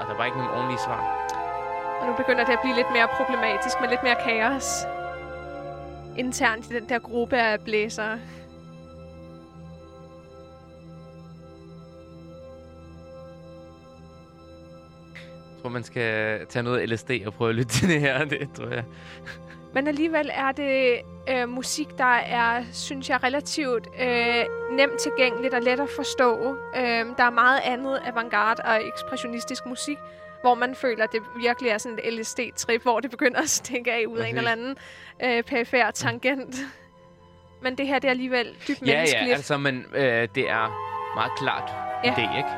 Og, 0.00 0.06
der 0.06 0.12
er 0.12 0.16
bare 0.16 0.26
ikke 0.26 0.38
nogen 0.38 0.52
ordentlige 0.54 0.78
svar. 0.84 1.28
Og 2.04 2.10
nu 2.10 2.16
begynder 2.16 2.44
det 2.44 2.52
at 2.52 2.58
blive 2.62 2.74
lidt 2.74 2.86
mere 2.92 3.08
problematisk, 3.08 3.76
med 3.80 3.88
lidt 3.88 4.02
mere 4.02 4.16
kaos. 4.24 4.86
Internt 6.16 6.70
i 6.70 6.74
den 6.74 6.88
der 6.88 6.98
gruppe 6.98 7.36
af 7.36 7.60
blæsere. 7.60 8.10
Jeg 8.10 8.20
tror, 15.62 15.68
man 15.68 15.82
skal 15.82 16.46
tage 16.46 16.62
noget 16.62 16.88
LSD 16.88 17.10
og 17.26 17.34
prøve 17.34 17.50
at 17.50 17.56
lytte 17.56 17.72
til 17.72 17.88
det 17.88 18.00
her. 18.00 18.24
Det 18.34 18.48
tror 18.54 18.68
jeg. 18.68 18.84
Men 19.74 19.86
alligevel 19.86 20.30
er 20.32 20.52
det 20.52 21.00
øh, 21.28 21.48
musik, 21.48 21.88
der 21.98 22.14
er, 22.14 22.64
synes 22.72 23.10
jeg, 23.10 23.22
relativt 23.22 23.88
øh, 24.00 24.44
nemt 24.72 24.98
tilgængeligt 25.00 25.54
og 25.54 25.62
let 25.62 25.80
at 25.80 25.88
forstå. 25.96 26.56
Øh, 26.76 27.06
der 27.16 27.24
er 27.24 27.30
meget 27.30 27.60
andet 27.64 28.00
avantgarde 28.04 28.62
og 28.62 28.86
ekspressionistisk 28.86 29.66
musik, 29.66 29.98
hvor 30.44 30.54
man 30.54 30.74
føler, 30.74 31.04
at 31.04 31.12
det 31.12 31.20
virkelig 31.36 31.70
er 31.70 31.78
sådan 31.78 31.98
et 32.04 32.14
LSD-trip, 32.14 32.82
hvor 32.82 33.00
det 33.00 33.10
begynder 33.10 33.40
at 33.40 33.50
stikke 33.50 33.92
af 33.92 34.04
ud 34.08 34.18
af 34.18 34.28
en 34.28 34.36
eller 34.36 34.50
anden 34.50 34.76
øh, 35.24 35.42
perifær 35.42 35.90
tangent. 35.90 36.56
Men 37.62 37.78
det 37.78 37.86
her, 37.86 37.98
det 37.98 38.08
er 38.08 38.10
alligevel 38.10 38.46
dybt 38.68 38.82
Ja, 38.86 38.96
menneskeligt. 38.96 39.28
ja, 39.28 39.34
altså, 39.34 39.58
men 39.58 39.84
øh, 39.94 40.28
det 40.34 40.50
er 40.50 40.66
meget 41.16 41.32
klart 41.38 41.70
Ja. 42.04 42.14
idé, 42.14 42.36
ikke? 42.36 42.48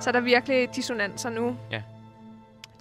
Så 0.00 0.10
er 0.10 0.12
der 0.12 0.20
virkelig 0.20 0.68
dissonanser 0.76 1.30
nu. 1.30 1.56
Ja. 1.70 1.82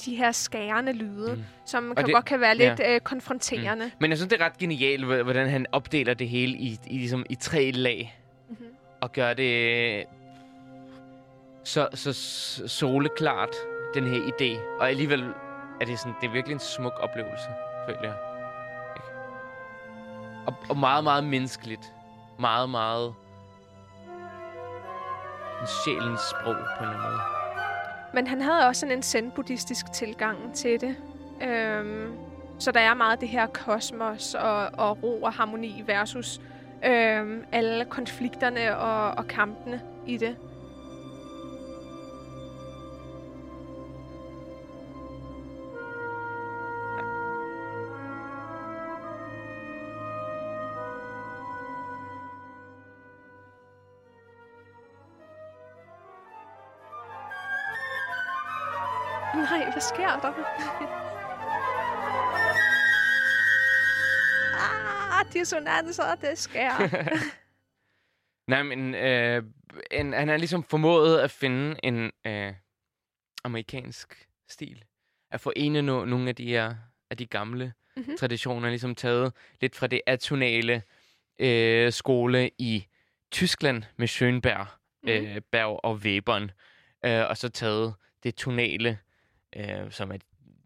De 0.05 0.15
her 0.15 0.31
skærende 0.31 0.93
lyde, 0.93 1.31
Mm. 1.31 1.37
mm. 1.37 1.43
som 1.65 1.93
kan 1.95 2.05
det- 2.05 2.13
godt 2.13 2.25
kan 2.25 2.39
være 2.39 2.55
ja. 2.59 2.69
lidt 2.69 2.81
øh, 2.89 2.99
konfronterende. 2.99 3.85
Mm. 3.85 3.91
Men 3.99 4.09
jeg 4.11 4.17
synes, 4.17 4.29
det 4.29 4.41
er 4.41 4.45
ret 4.45 4.57
genialt, 4.57 5.05
hv- 5.05 5.23
hvordan 5.23 5.49
han 5.49 5.65
opdeler 5.71 6.13
det 6.13 6.29
hele 6.29 6.57
i, 6.57 6.77
i, 6.87 6.97
ligesom, 6.97 7.25
i 7.29 7.35
tre 7.35 7.71
lag. 7.71 8.17
Mm-hmm. 8.49 8.65
Og 9.01 9.11
gør 9.11 9.33
det 9.33 10.03
så, 11.67 11.87
så 11.93 12.13
soleklart, 12.67 13.55
den 13.93 14.07
her 14.07 14.19
idé. 14.19 14.79
Og 14.79 14.89
alligevel 14.89 15.33
er 15.81 15.85
det, 15.85 15.99
sådan, 15.99 16.13
det 16.21 16.27
er 16.27 16.31
virkelig 16.31 16.53
en 16.53 16.59
smuk 16.59 16.93
oplevelse, 16.99 17.47
føler 17.85 18.01
jeg. 18.01 18.15
Ikke? 18.95 19.07
Og, 20.47 20.53
og 20.69 20.77
meget, 20.77 21.03
meget 21.03 21.23
menneskeligt. 21.23 21.93
Meget, 22.39 22.69
meget 22.69 23.13
en 25.61 25.67
sjælens 25.85 26.21
sprog 26.21 26.55
på 26.77 26.83
en 26.83 26.89
eller 26.89 27.03
anden 27.03 27.11
måde. 27.11 27.21
Men 28.13 28.27
han 28.27 28.41
havde 28.41 28.67
også 28.67 28.79
sådan 28.79 28.97
en 28.97 29.03
zen-buddhistisk 29.03 29.93
tilgang 29.93 30.53
til 30.55 30.81
det. 30.81 30.95
Øhm, 31.41 32.17
så 32.59 32.71
der 32.71 32.79
er 32.79 32.93
meget 32.93 33.21
det 33.21 33.29
her 33.29 33.47
kosmos 33.47 34.33
og, 34.33 34.69
og 34.73 35.03
ro 35.03 35.23
og 35.23 35.33
harmoni 35.33 35.83
versus 35.87 36.41
øhm, 36.85 37.45
alle 37.51 37.85
konflikterne 37.85 38.77
og, 38.77 39.11
og 39.11 39.27
kampene 39.27 39.81
i 40.05 40.17
det. 40.17 40.35
Dissonanser, 65.47 66.15
det 66.15 66.37
sker. 66.37 66.71
Nej, 68.51 68.63
men 68.63 68.95
øh, 68.95 69.43
en, 69.91 70.13
han 70.13 70.27
har 70.27 70.37
ligesom 70.37 70.63
formået 70.63 71.19
at 71.19 71.31
finde 71.31 71.75
en 71.83 72.11
øh, 72.27 72.53
amerikansk 73.43 74.27
stil. 74.49 74.83
At 75.31 75.41
forene 75.41 75.81
no, 75.81 76.05
nogle 76.05 76.29
af 76.29 76.35
de 76.35 76.47
her 76.47 76.75
af 77.11 77.17
de 77.17 77.25
gamle 77.25 77.73
Mhm. 77.95 78.03
mm-hmm. 78.03 78.17
traditioner, 78.17 78.69
ligesom 78.69 78.95
taget 78.95 79.33
lidt 79.61 79.75
fra 79.75 79.87
det 79.87 80.01
atonale 80.07 80.83
øh, 81.39 81.91
skole 81.91 82.49
i 82.57 82.87
Tyskland 83.31 83.83
med 83.97 84.07
Schönberg, 84.07 84.65
Mhm. 85.03 85.09
øh, 85.11 85.41
Berg 85.51 85.79
og 85.83 85.95
Webern, 85.95 86.51
øh, 87.05 87.29
og 87.29 87.37
så 87.37 87.49
taget 87.49 87.93
det 88.23 88.35
tonale, 88.35 88.99
øh, 89.55 89.91
som 89.91 90.11
er 90.11 90.17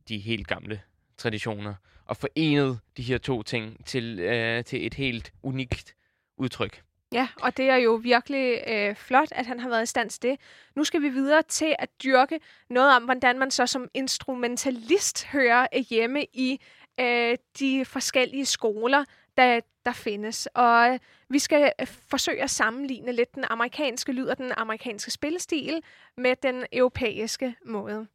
de 0.08 0.18
helt 0.20 0.48
gamle 0.48 0.82
traditioner, 1.18 1.74
og 2.12 2.18
forenet 2.18 2.80
de 2.98 3.04
her 3.04 3.18
to 3.18 3.44
ting 3.44 3.86
til, 3.86 4.20
øh, 4.20 4.64
til 4.64 4.86
et 4.86 4.94
helt 4.94 5.34
unikt 5.44 5.96
udtryk. 6.38 6.82
Ja, 7.14 7.28
og 7.42 7.58
det 7.58 7.70
er 7.70 7.76
jo 7.76 7.94
virkelig 7.94 8.64
øh, 8.68 8.96
flot, 8.96 9.28
at 9.32 9.46
han 9.46 9.60
har 9.60 9.70
været 9.70 9.84
i 9.84 9.86
stand 9.86 10.10
til 10.10 10.22
det. 10.22 10.40
Nu 10.76 10.84
skal 10.84 11.02
vi 11.02 11.10
videre 11.10 11.42
til 11.42 11.76
at 11.80 11.90
dyrke 12.04 12.40
noget 12.70 12.96
om, 12.96 13.04
hvordan 13.04 13.40
man 13.40 13.52
så 13.52 13.68
som 13.68 13.88
instrumentalist 13.94 15.26
hører 15.26 15.68
øh, 15.76 15.84
hjemme 15.90 16.26
i 16.34 16.62
øh, 17.00 17.38
de 17.60 17.86
forskellige 17.86 18.46
skoler, 18.46 19.06
der, 19.38 19.60
der 19.86 19.94
findes. 19.94 20.48
Og 20.54 20.94
øh, 20.94 21.00
vi 21.30 21.40
skal 21.40 21.72
øh, 21.82 21.88
forsøge 21.88 22.44
at 22.44 22.50
sammenligne 22.50 23.12
lidt 23.12 23.36
den 23.36 23.46
amerikanske 23.50 24.12
lyd 24.12 24.26
og 24.26 24.38
den 24.38 24.52
amerikanske 24.58 25.12
spillestil 25.12 25.82
med 26.18 26.36
den 26.44 26.66
europæiske 26.74 27.56
måde. 27.66 28.08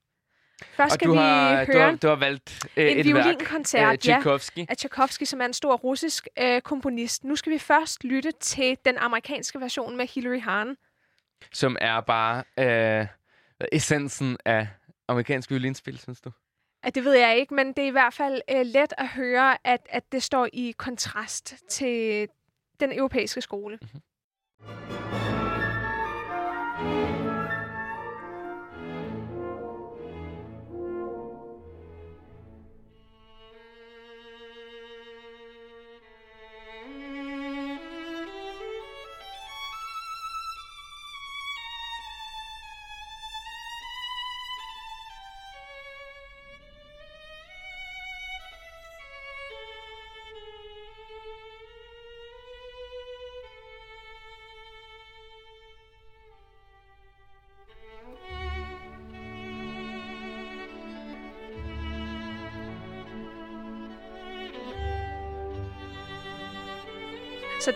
Først 0.63 0.93
Og 0.93 0.95
skal 0.95 1.09
du 1.09 1.13
vi 1.13 1.19
har, 1.19 1.65
du 1.65 1.73
høre 1.73 1.91
har, 1.91 1.97
du 1.97 2.09
har 2.09 2.17
valgt 2.17 2.69
øh, 2.77 2.91
en 2.91 2.99
et 2.99 3.15
værk 3.15 3.25
violinkoncert, 3.25 3.93
af 3.93 3.99
Tchaikovsky. 3.99 4.59
af 4.69 4.77
Tchaikovsky, 4.77 5.25
som 5.25 5.41
er 5.41 5.45
en 5.45 5.53
stor 5.53 5.77
russisk 5.77 6.29
øh, 6.39 6.61
komponist. 6.61 7.25
Nu 7.25 7.37
skal 7.37 7.53
vi 7.53 7.59
først 7.59 8.05
lytte 8.05 8.33
til 8.41 8.77
den 8.85 8.99
amerikanske 8.99 9.61
version 9.61 9.97
med 9.97 10.07
Hilary 10.07 10.41
Hahn. 10.41 10.77
som 11.53 11.77
er 11.81 12.01
bare 12.01 12.45
øh, 12.59 13.07
essensen 13.73 14.37
af 14.45 14.69
amerikansk 15.09 15.51
violinspil, 15.51 15.99
synes 15.99 16.21
du? 16.21 16.31
At 16.83 16.95
det 16.95 17.05
ved 17.05 17.15
jeg 17.15 17.37
ikke, 17.37 17.55
men 17.55 17.67
det 17.67 17.79
er 17.79 17.89
i 17.89 17.91
hvert 17.91 18.15
fald 18.15 18.41
øh, 18.51 18.67
let 18.67 18.93
at 18.99 19.09
høre, 19.09 19.57
at, 19.65 19.81
at 19.89 20.13
det 20.13 20.23
står 20.23 20.49
i 20.53 20.75
kontrast 20.79 21.55
til 21.71 22.29
den 22.81 22.99
europæiske 22.99 23.41
skole. 23.41 23.79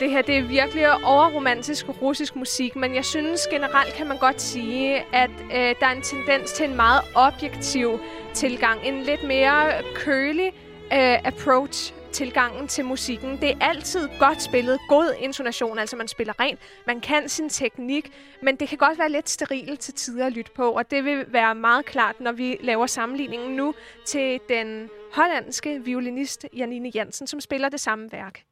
Det 0.00 0.10
her, 0.10 0.22
det 0.22 0.38
er 0.38 0.42
virkelig 0.42 1.04
overromantisk 1.04 1.86
russisk 2.02 2.36
musik, 2.36 2.76
men 2.76 2.94
jeg 2.94 3.04
synes 3.04 3.46
generelt 3.50 3.94
kan 3.94 4.06
man 4.06 4.18
godt 4.18 4.42
sige, 4.42 5.04
at 5.12 5.30
øh, 5.30 5.74
der 5.80 5.86
er 5.86 5.92
en 5.92 6.02
tendens 6.02 6.52
til 6.52 6.68
en 6.68 6.76
meget 6.76 7.00
objektiv 7.14 8.00
tilgang. 8.34 8.80
En 8.84 9.02
lidt 9.02 9.22
mere 9.22 9.72
kølig 9.94 10.46
øh, 10.92 11.18
approach 11.24 11.94
tilgangen 12.12 12.68
til 12.68 12.84
musikken. 12.84 13.40
Det 13.40 13.50
er 13.50 13.56
altid 13.60 14.08
godt 14.18 14.42
spillet, 14.42 14.78
god 14.88 15.14
intonation, 15.18 15.78
altså 15.78 15.96
man 15.96 16.08
spiller 16.08 16.40
rent, 16.40 16.60
man 16.86 17.00
kan 17.00 17.28
sin 17.28 17.48
teknik, 17.48 18.12
men 18.42 18.56
det 18.56 18.68
kan 18.68 18.78
godt 18.78 18.98
være 18.98 19.10
lidt 19.10 19.30
sterilt 19.30 19.80
til 19.80 19.94
tider 19.94 20.26
at 20.26 20.32
lytte 20.32 20.50
på, 20.56 20.70
og 20.70 20.90
det 20.90 21.04
vil 21.04 21.24
være 21.28 21.54
meget 21.54 21.84
klart, 21.84 22.20
når 22.20 22.32
vi 22.32 22.56
laver 22.60 22.86
sammenligningen 22.86 23.56
nu 23.56 23.74
til 24.06 24.40
den 24.48 24.88
hollandske 25.12 25.84
violinist 25.84 26.46
Janine 26.56 26.90
Jensen, 26.94 27.26
som 27.26 27.40
spiller 27.40 27.68
det 27.68 27.80
samme 27.80 28.12
værk. 28.12 28.49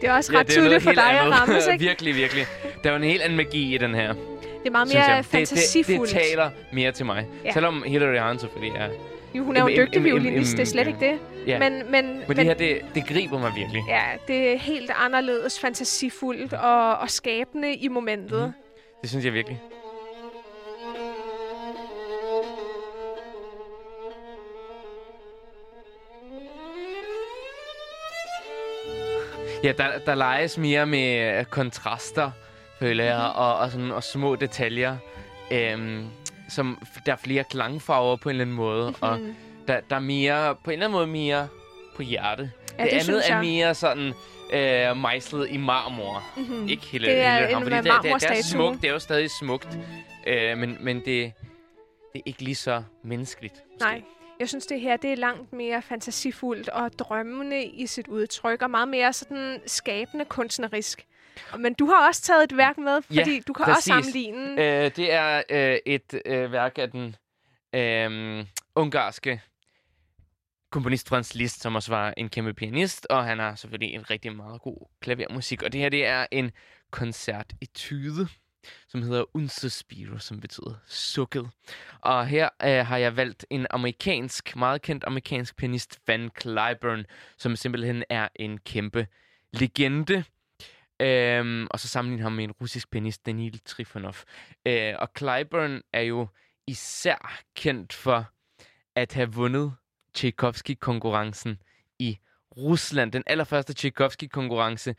Det 0.00 0.08
er 0.08 0.12
også 0.12 0.32
Ja, 0.32 0.38
ret 0.38 0.46
noget 0.48 0.58
tydeligt 0.58 0.82
for 0.82 0.92
dig 0.92 1.10
at 1.20 1.30
rammes, 1.40 1.66
ikke? 1.72 1.84
virkelig, 1.84 2.14
virkelig. 2.16 2.46
Der 2.84 2.92
er 2.92 2.96
en 2.96 3.02
helt 3.02 3.22
anden 3.22 3.36
magi 3.36 3.74
i 3.74 3.78
den 3.78 3.94
her, 3.94 4.12
Det 4.12 4.18
er 4.66 4.70
meget 4.70 4.88
mere 4.94 5.02
jeg. 5.04 5.16
Det, 5.16 5.24
det, 5.24 5.48
fantasifuldt. 5.48 6.12
det 6.12 6.20
taler 6.22 6.50
mere 6.72 6.92
til 6.92 7.06
mig. 7.06 7.26
Ja. 7.44 7.52
Selvom 7.52 7.82
Hilary 7.86 8.16
Hahn 8.18 8.38
selvfølgelig 8.38 8.78
er... 8.80 8.88
Jo, 9.34 9.44
hun 9.44 9.56
er 9.56 9.60
jo 9.60 9.66
en 9.66 9.76
dygtig 9.76 10.04
violinist, 10.04 10.52
det 10.52 10.60
er 10.60 10.64
slet 10.66 10.82
ja. 10.82 10.86
ikke 10.88 11.00
det. 11.10 11.18
Ja. 11.46 11.58
Men, 11.58 11.72
men, 11.72 12.06
Men, 12.08 12.22
men 12.28 12.36
det 12.36 12.44
her, 12.44 12.54
det, 12.54 12.78
det 12.94 13.06
griber 13.06 13.38
mig 13.38 13.52
virkelig. 13.56 13.82
ja, 13.88 14.02
det 14.28 14.52
er 14.52 14.58
helt 14.58 14.90
anderledes 14.96 15.60
fantasifuldt 15.60 16.52
og, 16.52 16.98
og 16.98 17.10
skabende 17.10 17.74
i 17.74 17.88
momentet. 17.88 18.40
Mhm. 18.42 18.52
Det 19.02 19.10
synes 19.10 19.24
jeg 19.24 19.32
virkelig. 19.32 19.60
Ja, 29.66 29.72
der, 29.72 29.98
der 30.06 30.14
leges 30.14 30.58
mere 30.58 30.86
med 30.86 31.38
øh, 31.38 31.44
kontraster, 31.44 32.30
føler 32.78 33.04
jeg, 33.04 33.16
Mhm. 33.16 33.36
og, 33.38 33.56
og, 33.56 33.70
sådan, 33.70 33.90
og 33.90 34.02
små 34.02 34.36
detaljer. 34.36 34.96
Øhm, 35.50 36.06
som, 36.48 36.86
der 37.06 37.12
er 37.12 37.16
flere 37.16 37.44
klangfarver 37.50 38.16
på 38.16 38.28
en 38.28 38.30
eller 38.30 38.44
anden 38.44 38.56
måde, 38.56 38.94
og 39.00 39.20
Mhm. 39.20 39.34
der, 39.68 39.80
der 39.90 39.96
er 39.96 40.00
mere, 40.00 40.54
på 40.64 40.70
en 40.70 40.72
eller 40.72 40.86
anden 40.86 40.96
måde 40.98 41.06
mere 41.06 41.48
på 41.96 42.02
hjerte. 42.02 42.50
Ja, 42.78 42.84
det, 42.84 42.92
det 42.92 42.98
andet 42.98 43.30
er 43.30 43.40
mere 43.42 43.74
sådan 43.74 44.12
øh, 44.52 44.96
mejslet 44.96 45.46
i 45.50 45.56
marmor. 45.56 46.22
Mhm. 46.36 46.68
Ikke 46.68 46.86
hele, 46.86 47.06
Det 47.06 47.18
er 47.20 47.34
hele 47.34 47.48
en 47.48 47.54
ham, 47.54 47.62
fordi 47.62 47.76
det, 47.76 47.84
det, 47.84 48.20
det 48.20 48.38
er 48.38 48.42
smukt. 48.42 48.82
Det 48.82 48.88
er 48.88 48.92
jo 48.92 48.98
stadig 48.98 49.30
smukt. 49.40 49.78
Øh, 50.26 50.58
men 50.58 50.76
men 50.80 50.96
det, 50.96 51.04
det 52.12 52.18
er 52.18 52.20
ikke 52.26 52.42
lige 52.42 52.54
så 52.54 52.82
menneskeligt. 53.04 53.54
måske. 53.54 53.84
Nej. 53.84 54.02
Jeg 54.40 54.48
synes, 54.48 54.66
det 54.66 54.80
her 54.80 54.96
det 54.96 55.12
er 55.12 55.16
langt 55.16 55.52
mere 55.52 55.82
fantasifuldt 55.82 56.68
og 56.68 56.92
drømmende 56.98 57.64
i 57.64 57.86
sit 57.86 58.08
udtryk, 58.08 58.62
og 58.62 58.70
meget 58.70 58.88
mere 58.88 59.12
sådan 59.12 59.60
skabende 59.66 60.24
kunstnerisk. 60.24 61.06
Men 61.58 61.74
du 61.74 61.86
har 61.86 62.08
også 62.08 62.22
taget 62.22 62.44
et 62.44 62.56
værk 62.56 62.78
med, 62.78 63.00
Ja, 63.10 63.20
fordi 63.20 63.40
du 63.40 63.52
kan 63.52 63.64
præcis. 63.64 63.76
også 63.76 63.86
sammenligne... 63.86 64.84
Øh, 64.84 64.90
det 64.96 65.12
er 65.12 65.42
øh, 65.50 65.78
et 65.86 66.20
øh, 66.26 66.52
værk 66.52 66.78
af 66.78 66.90
den 66.90 67.16
øh, 67.74 68.46
ungarske 68.74 69.40
komponist 70.70 71.08
Franz 71.08 71.34
Liszt, 71.34 71.60
som 71.62 71.74
også 71.74 71.92
var 71.92 72.14
en 72.16 72.28
kæmpe 72.28 72.54
pianist, 72.54 73.06
og 73.10 73.24
han 73.24 73.38
har 73.38 73.54
selvfølgelig 73.54 73.94
en 73.94 74.10
rigtig 74.10 74.36
meget 74.36 74.60
god 74.60 74.88
klavermusik. 75.00 75.62
Og 75.62 75.72
det 75.72 75.80
her, 75.80 75.88
det 75.88 76.06
er 76.06 76.26
en 76.30 76.50
koncert 76.90 77.52
i 77.60 77.66
tyde, 77.66 78.28
som 78.88 79.02
hedder 79.02 79.24
Unsuspiro, 79.34 80.18
som 80.18 80.40
betyder 80.40 80.74
sukket. 80.86 81.50
Og 82.00 82.26
her 82.26 82.48
øh, 82.62 82.86
har 82.86 82.96
jeg 82.96 83.16
valgt 83.16 83.46
en 83.50 83.66
amerikansk, 83.70 84.56
meget 84.56 84.82
kendt 84.82 85.04
amerikansk 85.06 85.56
pianist, 85.56 85.98
Van 86.06 86.30
Cliburn, 86.40 87.06
som 87.38 87.56
simpelthen 87.56 88.04
er 88.08 88.28
en 88.34 88.58
kæmpe 88.58 89.06
legende. 89.52 90.24
Øhm, 91.00 91.66
og 91.70 91.80
så 91.80 91.88
sammenligner 91.88 92.22
ham 92.22 92.32
med 92.32 92.44
en 92.44 92.52
russisk 92.52 92.90
pianist, 92.90 93.26
Daniel 93.26 93.60
Trifonov. 93.64 94.14
Øh, 94.66 94.94
og 94.98 95.08
Cliburn 95.18 95.82
er 95.92 96.00
jo 96.00 96.28
især 96.66 97.42
kendt 97.54 97.92
for 97.92 98.30
at 98.94 99.12
have 99.12 99.32
vundet 99.32 99.74
Tchaikovsky-konkurrencen 100.14 101.58
i 101.98 102.18
Rusland. 102.56 103.12
Den 103.12 103.22
allerførste 103.26 103.74
Tchaikovsky-konkurrence 103.74 104.94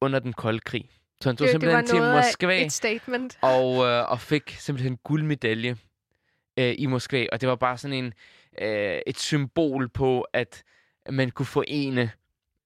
under 0.00 0.18
den 0.18 0.32
kolde 0.32 0.60
krig. 0.60 0.90
Så 1.20 1.28
han 1.28 1.36
tog 1.36 1.48
det, 1.48 1.52
det 1.54 1.62
simpelthen 1.62 1.76
var 1.76 2.22
til 2.22 2.24
Moskva 2.26 2.64
et 2.64 2.72
statement. 2.72 3.38
og, 3.42 3.86
øh, 3.86 4.10
og 4.10 4.20
fik 4.20 4.56
simpelthen 4.58 4.96
guldmedalje 5.04 5.76
øh, 6.56 6.74
i 6.78 6.86
Moskva. 6.86 7.26
Og 7.32 7.40
det 7.40 7.48
var 7.48 7.56
bare 7.56 7.78
sådan 7.78 8.04
en 8.04 8.12
øh, 8.62 8.98
et 9.06 9.18
symbol 9.18 9.88
på, 9.88 10.20
at 10.32 10.62
man 11.10 11.30
kunne 11.30 11.46
forene 11.46 12.10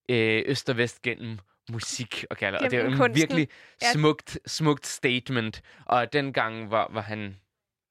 øh, 0.08 0.42
øst 0.46 0.68
og 0.70 0.76
vest 0.76 1.02
gennem 1.02 1.38
musik 1.70 2.24
og 2.30 2.36
kalder. 2.36 2.58
Og 2.58 2.70
det 2.70 2.78
var 2.78 3.06
en 3.06 3.14
virkelig 3.14 3.48
smukt, 3.92 4.38
smukt 4.46 4.86
statement. 4.86 5.62
Og 5.84 6.12
dengang 6.12 6.70
var, 6.70 6.90
var 6.92 7.02
han 7.02 7.36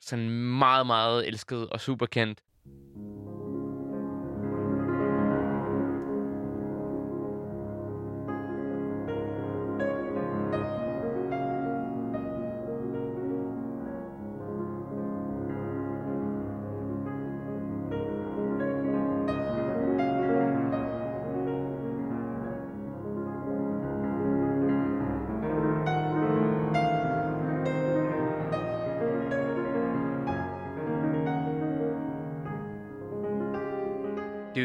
sådan 0.02 0.30
meget, 0.30 0.88
meget 0.88 1.28
elsket 1.28 1.70
og 1.70 1.82
super 1.82 2.06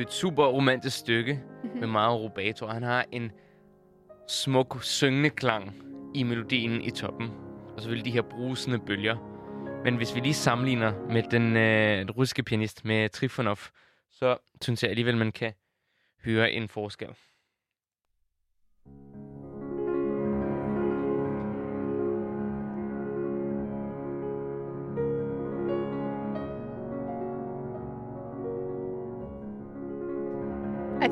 jo 0.03 0.07
et 0.07 0.13
super 0.13 0.45
romantisk 0.47 0.97
stykke 0.99 1.41
Mhm. 1.65 1.79
med 1.81 1.87
meget 1.89 2.21
rubato. 2.21 2.67
Han 2.67 2.83
har 2.83 3.05
en 3.13 3.31
smuk 4.29 4.79
syngende 4.83 5.31
klang 5.31 5.75
i 6.15 6.23
melodien 6.23 6.83
i 6.83 6.91
toppen. 6.91 7.31
Og 7.77 7.83
selvfølgelig 7.83 8.05
de 8.05 8.11
her 8.11 8.23
brusende 8.23 8.79
bølger. 8.79 9.17
Men 9.85 9.97
hvis 9.97 10.15
vi 10.15 10.21
lige 10.21 10.35
sammenligner 10.35 10.93
med 11.11 11.23
den, 11.31 11.57
øh, 11.57 11.99
den 11.99 12.11
russiske 12.11 12.43
pianist, 12.43 12.85
med 12.85 13.09
Trifonov, 13.09 13.59
så 14.11 14.37
synes 14.63 14.83
jeg 14.83 14.91
alligevel, 14.91 15.17
man 15.17 15.33
kan 15.33 15.53
høre 16.25 16.51
en 16.53 16.69
forskel. 16.69 17.09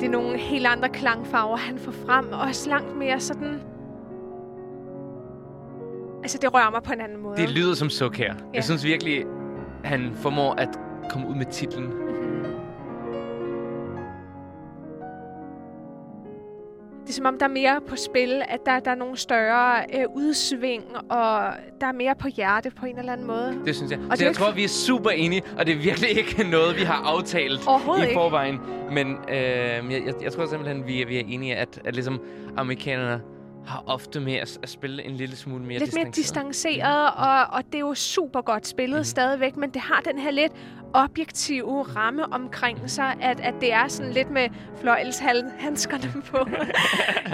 Er 0.01 0.05
det 0.05 0.11
nogle 0.11 0.37
helt 0.37 0.65
andre 0.65 0.89
klangfarver, 0.89 1.57
han 1.57 1.77
får 1.77 1.91
frem? 1.91 2.31
Og 2.31 2.39
også 2.39 2.69
langt 2.69 2.97
mere 2.97 3.19
sådan... 3.19 3.61
Altså, 6.23 6.37
det 6.41 6.53
rører 6.53 6.71
mig 6.71 6.83
på 6.83 6.93
en 6.93 7.01
anden 7.01 7.21
måde. 7.21 7.37
Det 7.37 7.49
lyder 7.49 7.73
som 7.73 7.89
suk 7.89 8.17
her. 8.17 8.25
Ja. 8.25 8.49
Jeg 8.53 8.63
synes 8.63 8.83
virkelig, 8.83 9.25
han 9.83 10.11
formår 10.15 10.53
at 10.53 10.69
komme 11.09 11.27
ud 11.27 11.35
med 11.35 11.45
titlen. 11.45 11.91
Det 17.03 17.09
er 17.09 17.13
som 17.13 17.25
om, 17.25 17.37
der 17.39 17.45
er 17.45 17.49
mere 17.49 17.79
på 17.87 17.95
spil, 17.95 18.41
at 18.49 18.59
der, 18.65 18.79
der 18.79 18.91
er 18.91 18.95
nogle 18.95 19.17
større 19.17 19.83
øh, 19.93 20.05
udsving, 20.15 20.83
og 21.09 21.53
der 21.81 21.87
er 21.87 21.91
mere 21.91 22.15
på 22.15 22.27
hjerte 22.27 22.71
på 22.71 22.85
en 22.85 22.99
eller 22.99 23.13
anden 23.13 23.27
måde. 23.27 23.61
Det 23.65 23.75
synes 23.75 23.91
jeg. 23.91 23.99
Og 24.11 24.17
så 24.17 24.23
jeg 24.23 24.29
ikke- 24.29 24.39
tror, 24.39 24.51
vi 24.51 24.63
er 24.63 24.67
super 24.67 25.09
enige, 25.09 25.41
og 25.59 25.65
det 25.65 25.75
er 25.75 25.79
virkelig 25.79 26.09
ikke 26.19 26.43
noget, 26.51 26.77
vi 26.77 26.81
har 26.83 27.01
aftalt 27.05 27.59
i 27.99 28.01
ikke. 28.01 28.13
forvejen. 28.13 28.59
Men 28.91 29.07
øh, 29.29 29.35
jeg, 29.35 30.01
jeg, 30.05 30.13
jeg 30.23 30.31
tror 30.31 30.45
simpelthen, 30.45 30.87
vi 30.87 31.01
er, 31.01 31.05
vi 31.07 31.17
er 31.19 31.23
enige, 31.27 31.55
at, 31.55 31.79
at 31.85 31.93
ligesom 31.93 32.21
amerikanerne 32.57 33.21
har 33.65 33.83
ofte 33.87 34.19
med 34.19 34.33
at, 34.33 34.59
at 34.63 34.69
spille 34.69 35.03
en 35.03 35.15
lille 35.15 35.35
smule 35.35 35.65
mere 35.65 35.79
lidt 35.79 35.93
mere 35.95 36.05
distanceret. 36.05 36.15
distanceret, 36.15 37.11
og, 37.15 37.57
og 37.57 37.65
det 37.65 37.75
er 37.75 37.79
jo 37.79 37.93
super 37.93 38.41
godt 38.41 38.67
spillet 38.67 38.99
mm. 38.99 39.03
stadigvæk, 39.03 39.55
men 39.55 39.69
det 39.69 39.81
har 39.81 40.01
den 40.01 40.19
her 40.19 40.31
lidt 40.31 40.51
objektive 40.93 41.83
ramme 41.83 42.33
omkring 42.33 42.89
sig, 42.89 43.17
at, 43.21 43.39
at 43.39 43.53
det 43.61 43.73
er 43.73 43.87
sådan 43.87 44.11
lidt 44.11 44.29
med 44.29 44.49
fløjelshandskerne 44.77 46.21
på. 46.31 46.37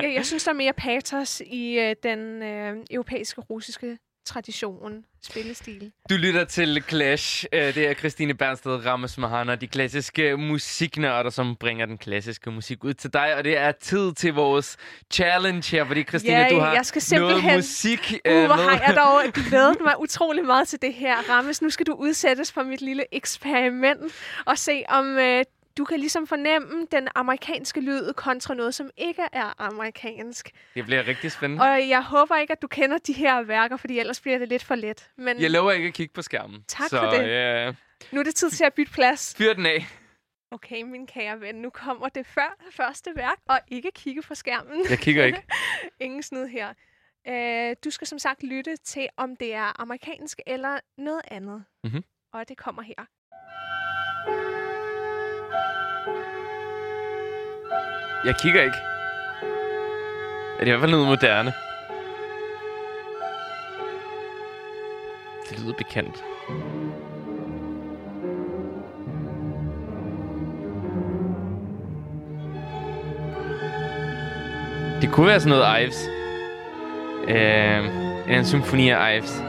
jeg, 0.02 0.14
jeg 0.16 0.26
synes, 0.26 0.44
der 0.44 0.52
er 0.52 0.56
mere 0.56 0.74
patos 0.74 1.42
i 1.46 1.80
øh, 1.80 1.96
den 2.04 2.44
øh, 2.44 2.78
europæiske 2.92 3.42
russiske 3.42 3.98
tradition, 4.28 5.04
spillestil. 5.24 5.92
Du 6.10 6.16
lytter 6.16 6.44
til 6.46 6.84
Clash. 6.90 7.46
Øh, 7.54 7.76
Det 7.76 7.88
er 7.90 7.94
Christine 7.94 8.34
Bernsted, 8.34 8.86
Rammes 8.86 9.18
Mahana, 9.18 9.56
de 9.56 9.68
klassiske 9.68 10.38
musiknørder, 10.38 11.30
som 11.30 11.56
bringer 11.56 11.86
den 11.86 11.98
klassiske 11.98 12.52
musik 12.52 12.84
ud 12.84 12.94
til 12.94 13.14
dig. 13.14 13.36
Og 13.36 13.44
det 13.44 13.58
er 13.58 13.72
tid 13.72 14.14
til 14.14 14.34
vores 14.34 14.78
challenge 15.14 15.72
her, 15.78 15.86
fordi 15.86 16.04
Christine, 16.04 16.38
Ja, 16.38 16.48
du 16.50 16.60
har 16.60 16.74
jeg 16.74 16.86
skal 16.86 17.02
noget 17.20 17.32
simpelthen- 17.32 17.58
musik 17.58 18.14
Uh, 18.30 18.36
øh, 18.36 18.46
hvor 18.46 18.56
med. 18.56 18.64
har 18.64 18.72
jeg 18.88 18.96
dog 18.96 19.22
glædet 19.50 19.78
mig 19.84 19.94
utrolig 20.02 20.46
meget 20.46 20.68
til 20.68 20.80
det 20.82 20.94
her, 20.94 21.16
Rammes. 21.30 21.62
Nu 21.62 21.70
skal 21.70 21.86
du 21.86 21.94
udsættes 21.94 22.52
for 22.52 22.64
mit 22.64 22.82
lille 22.82 23.04
eksperiment 23.12 24.02
og 24.46 24.58
se, 24.58 24.84
om 24.90 25.18
øh, 25.18 25.44
du 25.78 25.86
kan 25.86 26.00
ligesom 26.00 26.28
fornemme 26.28 26.88
den 26.92 27.08
amerikanske 27.16 27.82
lyd 27.82 28.14
kontra 28.14 28.54
noget, 28.54 28.76
som 28.76 28.90
ikke 28.98 29.22
er 29.32 29.62
amerikansk. 29.62 30.52
Det 30.76 30.86
bliver 30.86 31.08
rigtig 31.08 31.32
spændende. 31.32 31.64
Og 31.64 31.90
jeg 31.90 32.04
håber 32.04 32.36
ikke, 32.38 32.54
at 32.54 32.62
du 32.62 32.68
kender 32.68 32.98
de 32.98 33.14
her 33.14 33.42
værker, 33.44 33.78
fordi 33.78 34.00
ellers 34.00 34.22
bliver 34.22 34.38
det 34.38 34.50
lidt 34.50 34.64
for 34.64 34.76
let. 34.76 35.12
Men 35.18 35.42
Jeg 35.42 35.52
lover 35.52 35.72
ikke 35.72 35.88
at 35.88 35.94
kigge 35.94 36.14
på 36.14 36.22
skærmen. 36.22 36.64
Tak 36.68 36.90
så, 36.90 37.00
for 37.00 37.10
det. 37.10 37.30
Øh, 37.30 37.76
nu 38.12 38.20
er 38.20 38.24
det 38.24 38.36
tid 38.36 38.50
til 38.50 38.64
at 38.64 38.74
bytte 38.74 38.92
plads. 38.92 39.36
fyr 39.38 39.54
den 39.54 39.66
af. 39.66 39.86
Okay, 40.52 40.82
min 40.82 41.08
kære 41.08 41.42
ven, 41.42 41.56
nu 41.56 41.70
kommer 41.70 42.10
det 42.10 42.26
før 42.26 42.58
første 42.72 43.12
værk, 43.16 43.38
og 43.46 43.60
ikke 43.68 43.92
kigge 43.96 44.22
på 44.22 44.36
skærmen. 44.36 44.86
Jeg 44.90 45.00
kigger 45.00 45.26
ikke. 45.26 45.44
Ingen 46.00 46.24
snyd 46.24 46.48
her. 46.48 46.74
Øh, 47.28 47.76
du 47.86 47.90
skal 47.90 48.08
som 48.08 48.20
sagt 48.20 48.44
lytte 48.44 48.78
til, 48.78 49.08
om 49.18 49.36
det 49.36 49.54
er 49.54 49.82
amerikansk 49.82 50.40
eller 50.48 50.80
noget 50.98 51.22
andet. 51.32 51.66
Mhm. 51.84 52.04
Og 52.34 52.50
det 52.50 52.58
kommer 52.58 52.82
her. 52.82 53.06
Jeg 58.28 58.36
kigger 58.42 58.62
ikke. 58.62 58.78
Er 60.60 60.60
det 60.60 60.68
i 60.68 60.70
hvert 60.70 60.80
fald 60.80 60.92
noget 60.92 61.08
moderne? 61.08 61.54
Det 65.50 65.60
lyder 65.60 65.74
bekendt. 65.78 66.24
Det 75.02 75.12
kunne 75.12 75.28
være 75.28 75.40
sådan 75.40 75.58
noget 75.60 75.84
Ives. 75.84 76.10
Øh, 77.28 78.38
en 78.38 78.46
symfoni 78.46 78.90
af 78.90 79.18
Ives. 79.18 79.44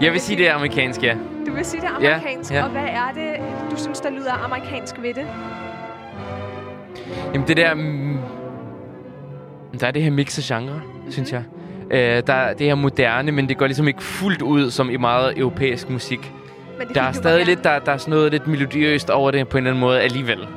Jeg 0.00 0.12
vil 0.12 0.20
sige, 0.20 0.38
det 0.38 0.48
er 0.48 0.54
amerikansk, 0.54 1.02
ja. 1.02 1.16
Du 1.46 1.52
vil 1.52 1.64
sige, 1.64 1.80
det 1.80 1.88
er 1.88 2.08
Ja, 2.08 2.14
amerikansk. 2.14 2.52
ja. 2.52 2.64
Og 2.64 2.70
hvad 2.70 2.82
er 2.82 3.12
det, 3.14 3.36
du 3.72 3.76
synes, 3.78 4.00
der 4.00 4.10
lyder 4.10 4.32
amerikansk 4.32 4.94
ved 5.02 5.14
det? 5.14 5.26
Jamen 7.34 7.48
det 7.48 7.56
der... 7.56 7.74
Mm, 7.74 8.18
der 9.80 9.86
er 9.86 9.90
det 9.90 10.02
her 10.02 10.10
mix 10.10 10.38
af 10.38 10.44
genre, 10.44 10.74
mm-hmm. 10.76 11.12
synes 11.12 11.32
jeg. 11.32 11.42
Øh, 11.90 12.22
der 12.26 12.32
er 12.32 12.54
det 12.54 12.66
her 12.66 12.74
moderne, 12.74 13.32
men 13.32 13.48
det 13.48 13.58
går 13.58 13.66
ligesom 13.66 13.88
ikke 13.88 14.02
fuldt 14.02 14.42
ud 14.42 14.70
som 14.70 14.90
i 14.90 14.96
meget 14.96 15.38
europæisk 15.38 15.90
musik. 15.90 16.32
Men 16.78 16.88
det 16.88 16.96
Der 16.96 17.02
er 17.02 17.12
stadig 17.12 17.46
lidt, 17.46 17.64
der, 17.64 17.78
der 17.78 17.92
er 17.92 17.96
sådan 17.96 18.10
noget 18.10 18.32
lidt 18.32 18.46
melodiøst 18.46 19.10
over 19.10 19.30
det 19.30 19.48
på 19.48 19.58
en 19.58 19.64
eller 19.64 19.70
anden 19.70 19.80
måde 19.80 20.00
alligevel. 20.00 20.48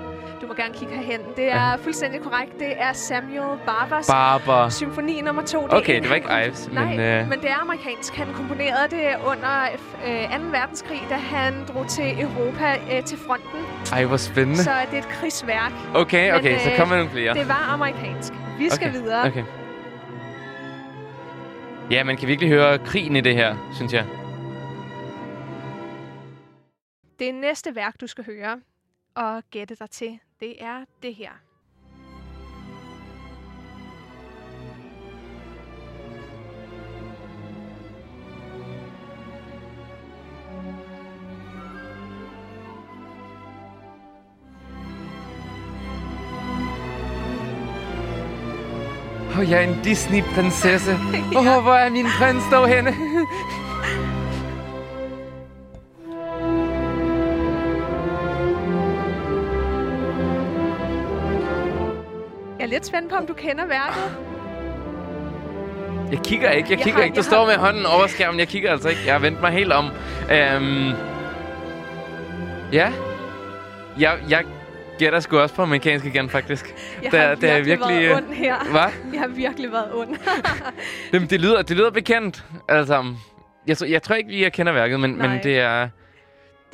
Gerne 0.57 0.73
kigge 0.73 0.95
herhen. 0.95 1.19
Det 1.35 1.51
er 1.51 1.69
ja. 1.69 1.75
fuldstændig 1.75 2.21
korrekt. 2.21 2.59
Det 2.59 2.73
er 2.81 2.93
Samuel 2.93 3.59
Barbers 3.65 4.07
Barber. 4.07 4.69
symfoni 4.69 5.21
nummer 5.21 5.41
to. 5.41 5.63
Det 5.63 5.73
er 5.73 5.77
Okay, 5.77 5.95
en, 5.97 6.01
det 6.03 6.09
var 6.09 6.15
ikke 6.15 6.29
Ives, 6.47 6.69
Nej, 6.73 6.85
men... 6.85 6.99
Øh, 6.99 7.27
men 7.29 7.39
det 7.41 7.49
er 7.49 7.55
amerikansk. 7.61 8.15
Han 8.15 8.33
komponerede 8.33 8.87
det 8.95 9.07
under 9.25 9.63
øh, 10.07 10.39
2. 10.39 10.45
verdenskrig, 10.57 11.01
da 11.09 11.15
han 11.15 11.53
drog 11.67 11.87
til 11.87 12.21
Europa 12.21 12.75
øh, 12.97 13.03
til 13.03 13.17
fronten. 13.17 13.59
ej, 13.93 14.05
hvor 14.05 14.17
spændende. 14.17 14.63
Så 14.63 14.71
det 14.91 14.97
er 14.99 15.01
et 15.01 15.07
krigsværk. 15.09 15.71
Okay, 15.95 16.31
Men, 16.31 16.39
okay, 16.39 16.59
så 16.59 16.71
øh, 16.71 16.77
kommer 16.77 16.95
nogle 16.95 17.11
flere. 17.11 17.33
Det 17.33 17.47
var 17.47 17.69
amerikansk. 17.73 18.33
Vi 18.57 18.69
skal 18.69 18.87
okay. 18.89 18.99
videre. 19.01 19.25
Okay. 19.27 19.43
Ja, 21.91 22.03
man 22.03 22.17
kan 22.17 22.27
virkelig 22.27 22.49
høre 22.49 22.77
krigen 22.77 23.15
i 23.15 23.21
det 23.21 23.35
her, 23.35 23.55
synes 23.75 23.93
jeg. 23.93 24.05
Det 27.19 27.35
næste 27.35 27.75
værk, 27.75 28.01
du 28.01 28.07
skal 28.07 28.25
høre 28.25 28.59
og 29.15 29.43
gætte 29.51 29.75
dig 29.75 29.89
til, 29.89 30.19
det 30.39 30.63
er 30.63 30.85
det 31.01 31.15
her. 31.15 31.29
Oh, 49.37 49.49
jeg 49.49 49.63
er 49.63 49.67
en 49.67 49.83
Disney-prinsesse. 49.83 50.91
Åh, 51.35 51.57
oh, 51.57 51.63
hvor 51.63 51.73
er 51.83 51.89
min 51.89 52.05
prins 52.19 52.43
dog 52.51 52.67
henne? 52.67 52.93
lidt 62.75 62.85
spændt 62.85 63.09
på, 63.09 63.15
om 63.15 63.27
du 63.27 63.33
kender 63.33 63.65
værket. 63.65 64.17
Jeg 66.11 66.19
kigger 66.23 66.51
ikke, 66.51 66.69
jeg 66.69 66.77
Jeg 66.77 66.83
kigger 66.83 66.99
har- 66.99 67.03
ikke. 67.05 67.15
Du 67.15 67.23
står 67.23 67.37
har- 67.39 67.45
med 67.45 67.55
hånden 67.55 67.85
over 67.85 68.07
skærmen. 68.07 68.39
Jeg 68.39 68.47
kigger 68.47 68.71
altså 68.71 68.89
ikke. 68.89 69.01
Jeg 69.05 69.13
har 69.13 69.19
vendt 69.19 69.41
mig 69.41 69.51
helt 69.51 69.71
om. 69.73 69.85
Øhm, 70.31 70.91
ja. 72.73 72.91
Jeg, 73.99 74.17
jeg 74.29 74.43
gætter 74.99 75.19
sgu 75.19 75.37
også 75.37 75.55
på 75.55 75.61
amerikansk 75.61 76.05
igen, 76.05 76.29
faktisk. 76.29 76.75
Jeg 77.03 77.11
Der- 77.11 77.27
har 77.27 77.35
der 77.35 77.47
er 77.51 77.55
virkelig, 77.61 77.65
virkelig, 77.65 78.09
været 78.09 78.11
øh, 78.11 78.17
ond 78.17 78.33
her. 78.33 78.55
Hvad? 78.71 79.11
Jeg 79.13 79.21
har 79.21 79.27
virkelig 79.27 79.71
været 79.71 79.93
ond. 79.93 80.15
Jamen, 81.13 81.29
det 81.29 81.41
lyder, 81.41 81.61
det 81.61 81.77
lyder 81.77 81.91
bekendt, 81.91 82.45
sammen. 82.85 83.17
Jeg, 83.67 83.77
tror- 83.77 83.87
jeg 83.87 84.03
tror 84.03 84.15
ikke, 84.15 84.29
vi 84.29 84.43
jeg 84.43 84.53
kender 84.53 84.73
værket, 84.73 84.99
men, 84.99 85.17
men 85.17 85.29
Nej. 85.29 85.39
det 85.43 85.59
er... 85.59 85.89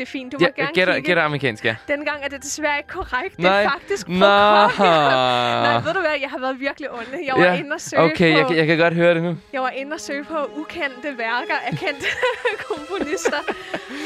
Det 0.02 0.08
er 0.08 0.12
fint, 0.12 0.32
du 0.34 0.38
må 0.40 0.46
Jeg, 0.46 0.54
gerne 0.56 0.70
gætter, 0.74 0.94
kigge. 0.94 1.08
gætter 1.08 1.24
amerikansk, 1.24 1.66
ja. 1.66 1.76
Dengang 1.88 2.24
er 2.24 2.28
det 2.30 2.44
desværre 2.44 2.78
ikke 2.78 2.90
korrekt. 2.90 3.40
Nej. 3.40 3.58
Det 3.60 3.66
er 3.66 3.70
faktisk 3.72 4.08
Nå. 4.08 4.16
Nej, 4.16 5.74
ved 5.86 5.94
du 5.94 6.00
hvad? 6.00 6.16
Jeg 6.22 6.30
har 6.30 6.40
været 6.40 6.60
virkelig 6.60 6.92
ond. 6.92 7.08
Jeg 7.26 7.34
var 7.38 7.44
Ja, 7.46 7.54
inde 7.60 7.74
og 7.74 7.82
søge 7.82 8.02
Okay, 8.02 8.34
på... 8.34 8.40
jeg, 8.50 8.58
jeg 8.58 8.68
kan 8.68 8.78
godt 8.78 8.94
høre 8.94 9.14
det 9.14 9.24
nu. 9.24 9.38
Jeg 9.54 9.62
var 9.62 9.70
inde 9.70 9.94
og 9.94 10.00
søge 10.00 10.24
på 10.24 10.38
ukendte 10.56 11.10
værker 11.18 11.58
af 11.68 11.72
kendte 11.78 12.06
komponister. 12.70 13.38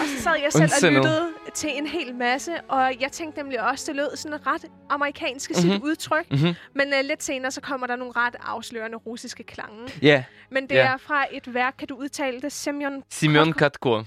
Og 0.02 0.06
så 0.18 0.24
sad 0.24 0.34
jeg 0.44 0.52
selv 0.52 0.64
og 0.64 0.70
Ondsindet. 0.72 0.94
lyttede 1.04 1.28
til 1.56 1.70
en 1.78 1.88
hel 1.88 2.16
masse. 2.16 2.52
Og 2.70 2.92
jeg 3.02 3.12
tænkte 3.12 3.40
nemlig 3.42 3.62
også, 3.70 3.86
det 3.88 3.96
lød 3.96 4.16
sådan 4.16 4.48
ret 4.48 4.66
amerikansk 4.90 5.52
i 5.52 5.54
sit 5.54 5.72
Mhm. 5.74 5.84
udtryk. 5.84 6.32
Mhm. 6.32 6.54
Men 6.74 6.88
uh, 6.88 7.06
lidt 7.06 7.24
senere, 7.24 7.52
så 7.52 7.62
kommer 7.62 7.88
der 7.88 7.96
nogle 7.96 8.14
ret 8.16 8.36
afslørende 8.46 8.98
russiske 8.98 9.44
klange. 9.44 9.90
Ja, 10.02 10.24
Men 10.50 10.64
det 10.70 10.76
Ja. 10.76 10.86
er 10.94 10.98
fra 10.98 11.26
et 11.32 11.54
værk, 11.54 11.76
kan 11.80 11.88
du 11.88 11.96
udtale 11.96 12.42
det? 12.42 12.52
Semyon 12.52 13.04
Simeon 13.10 13.54
Katkor. 13.54 14.06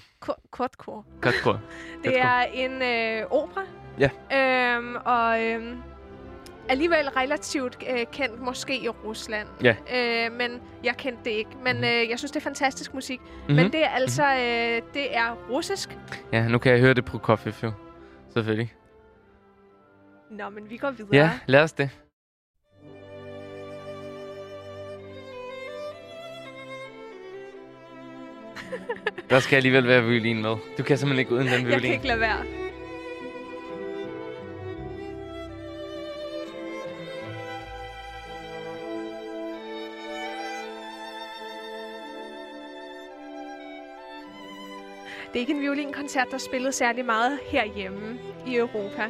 Kotkor. 0.51 1.05
Katkor. 1.23 1.61
Det 2.05 2.21
er 2.21 2.41
en 2.41 2.83
øh, 2.83 3.27
opera. 3.31 3.63
Ja. 3.99 4.11
Øhm, 4.77 4.97
og 5.05 5.43
øhm, 5.45 5.77
alligevel 6.69 7.09
relativt 7.09 7.79
øh, 7.91 8.07
kendt 8.13 8.41
måske 8.41 8.77
i 8.85 8.89
Rusland. 8.89 9.49
Ja. 9.63 9.77
Øh, 9.95 10.33
men 10.33 10.61
jeg 10.85 10.97
kendte 10.97 11.25
det 11.25 11.31
ikke. 11.31 11.51
Men 11.65 11.77
øh, 11.77 12.11
jeg 12.11 12.19
synes, 12.19 12.31
det 12.31 12.37
er 12.41 12.45
fantastisk 12.45 12.95
musik. 12.95 13.21
Mhm. 13.21 13.57
Men 13.57 13.73
det 13.73 13.85
er 13.85 13.89
altså 13.89 14.23
øh, 14.25 14.83
det 14.95 15.17
er 15.17 15.35
russisk. 15.51 15.99
Ja, 16.33 16.49
nu 16.49 16.59
kan 16.59 16.73
jeg 16.73 16.81
høre 16.81 16.95
det 16.95 17.05
på 17.05 17.19
Prokofiev 17.19 17.55
jo. 17.63 17.73
Selvfølgelig. 18.33 18.73
Nå, 20.31 20.49
men 20.49 20.71
vi 20.71 20.77
går 20.77 20.91
videre. 20.91 21.09
Ja, 21.13 21.31
lad 21.47 21.63
os 21.63 21.73
det. 21.73 21.91
Der 29.31 29.41
skal 29.41 29.57
alligevel 29.57 29.87
være 29.87 30.05
violin 30.05 30.43
med. 30.43 30.57
Du 30.79 30.83
kan 30.83 30.99
simpelthen 30.99 31.19
ikke 31.19 31.33
uden 31.33 31.45
den 31.47 31.53
jeg 31.53 31.61
kan 31.61 31.69
violin. 31.69 31.93
ikke 31.93 32.07
lade 32.07 32.21
være. 32.21 32.68
Er 45.39 45.41
ikke 45.41 45.53
en 45.53 45.61
violinkoncert, 45.61 46.27
der 46.31 46.39
spillet 46.39 46.75
særlig 46.75 47.05
meget 47.05 47.39
herhjemme 47.47 48.19
i 48.47 48.57
Europa. 48.57 49.05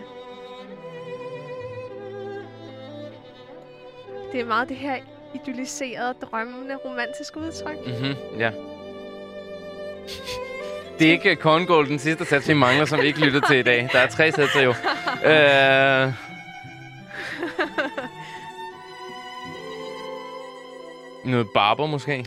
Det 4.32 4.40
er 4.40 4.44
meget 4.44 4.68
det 4.68 4.76
her 4.76 4.96
idylliserede, 5.34 6.14
drømmende, 6.14 6.76
romantiske 6.76 7.40
udtryk. 7.40 7.76
Mhm, 7.86 8.38
ja. 8.38 8.50
Det 10.98 11.06
er 11.06 11.12
ikke 11.12 11.36
Korngold, 11.36 11.88
den 11.88 11.98
sidste 11.98 12.24
sats, 12.24 12.48
vi 12.48 12.54
mangler, 12.54 12.84
som 12.84 13.00
vi 13.02 13.06
ikke 13.06 13.20
lytter 13.20 13.40
til 13.48 13.58
i 13.58 13.62
dag. 13.62 13.88
Der 13.92 13.98
er 13.98 14.06
tre 14.06 14.32
satser 14.32 14.62
jo. 14.62 14.74
Øh, 15.24 16.12
noget 21.24 21.48
barber 21.54 21.86
måske. 21.86 22.24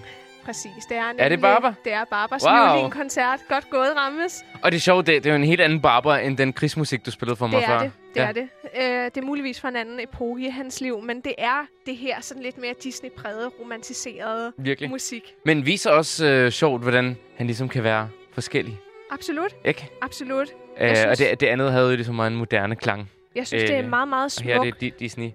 Præcis, 0.52 0.86
det 0.86 0.98
er 0.98 1.08
det 1.08 1.18
nemlig- 1.20 1.40
Barber? 1.42 1.74
Det 1.84 1.94
er 1.94 2.06
Barbers 2.06 2.44
Wow. 2.46 2.74
violinkoncert. 2.74 3.40
Godt 3.50 3.70
gået, 3.70 3.90
Rammes. 3.98 4.44
Og 4.64 4.72
det 4.72 4.78
er 4.78 4.82
sjovt, 4.82 5.08
det, 5.08 5.24
det 5.24 5.30
er 5.30 5.34
jo 5.34 5.36
en 5.36 5.44
helt 5.48 5.62
anden 5.62 5.82
barber, 5.82 6.16
end 6.16 6.38
den 6.38 6.54
krigsmusik, 6.54 7.06
du 7.06 7.12
spillede 7.12 7.36
for 7.36 7.48
mig 7.48 7.60
Det 7.60 7.68
før. 7.68 7.74
er 7.76 7.80
det. 7.84 7.92
Det 8.14 8.20
ja. 8.22 8.28
er 8.28 8.32
det. 8.32 8.50
Øh, 8.78 9.06
det 9.06 9.18
er 9.18 9.22
muligvis 9.22 9.62
fra 9.62 9.70
en 9.70 9.76
anden 9.76 10.00
epoke 10.00 10.42
i 10.46 10.50
hans 10.50 10.82
liv, 10.82 11.02
men 11.02 11.22
det 11.22 11.36
er 11.38 11.66
det 11.86 11.98
her 11.98 12.22
sådan 12.22 12.44
lidt 12.44 12.58
mere 12.58 12.74
Disney-prægede, 12.84 13.48
romantiserede 13.48 14.54
Virkelig. 14.58 14.90
musik. 14.90 15.34
Men 15.46 15.66
viser 15.66 15.92
også 15.92 16.26
øh, 16.26 16.52
sjovt, 16.52 16.82
hvordan 16.82 17.18
han 17.38 17.46
ligesom 17.48 17.70
kan 17.70 17.84
være 17.84 18.10
forskellig. 18.34 18.78
Absolut, 19.12 19.56
Ikke? 19.66 19.90
absolut. 20.02 20.48
Øh, 20.82 20.96
synes- 20.96 21.06
Og 21.06 21.18
det, 21.30 21.40
det 21.40 21.48
andet 21.48 21.72
havde 21.72 21.90
jo 21.90 21.96
ligesom 21.96 22.20
en 22.20 22.36
moderne 22.36 22.76
klang. 22.76 23.10
Jeg 23.36 23.48
synes, 23.48 23.64
øh, 23.64 23.68
det 23.70 23.76
er 23.78 23.84
Øh, 23.84 23.90
meget, 23.90 24.08
meget 24.08 24.32
smuk, 24.32 24.46
her 24.48 24.60
er 24.60 24.64
det 24.64 24.84
Di- 24.84 24.98
Disney. 25.00 25.30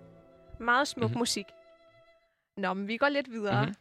meget 0.61 0.89
smuk 0.89 1.11
Mhm. 1.11 1.19
musik. 1.19 1.45
Nå, 2.57 2.75
men 2.75 2.89
vi 2.89 2.97
går 2.97 3.09
lidt 3.09 3.31
videre. 3.33 3.65
Mhm. 3.65 3.75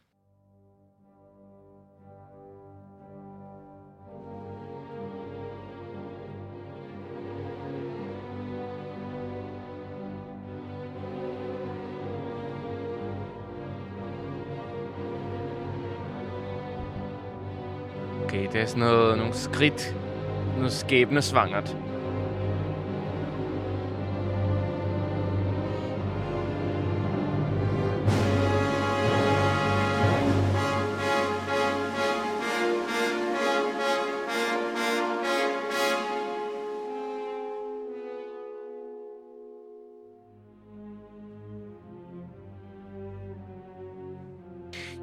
Sådan 18.66 18.80
noget, 18.80 19.18
nogle 19.18 19.34
skridt. 19.34 19.94
Noget 20.56 20.72
skæbnesvangert. 20.72 21.76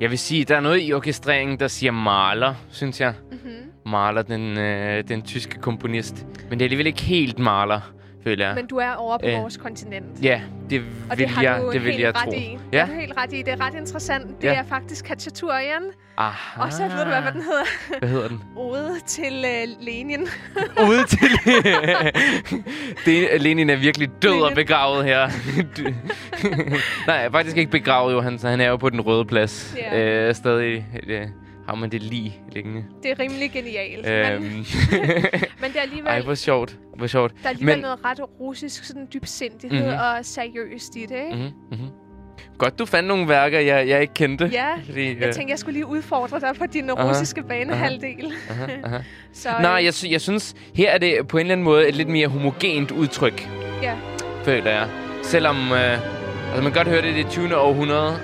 Jeg 0.04 0.12
vil 0.12 0.20
sige, 0.20 0.46
der 0.46 0.56
er 0.56 0.60
noget 0.60 0.80
i 0.88 0.94
orkestreringen, 0.94 1.60
der 1.60 1.68
siger 1.68 1.92
Mahler, 1.92 2.56
synes 2.70 3.02
jeg. 3.02 3.14
Mm-hmm. 3.32 3.92
Mahler, 3.92 4.22
den, 4.22 4.58
øh, 4.58 5.04
den 5.08 5.22
tyske 5.22 5.60
komponist. 5.60 6.26
Men 6.50 6.60
det 6.60 6.62
er 6.62 6.66
alligevel 6.66 6.88
ikke 6.88 7.02
helt 7.02 7.40
Mahler, 7.40 7.94
føler 8.24 8.46
jeg. 8.46 8.56
Men 8.56 8.68
du 8.68 8.78
er 8.78 8.94
over 8.94 9.18
på 9.18 9.28
Øh. 9.28 9.34
vores 9.42 9.58
kontinent. 9.58 10.06
Ja, 10.24 10.42
det 10.70 10.82
Og 11.12 11.18
vil 11.18 11.28
det 11.28 11.42
jeg, 11.42 11.62
det 11.74 11.84
vil 11.86 11.96
jeg 11.98 12.14
tro. 12.16 12.32
i. 12.32 12.58
Ja. 12.74 12.78
Det 12.78 12.82
er 12.82 12.86
du 12.86 13.00
helt 13.00 13.14
ret 13.18 13.34
i. 13.34 13.38
Det 13.42 13.48
er 13.54 13.62
ret 13.68 13.74
interessant. 13.76 14.42
Det 14.42 14.48
Ja. 14.48 14.54
er 14.54 14.64
faktisk 14.64 15.06
Kachaturian. 15.06 15.82
Aha. 16.18 16.62
Og 16.62 16.74
så 16.74 16.84
ved 16.84 16.90
du, 16.90 17.06
hvad 17.22 17.32
den 17.34 17.42
hedder. 17.42 18.00
Hvad 18.00 18.10
hedder 18.10 18.28
den? 18.28 18.42
Ode 18.56 19.00
til 19.08 19.34
uh, 19.46 19.86
Lenin. 19.86 20.22
Ude 20.90 21.04
til... 21.08 21.20
det, 23.06 23.42
Lenin 23.42 23.70
er 23.70 23.76
virkelig 23.76 24.10
død 24.22 24.32
og 24.42 24.50
Lenin. 24.50 24.56
begravet 24.56 25.06
her. 25.06 25.30
Nej, 27.08 27.32
faktisk 27.32 27.58
ikke 27.58 27.72
begravet 27.72 28.14
jo. 28.14 28.22
Han, 28.22 28.40
han 28.44 28.62
er 28.62 28.68
jo 28.70 28.78
på 28.78 28.90
den 28.90 29.02
røde 29.02 29.26
plads. 29.26 29.76
Ja. 29.78 30.00
Øh, 30.00 30.36
stadig 30.36 30.86
øh, 31.08 31.28
har 31.68 31.76
man 31.76 31.90
det 31.92 32.04
lige 32.04 32.36
liggende. 32.52 32.84
Det 33.04 33.12
er 33.12 33.20
rimelig 33.20 33.52
genialt. 33.52 34.06
Men, 34.06 34.44
Øhm. 34.44 34.44
men 35.62 35.72
det 35.72 35.78
er 35.78 35.82
alligevel, 35.82 36.08
Ej, 36.08 36.22
hvor 36.22 36.36
sjovt. 36.36 36.78
Hvor 36.98 37.08
sjovt. 37.08 37.32
der 37.32 37.46
er 37.46 37.50
alligevel 37.50 37.76
men- 37.76 37.82
noget 37.82 38.00
ret 38.06 38.20
russisk 38.40 38.84
sådan 38.84 39.08
dybsindighed 39.14 39.86
Mhm. 39.88 39.98
og 40.00 40.26
seriøst 40.26 40.96
i 40.96 41.00
det, 41.06 41.12
ikke? 41.16 41.36
Mm-hmm, 41.36 41.52
mm-hmm. 41.72 41.88
Godt, 42.58 42.80
du 42.80 42.86
fandt 42.86 43.08
nogle 43.08 43.28
værker, 43.28 43.60
jeg, 43.60 43.88
jeg 43.88 44.02
ikke 44.02 44.14
kendte. 44.14 44.46
Ja, 44.54 44.68
Fordi, 44.86 45.08
Jeg 45.20 45.36
tænkte, 45.36 45.52
jeg 45.52 45.60
skulle 45.60 45.74
lige 45.74 45.86
udfordre 45.86 46.40
dig 46.40 46.50
på 46.58 46.66
din 46.66 46.90
Aha, 46.90 47.10
russiske 47.10 47.44
banehalvdel. 47.44 48.32
aha, 48.50 48.66
aha. 48.84 48.98
Så, 49.34 49.50
Nej, 49.62 49.80
øh, 49.80 49.86
jeg, 49.86 50.12
jeg 50.12 50.22
synes, 50.22 50.56
her 50.76 50.90
er 50.92 50.98
det 50.98 51.28
på 51.28 51.38
en 51.38 51.42
eller 51.42 51.52
anden 51.54 51.64
måde 51.66 51.88
et 51.88 51.96
lidt 51.96 52.10
mere 52.10 52.28
homogent 52.28 52.92
udtryk, 52.92 53.50
Ja. 53.82 53.94
føler 54.44 54.72
jeg. 54.72 54.88
Selvom, 55.24 55.72
øh, 55.72 55.92
altså 55.94 56.64
man 56.64 56.64
kan 56.64 56.72
godt 56.74 56.88
høre 56.88 57.02
det 57.02 57.10
i 57.10 57.14
det 57.18 57.28
20. 57.30 57.58
århundrede, 57.58 58.16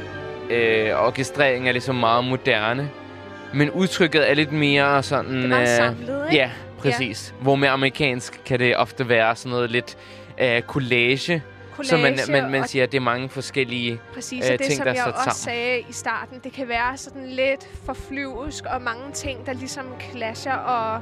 øh, 0.49 0.89
orkestreringen 1.05 1.67
er 1.67 1.71
ligesom 1.71 1.95
meget 1.95 2.23
moderne. 2.23 2.89
Men 3.53 3.71
udtrykket 3.71 4.29
er 4.29 4.33
lidt 4.33 4.51
mere 4.51 5.03
sådan... 5.03 5.33
Det 5.33 5.43
er 5.43 5.47
meget 5.47 5.61
øh, 5.61 5.67
samlet, 5.67 6.25
ikke? 6.25 6.35
Ja, 6.35 6.51
præcis. 6.77 7.33
Hvor 7.41 7.55
med 7.55 7.67
amerikansk 7.67 8.41
kan 8.45 8.59
det 8.59 8.77
ofte 8.77 9.09
være 9.09 9.35
sådan 9.35 9.49
noget 9.49 9.71
lidt 9.71 9.97
øh, 10.41 10.61
collage, 10.61 11.43
så 11.83 11.97
man, 11.97 12.17
Collage 12.17 12.31
man, 12.31 12.51
man 12.51 12.67
siger, 12.67 12.83
at 12.83 12.91
det 12.91 12.97
er 12.97 13.01
mange 13.01 13.29
forskellige... 13.29 13.99
Præcis, 14.13 14.45
øh, 14.45 14.51
det 14.51 14.61
ting, 14.61 14.73
som 14.73 14.83
der 14.83 14.91
er 14.91 14.95
jeg 14.95 15.03
sat 15.03 15.13
også 15.13 15.23
sammen. 15.23 15.35
sagde 15.35 15.79
i 15.89 15.93
starten, 15.93 16.39
det 16.43 16.53
kan 16.53 16.67
være 16.67 16.97
sådan 16.97 17.29
lidt 17.29 17.67
for 17.85 17.93
flyvsk 17.93 18.65
og 18.65 18.81
mange 18.81 19.11
ting, 19.13 19.45
der 19.45 19.53
ligesom 19.53 19.85
clasher 20.11 20.53
og, 20.53 21.01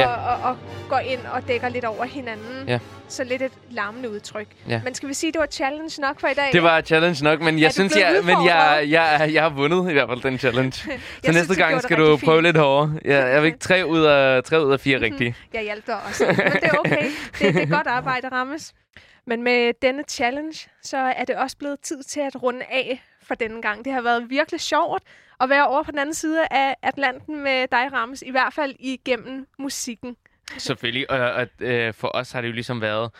Ja. 0.00 0.06
og, 0.08 0.34
og, 0.42 0.50
og 0.50 0.56
går 0.88 0.98
ind 0.98 1.20
og 1.32 1.48
dækker 1.48 1.68
lidt 1.68 1.84
over 1.84 2.04
hinanden. 2.04 2.68
Ja. 2.68 2.78
Så 3.08 3.24
lidt 3.24 3.42
et 3.42 3.52
larmende 3.70 4.10
udtryk. 4.10 4.46
Ja. 4.68 4.80
Men 4.84 4.94
skal 4.94 5.08
vi 5.08 5.14
sige, 5.14 5.28
at 5.28 5.34
det 5.34 5.40
var 5.40 5.46
challenge 5.46 6.00
nok 6.00 6.20
for 6.20 6.28
i 6.28 6.34
dag? 6.34 6.52
Det 6.52 6.62
var 6.62 6.80
challenge 6.80 7.24
nok, 7.24 7.40
men 7.40 7.58
jeg 7.58 7.72
synes, 7.72 7.96
jeg, 7.96 8.16
men 8.22 8.28
jeg, 8.28 8.36
udfordret? 8.38 8.90
jeg, 8.90 9.30
jeg 9.32 9.42
har 9.42 9.50
vundet 9.50 9.90
i 9.90 9.92
hvert 9.92 10.08
fald 10.08 10.20
den 10.22 10.38
challenge. 10.38 10.72
Så 10.72 10.90
Jeg 11.24 11.32
næste 11.32 11.44
synes, 11.44 11.58
gang 11.58 11.82
skal 11.82 11.98
du 11.98 12.04
rigtig 12.10 12.24
prøve 12.24 12.36
fint. 12.38 12.44
lidt 12.46 12.56
hårdere. 12.56 12.98
Ja, 13.04 13.24
jeg 13.26 13.42
fik 13.42 13.60
tre 13.60 13.86
ud 13.86 14.00
af, 14.00 14.44
tre 14.44 14.66
ud 14.66 14.72
af 14.72 14.80
fire 14.80 15.00
rigtige. 15.00 15.34
Jeg 15.54 15.62
hjalp 15.62 15.86
dig 15.86 15.96
også. 16.08 16.24
Men 16.26 16.36
det 16.36 16.64
er 16.64 16.78
okay. 16.78 17.06
Det, 17.38 17.54
det 17.54 17.62
er 17.62 17.66
godt 17.66 17.86
arbejde, 17.86 18.28
Rammes. 18.32 18.72
Men 19.26 19.42
med 19.42 19.72
denne 19.82 20.02
challenge, 20.10 20.68
så 20.82 20.96
er 20.96 21.24
det 21.24 21.36
også 21.36 21.56
blevet 21.58 21.80
tid 21.80 22.02
til 22.02 22.20
at 22.20 22.42
runde 22.42 22.62
af 22.70 23.02
for 23.26 23.34
denne 23.34 23.62
gang. 23.62 23.84
Det 23.84 23.92
har 23.92 24.00
været 24.00 24.30
virkelig 24.30 24.60
sjovt 24.60 25.02
at 25.40 25.48
være 25.48 25.66
over 25.66 25.82
på 25.82 25.90
den 25.90 25.98
anden 25.98 26.14
side 26.14 26.46
af 26.50 26.76
Atlanten 26.82 27.42
med 27.42 27.68
dig, 27.72 27.92
Rams, 27.92 28.22
I 28.22 28.30
hvert 28.30 28.52
fald 28.52 28.74
igennem 28.78 29.46
musikken. 29.58 30.16
Selvfølgelig. 30.58 31.10
Og, 31.10 31.20
og 31.20 31.46
øh, 31.60 31.94
for 31.94 32.10
os 32.14 32.32
har 32.32 32.40
det 32.40 32.48
jo 32.48 32.52
ligesom 32.52 32.80
været, 32.80 33.10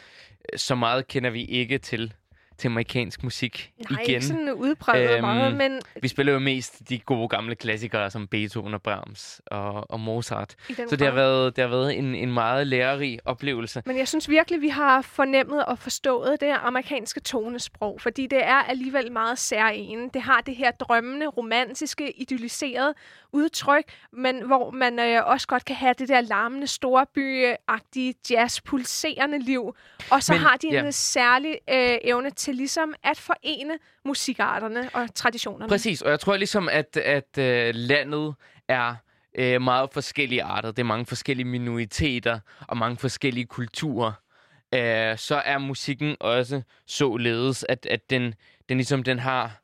øh, 0.52 0.58
så 0.58 0.74
meget 0.74 1.08
kender 1.08 1.30
vi 1.30 1.44
ikke 1.44 1.78
til, 1.78 2.14
til 2.58 2.68
amerikansk 2.68 3.22
musik 3.22 3.72
Nej, 3.90 4.00
igen. 4.02 4.14
ikke 4.14 4.26
sådan 4.26 4.52
udpræget 4.52 5.10
Øhm, 5.10 5.20
meget, 5.20 5.56
men 5.56 5.80
Vi 6.02 6.08
spiller 6.08 6.32
jo 6.32 6.38
mest 6.38 6.88
de 6.88 6.98
gode 6.98 7.28
gamle 7.28 7.54
klassikere 7.54 8.10
som 8.10 8.26
Beethoven 8.26 8.74
og 8.74 8.82
Brahms 8.82 9.40
og, 9.46 9.90
og 9.90 10.00
Mozart. 10.00 10.54
Så 10.88 10.96
det 10.96 11.00
har 11.06 11.14
været, 11.14 11.56
det 11.56 11.62
har 11.62 11.68
været 11.68 11.98
en, 11.98 12.14
en 12.14 12.32
meget 12.32 12.66
lærerig 12.66 13.18
oplevelse. 13.24 13.82
Men 13.86 13.98
jeg 13.98 14.08
synes 14.08 14.28
virkelig, 14.30 14.60
vi 14.60 14.68
har 14.68 15.02
fornemmet 15.02 15.64
og 15.64 15.78
forstået 15.78 16.40
det 16.40 16.54
amerikanske 16.62 17.20
tonesprog, 17.20 18.00
fordi 18.00 18.26
det 18.26 18.44
er 18.44 18.62
alligevel 18.62 19.12
meget 19.12 19.38
særlige. 19.38 20.10
Det 20.14 20.22
har 20.22 20.40
det 20.40 20.56
her 20.56 20.70
drømmende, 20.70 21.26
romantiske, 21.26 22.20
idylliserede 22.20 22.94
udtryk, 23.32 23.84
men 24.12 24.46
hvor 24.46 24.70
man 24.70 24.98
øh, 24.98 25.26
også 25.26 25.46
godt 25.46 25.64
kan 25.64 25.76
have 25.76 25.94
det 25.98 26.08
der 26.08 26.20
larmende, 26.20 26.66
storby-agtige, 26.66 28.14
jazz-pulserende 28.30 29.38
liv. 29.38 29.76
Og 30.10 30.22
så 30.22 30.32
Men- 30.32 30.42
har 30.42 30.56
de 30.56 30.66
en 30.66 30.72
ja. 30.74 30.90
særlig 30.90 31.58
øh, 31.70 31.98
evne 32.04 32.30
til 32.30 32.54
ligesom 32.54 32.94
at 33.02 33.18
forene 33.18 33.78
musikarterne 34.04 34.90
og 34.94 35.14
traditionerne. 35.14 35.68
Præcis, 35.68 36.02
og 36.02 36.10
jeg 36.10 36.20
tror 36.20 36.36
ligesom, 36.36 36.68
at, 36.68 36.96
at 36.96 37.38
øh, 37.38 37.74
landet 37.74 38.34
er 38.68 38.94
øh, 39.38 39.62
meget 39.62 39.90
forskellige 39.92 40.42
arter. 40.42 40.70
Det 40.70 40.78
er 40.78 40.84
mange 40.86 41.06
forskellige 41.06 41.46
minoriteter 41.46 42.38
og 42.68 42.76
mange 42.76 42.96
forskellige 42.96 43.46
kulturer. 43.46 44.12
Øh, 44.74 45.18
så 45.18 45.42
er 45.44 45.58
musikken 45.58 46.16
også 46.20 46.62
således, 46.86 47.64
at, 47.68 47.86
at 47.86 48.10
den, 48.10 48.34
den 48.68 48.76
ligesom 48.76 49.02
den 49.02 49.18
har 49.18 49.60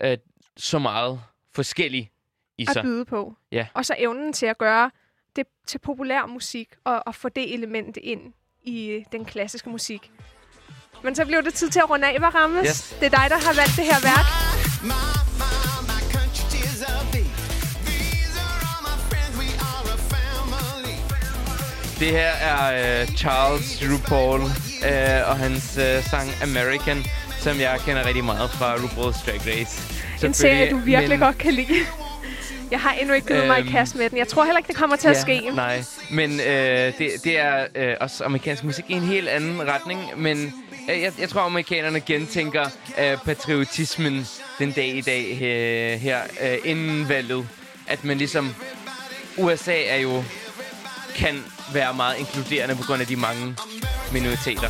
øh, 0.00 0.18
så 0.56 0.78
meget 0.78 1.20
forskellig 1.54 2.10
i 2.58 2.62
at 2.68 2.72
sig. 2.72 2.82
byde 2.82 3.04
på. 3.04 3.34
Ja. 3.52 3.66
Og 3.74 3.86
så 3.86 3.94
evnen 3.98 4.32
til 4.32 4.46
at 4.46 4.58
gøre 4.58 4.90
det 5.36 5.46
til 5.66 5.78
populær 5.78 6.26
musik 6.26 6.68
og, 6.84 7.02
og 7.06 7.14
få 7.14 7.28
det 7.28 7.54
element 7.54 7.96
ind 8.02 8.20
i 8.62 8.88
øh, 8.90 9.04
den 9.12 9.24
klassiske 9.24 9.70
musik. 9.70 10.12
Men 11.02 11.14
så 11.14 11.26
blev 11.26 11.42
det 11.42 11.54
tid 11.54 11.68
til 11.68 11.78
at 11.80 11.90
runde 11.90 12.06
af, 12.08 12.34
Rammes? 12.34 12.66
Yes. 12.68 12.96
Det 13.00 13.06
er 13.06 13.10
dig, 13.10 13.26
der 13.30 13.46
har 13.46 13.54
valgt 13.54 13.76
det 13.76 13.84
her 13.84 14.00
værk. 14.02 14.26
My, 14.82 14.88
my. 15.38 15.56
Det 22.00 22.10
her 22.10 22.28
er 22.32 23.00
øh, 23.02 23.08
Charles 23.08 23.82
RuPaul 23.82 24.40
øh, 24.40 25.28
og 25.30 25.36
hans 25.36 25.78
øh, 25.78 26.02
sang 26.02 26.30
American, 26.42 27.04
som 27.38 27.60
jeg 27.60 27.80
kender 27.86 28.06
rigtig 28.06 28.24
meget 28.24 28.50
fra 28.50 28.74
RuPaul's 28.76 29.26
Drag 29.26 29.40
Race. 29.46 29.96
En 30.26 30.34
serie, 30.34 30.70
du 30.70 30.76
virkelig 30.78 31.08
men- 31.18 31.18
godt 31.20 31.38
kan 31.38 31.54
lide. 31.54 31.74
Jeg 32.70 32.80
har 32.80 32.92
endnu 32.92 33.14
ikke 33.14 33.26
givet 33.26 33.46
mig 33.46 33.58
i 33.58 33.60
Øhm, 33.60 33.70
kast 33.70 33.94
med 33.94 34.10
den. 34.10 34.18
Jeg 34.18 34.28
tror 34.28 34.44
heller 34.44 34.58
ikke, 34.58 34.68
det 34.68 34.76
kommer 34.76 34.96
til 34.96 35.08
at 35.08 35.16
ske. 35.16 35.50
Nej, 35.54 35.82
men 36.10 36.40
øh, 36.40 36.98
det, 36.98 37.10
det 37.24 37.38
er 37.38 37.66
øh, 37.74 37.94
også 38.00 38.24
amerikansk 38.24 38.64
musik 38.64 38.84
i 38.88 38.92
en 38.92 39.02
helt 39.02 39.28
anden 39.28 39.68
retning, 39.68 40.00
men 40.16 40.54
øh, 40.90 41.00
jeg, 41.00 41.12
jeg 41.18 41.28
tror, 41.28 41.40
amerikanerne 41.40 42.00
gentænker 42.00 42.64
øh, 42.98 43.18
patriotismen 43.24 44.26
den 44.58 44.72
dag 44.72 44.88
i 44.88 45.00
dag 45.00 45.38
øh, 45.42 46.00
her 46.00 46.18
øh, 46.42 46.58
inden 46.64 47.08
valget. 47.08 47.48
At 47.86 48.04
man 48.04 48.18
ligesom... 48.18 48.54
USA 49.38 49.82
er 49.86 49.96
jo 49.96 50.24
kan 51.14 51.44
være 51.72 51.94
meget 51.94 52.18
inkluderende 52.18 52.76
på 52.76 52.82
grund 52.82 53.00
af 53.00 53.06
de 53.06 53.16
mange 53.16 53.56
minoriteter. 54.12 54.68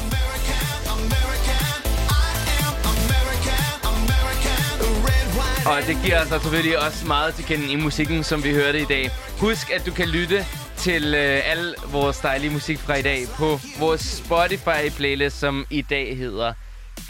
Og 5.66 5.86
det 5.86 5.98
giver 6.04 6.18
altså 6.20 6.38
selvfølgelig 6.38 6.78
også 6.78 7.06
meget 7.06 7.34
til 7.34 7.44
kende 7.44 7.72
i 7.72 7.76
musikken, 7.76 8.24
som 8.24 8.44
vi 8.44 8.52
hørte 8.52 8.80
i 8.80 8.84
dag. 8.84 9.10
Husk, 9.38 9.70
at 9.70 9.86
du 9.86 9.92
kan 9.92 10.08
lytte 10.08 10.46
til 10.76 11.14
øh, 11.14 11.50
al 11.50 11.74
vores 11.92 12.18
dejlige 12.18 12.50
musik 12.50 12.78
fra 12.78 12.94
i 12.94 13.02
dag 13.02 13.26
på 13.36 13.60
vores 13.78 14.22
Spotify-playlist, 14.26 15.38
som 15.38 15.66
i 15.70 15.82
dag 15.82 16.16
hedder 16.16 16.52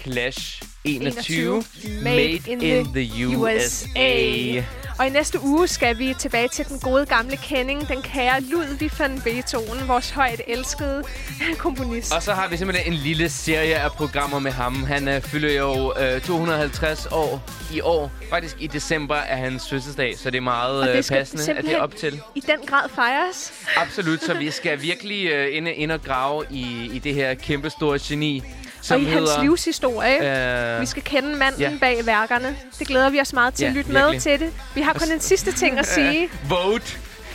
Clash 0.03 0.63
21, 0.85 1.47
21, 1.47 1.65
Made 2.03 2.41
in, 2.49 2.85
the 2.95 3.27
USA. 3.39 4.63
Og 4.99 5.07
i 5.07 5.11
næste 5.11 5.41
uge 5.43 5.69
skal 5.69 5.99
vi 5.99 6.15
tilbage 6.19 6.49
til 6.49 6.69
den 6.69 6.79
gode 6.79 7.07
gamle 7.07 7.37
kending, 7.37 7.89
den 7.89 8.03
kære 8.03 8.41
Ludwig 8.41 8.91
van 8.99 9.21
Beethoven, 9.25 9.89
vores 9.89 10.11
højt 10.11 10.41
elskede 10.47 11.03
komponist. 11.59 12.15
Og 12.15 12.23
så 12.23 12.33
har 12.33 12.49
vi 12.49 12.57
simpelthen 12.57 12.93
en 12.93 12.99
lille 12.99 13.29
serie 13.29 13.75
af 13.75 13.93
programmer 13.93 14.39
med 14.39 14.51
ham. 14.51 14.85
Han 14.85 15.09
øh, 15.09 15.21
fylder 15.23 15.53
jo 15.53 15.93
øh, 16.01 16.21
250 16.21 17.07
år 17.07 17.43
i 17.75 17.81
år. 17.81 18.13
Faktisk 18.31 18.57
i 18.61 18.67
december 18.67 19.15
er 19.17 19.37
hans 19.37 19.71
fødselsdag, 19.71 20.19
så 20.19 20.31
det 20.31 20.37
er 20.37 20.43
meget 20.43 20.97
øh, 20.97 21.05
passende, 21.05 21.59
at 21.59 21.65
det 21.65 21.73
er 21.73 21.81
op 21.81 21.97
til. 21.97 22.21
I 22.35 22.41
den 22.41 22.59
grad 22.67 22.89
fejres. 22.95 23.53
Absolut, 23.77 24.23
så 24.23 24.35
vi 24.35 24.51
skal 24.61 24.83
virkelig 24.83 25.27
øh, 25.27 25.57
ind, 25.57 25.69
ind 25.69 25.93
og 25.93 26.03
grave 26.03 26.45
i, 26.51 26.91
i 26.93 26.99
det 26.99 27.15
her 27.15 27.35
kæmpe 27.35 27.71
store 27.71 27.99
geni, 28.03 28.43
som 28.87 28.95
og 29.01 29.03
i 29.03 29.11
hans 29.11 29.31
hedder... 29.31 29.43
livshistorie. 29.43 30.75
Øh, 30.75 30.81
Vi 30.81 30.87
skal 30.87 31.03
kende 31.03 31.37
manden 31.37 31.61
ja. 31.61 31.71
bag 31.81 32.07
værkerne. 32.07 32.57
Det 32.79 32.87
glæder 32.87 33.11
vi 33.11 33.21
os 33.21 33.33
meget 33.33 33.55
til 33.55 33.63
Ja, 33.65 33.69
at 33.69 33.75
lytte 33.77 33.91
virkelig. 33.93 34.13
med 34.13 34.21
til 34.21 34.41
det. 34.41 34.53
Vi 34.75 34.81
har 34.81 34.93
kun 34.93 35.13
en 35.13 35.21
sidste 35.21 35.53
ting 35.53 35.79
at 35.79 35.87
sige. 35.87 36.29
vote, 36.49 36.87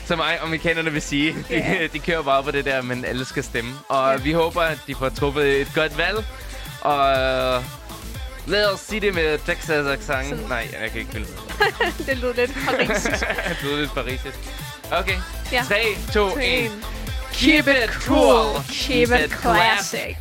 som 0.06 0.22
amerikanerne 0.44 0.92
vil 0.92 1.02
sige. 1.02 1.32
De, 1.50 1.56
Ja. 1.56 1.88
de 1.94 2.00
kører 2.00 2.22
bare 2.22 2.44
på 2.44 2.52
det 2.52 2.66
der, 2.66 2.82
men 2.82 3.06
alle 3.06 3.26
skal 3.26 3.44
stemme. 3.44 3.72
Og 3.90 4.12
Ja. 4.12 4.18
vi 4.24 4.32
håber, 4.32 4.62
at 4.62 4.78
de 4.88 4.96
får 4.96 5.10
truffet 5.10 5.62
et 5.62 5.68
godt 5.76 5.98
valg. 5.98 6.18
Og 6.82 7.14
lad 8.48 8.66
os 8.74 8.80
sige 8.80 9.02
det 9.02 9.16
med 9.16 9.38
Texas 9.46 9.88
accent. 9.88 10.30
Sådan. 10.30 10.46
Nej, 10.50 10.68
jeg 10.82 10.92
kan 10.92 11.00
ikke 11.00 11.12
finde 11.12 11.28
det. 11.28 11.38
det 12.08 12.18
lød 12.18 12.34
lidt 12.34 12.52
parisisk. 12.68 13.10
det 13.50 13.58
lyder 13.64 13.78
lidt 13.80 13.94
parisisk. 13.94 14.40
Okay. 14.92 15.16
Ja. 15.52 15.64
3, 15.68 15.76
2, 16.14 16.28
1. 16.28 16.72
Keep 17.34 17.68
it 17.68 17.90
cool. 17.94 18.62
Keep 18.72 19.10
it 19.10 19.32
classic. 19.42 20.16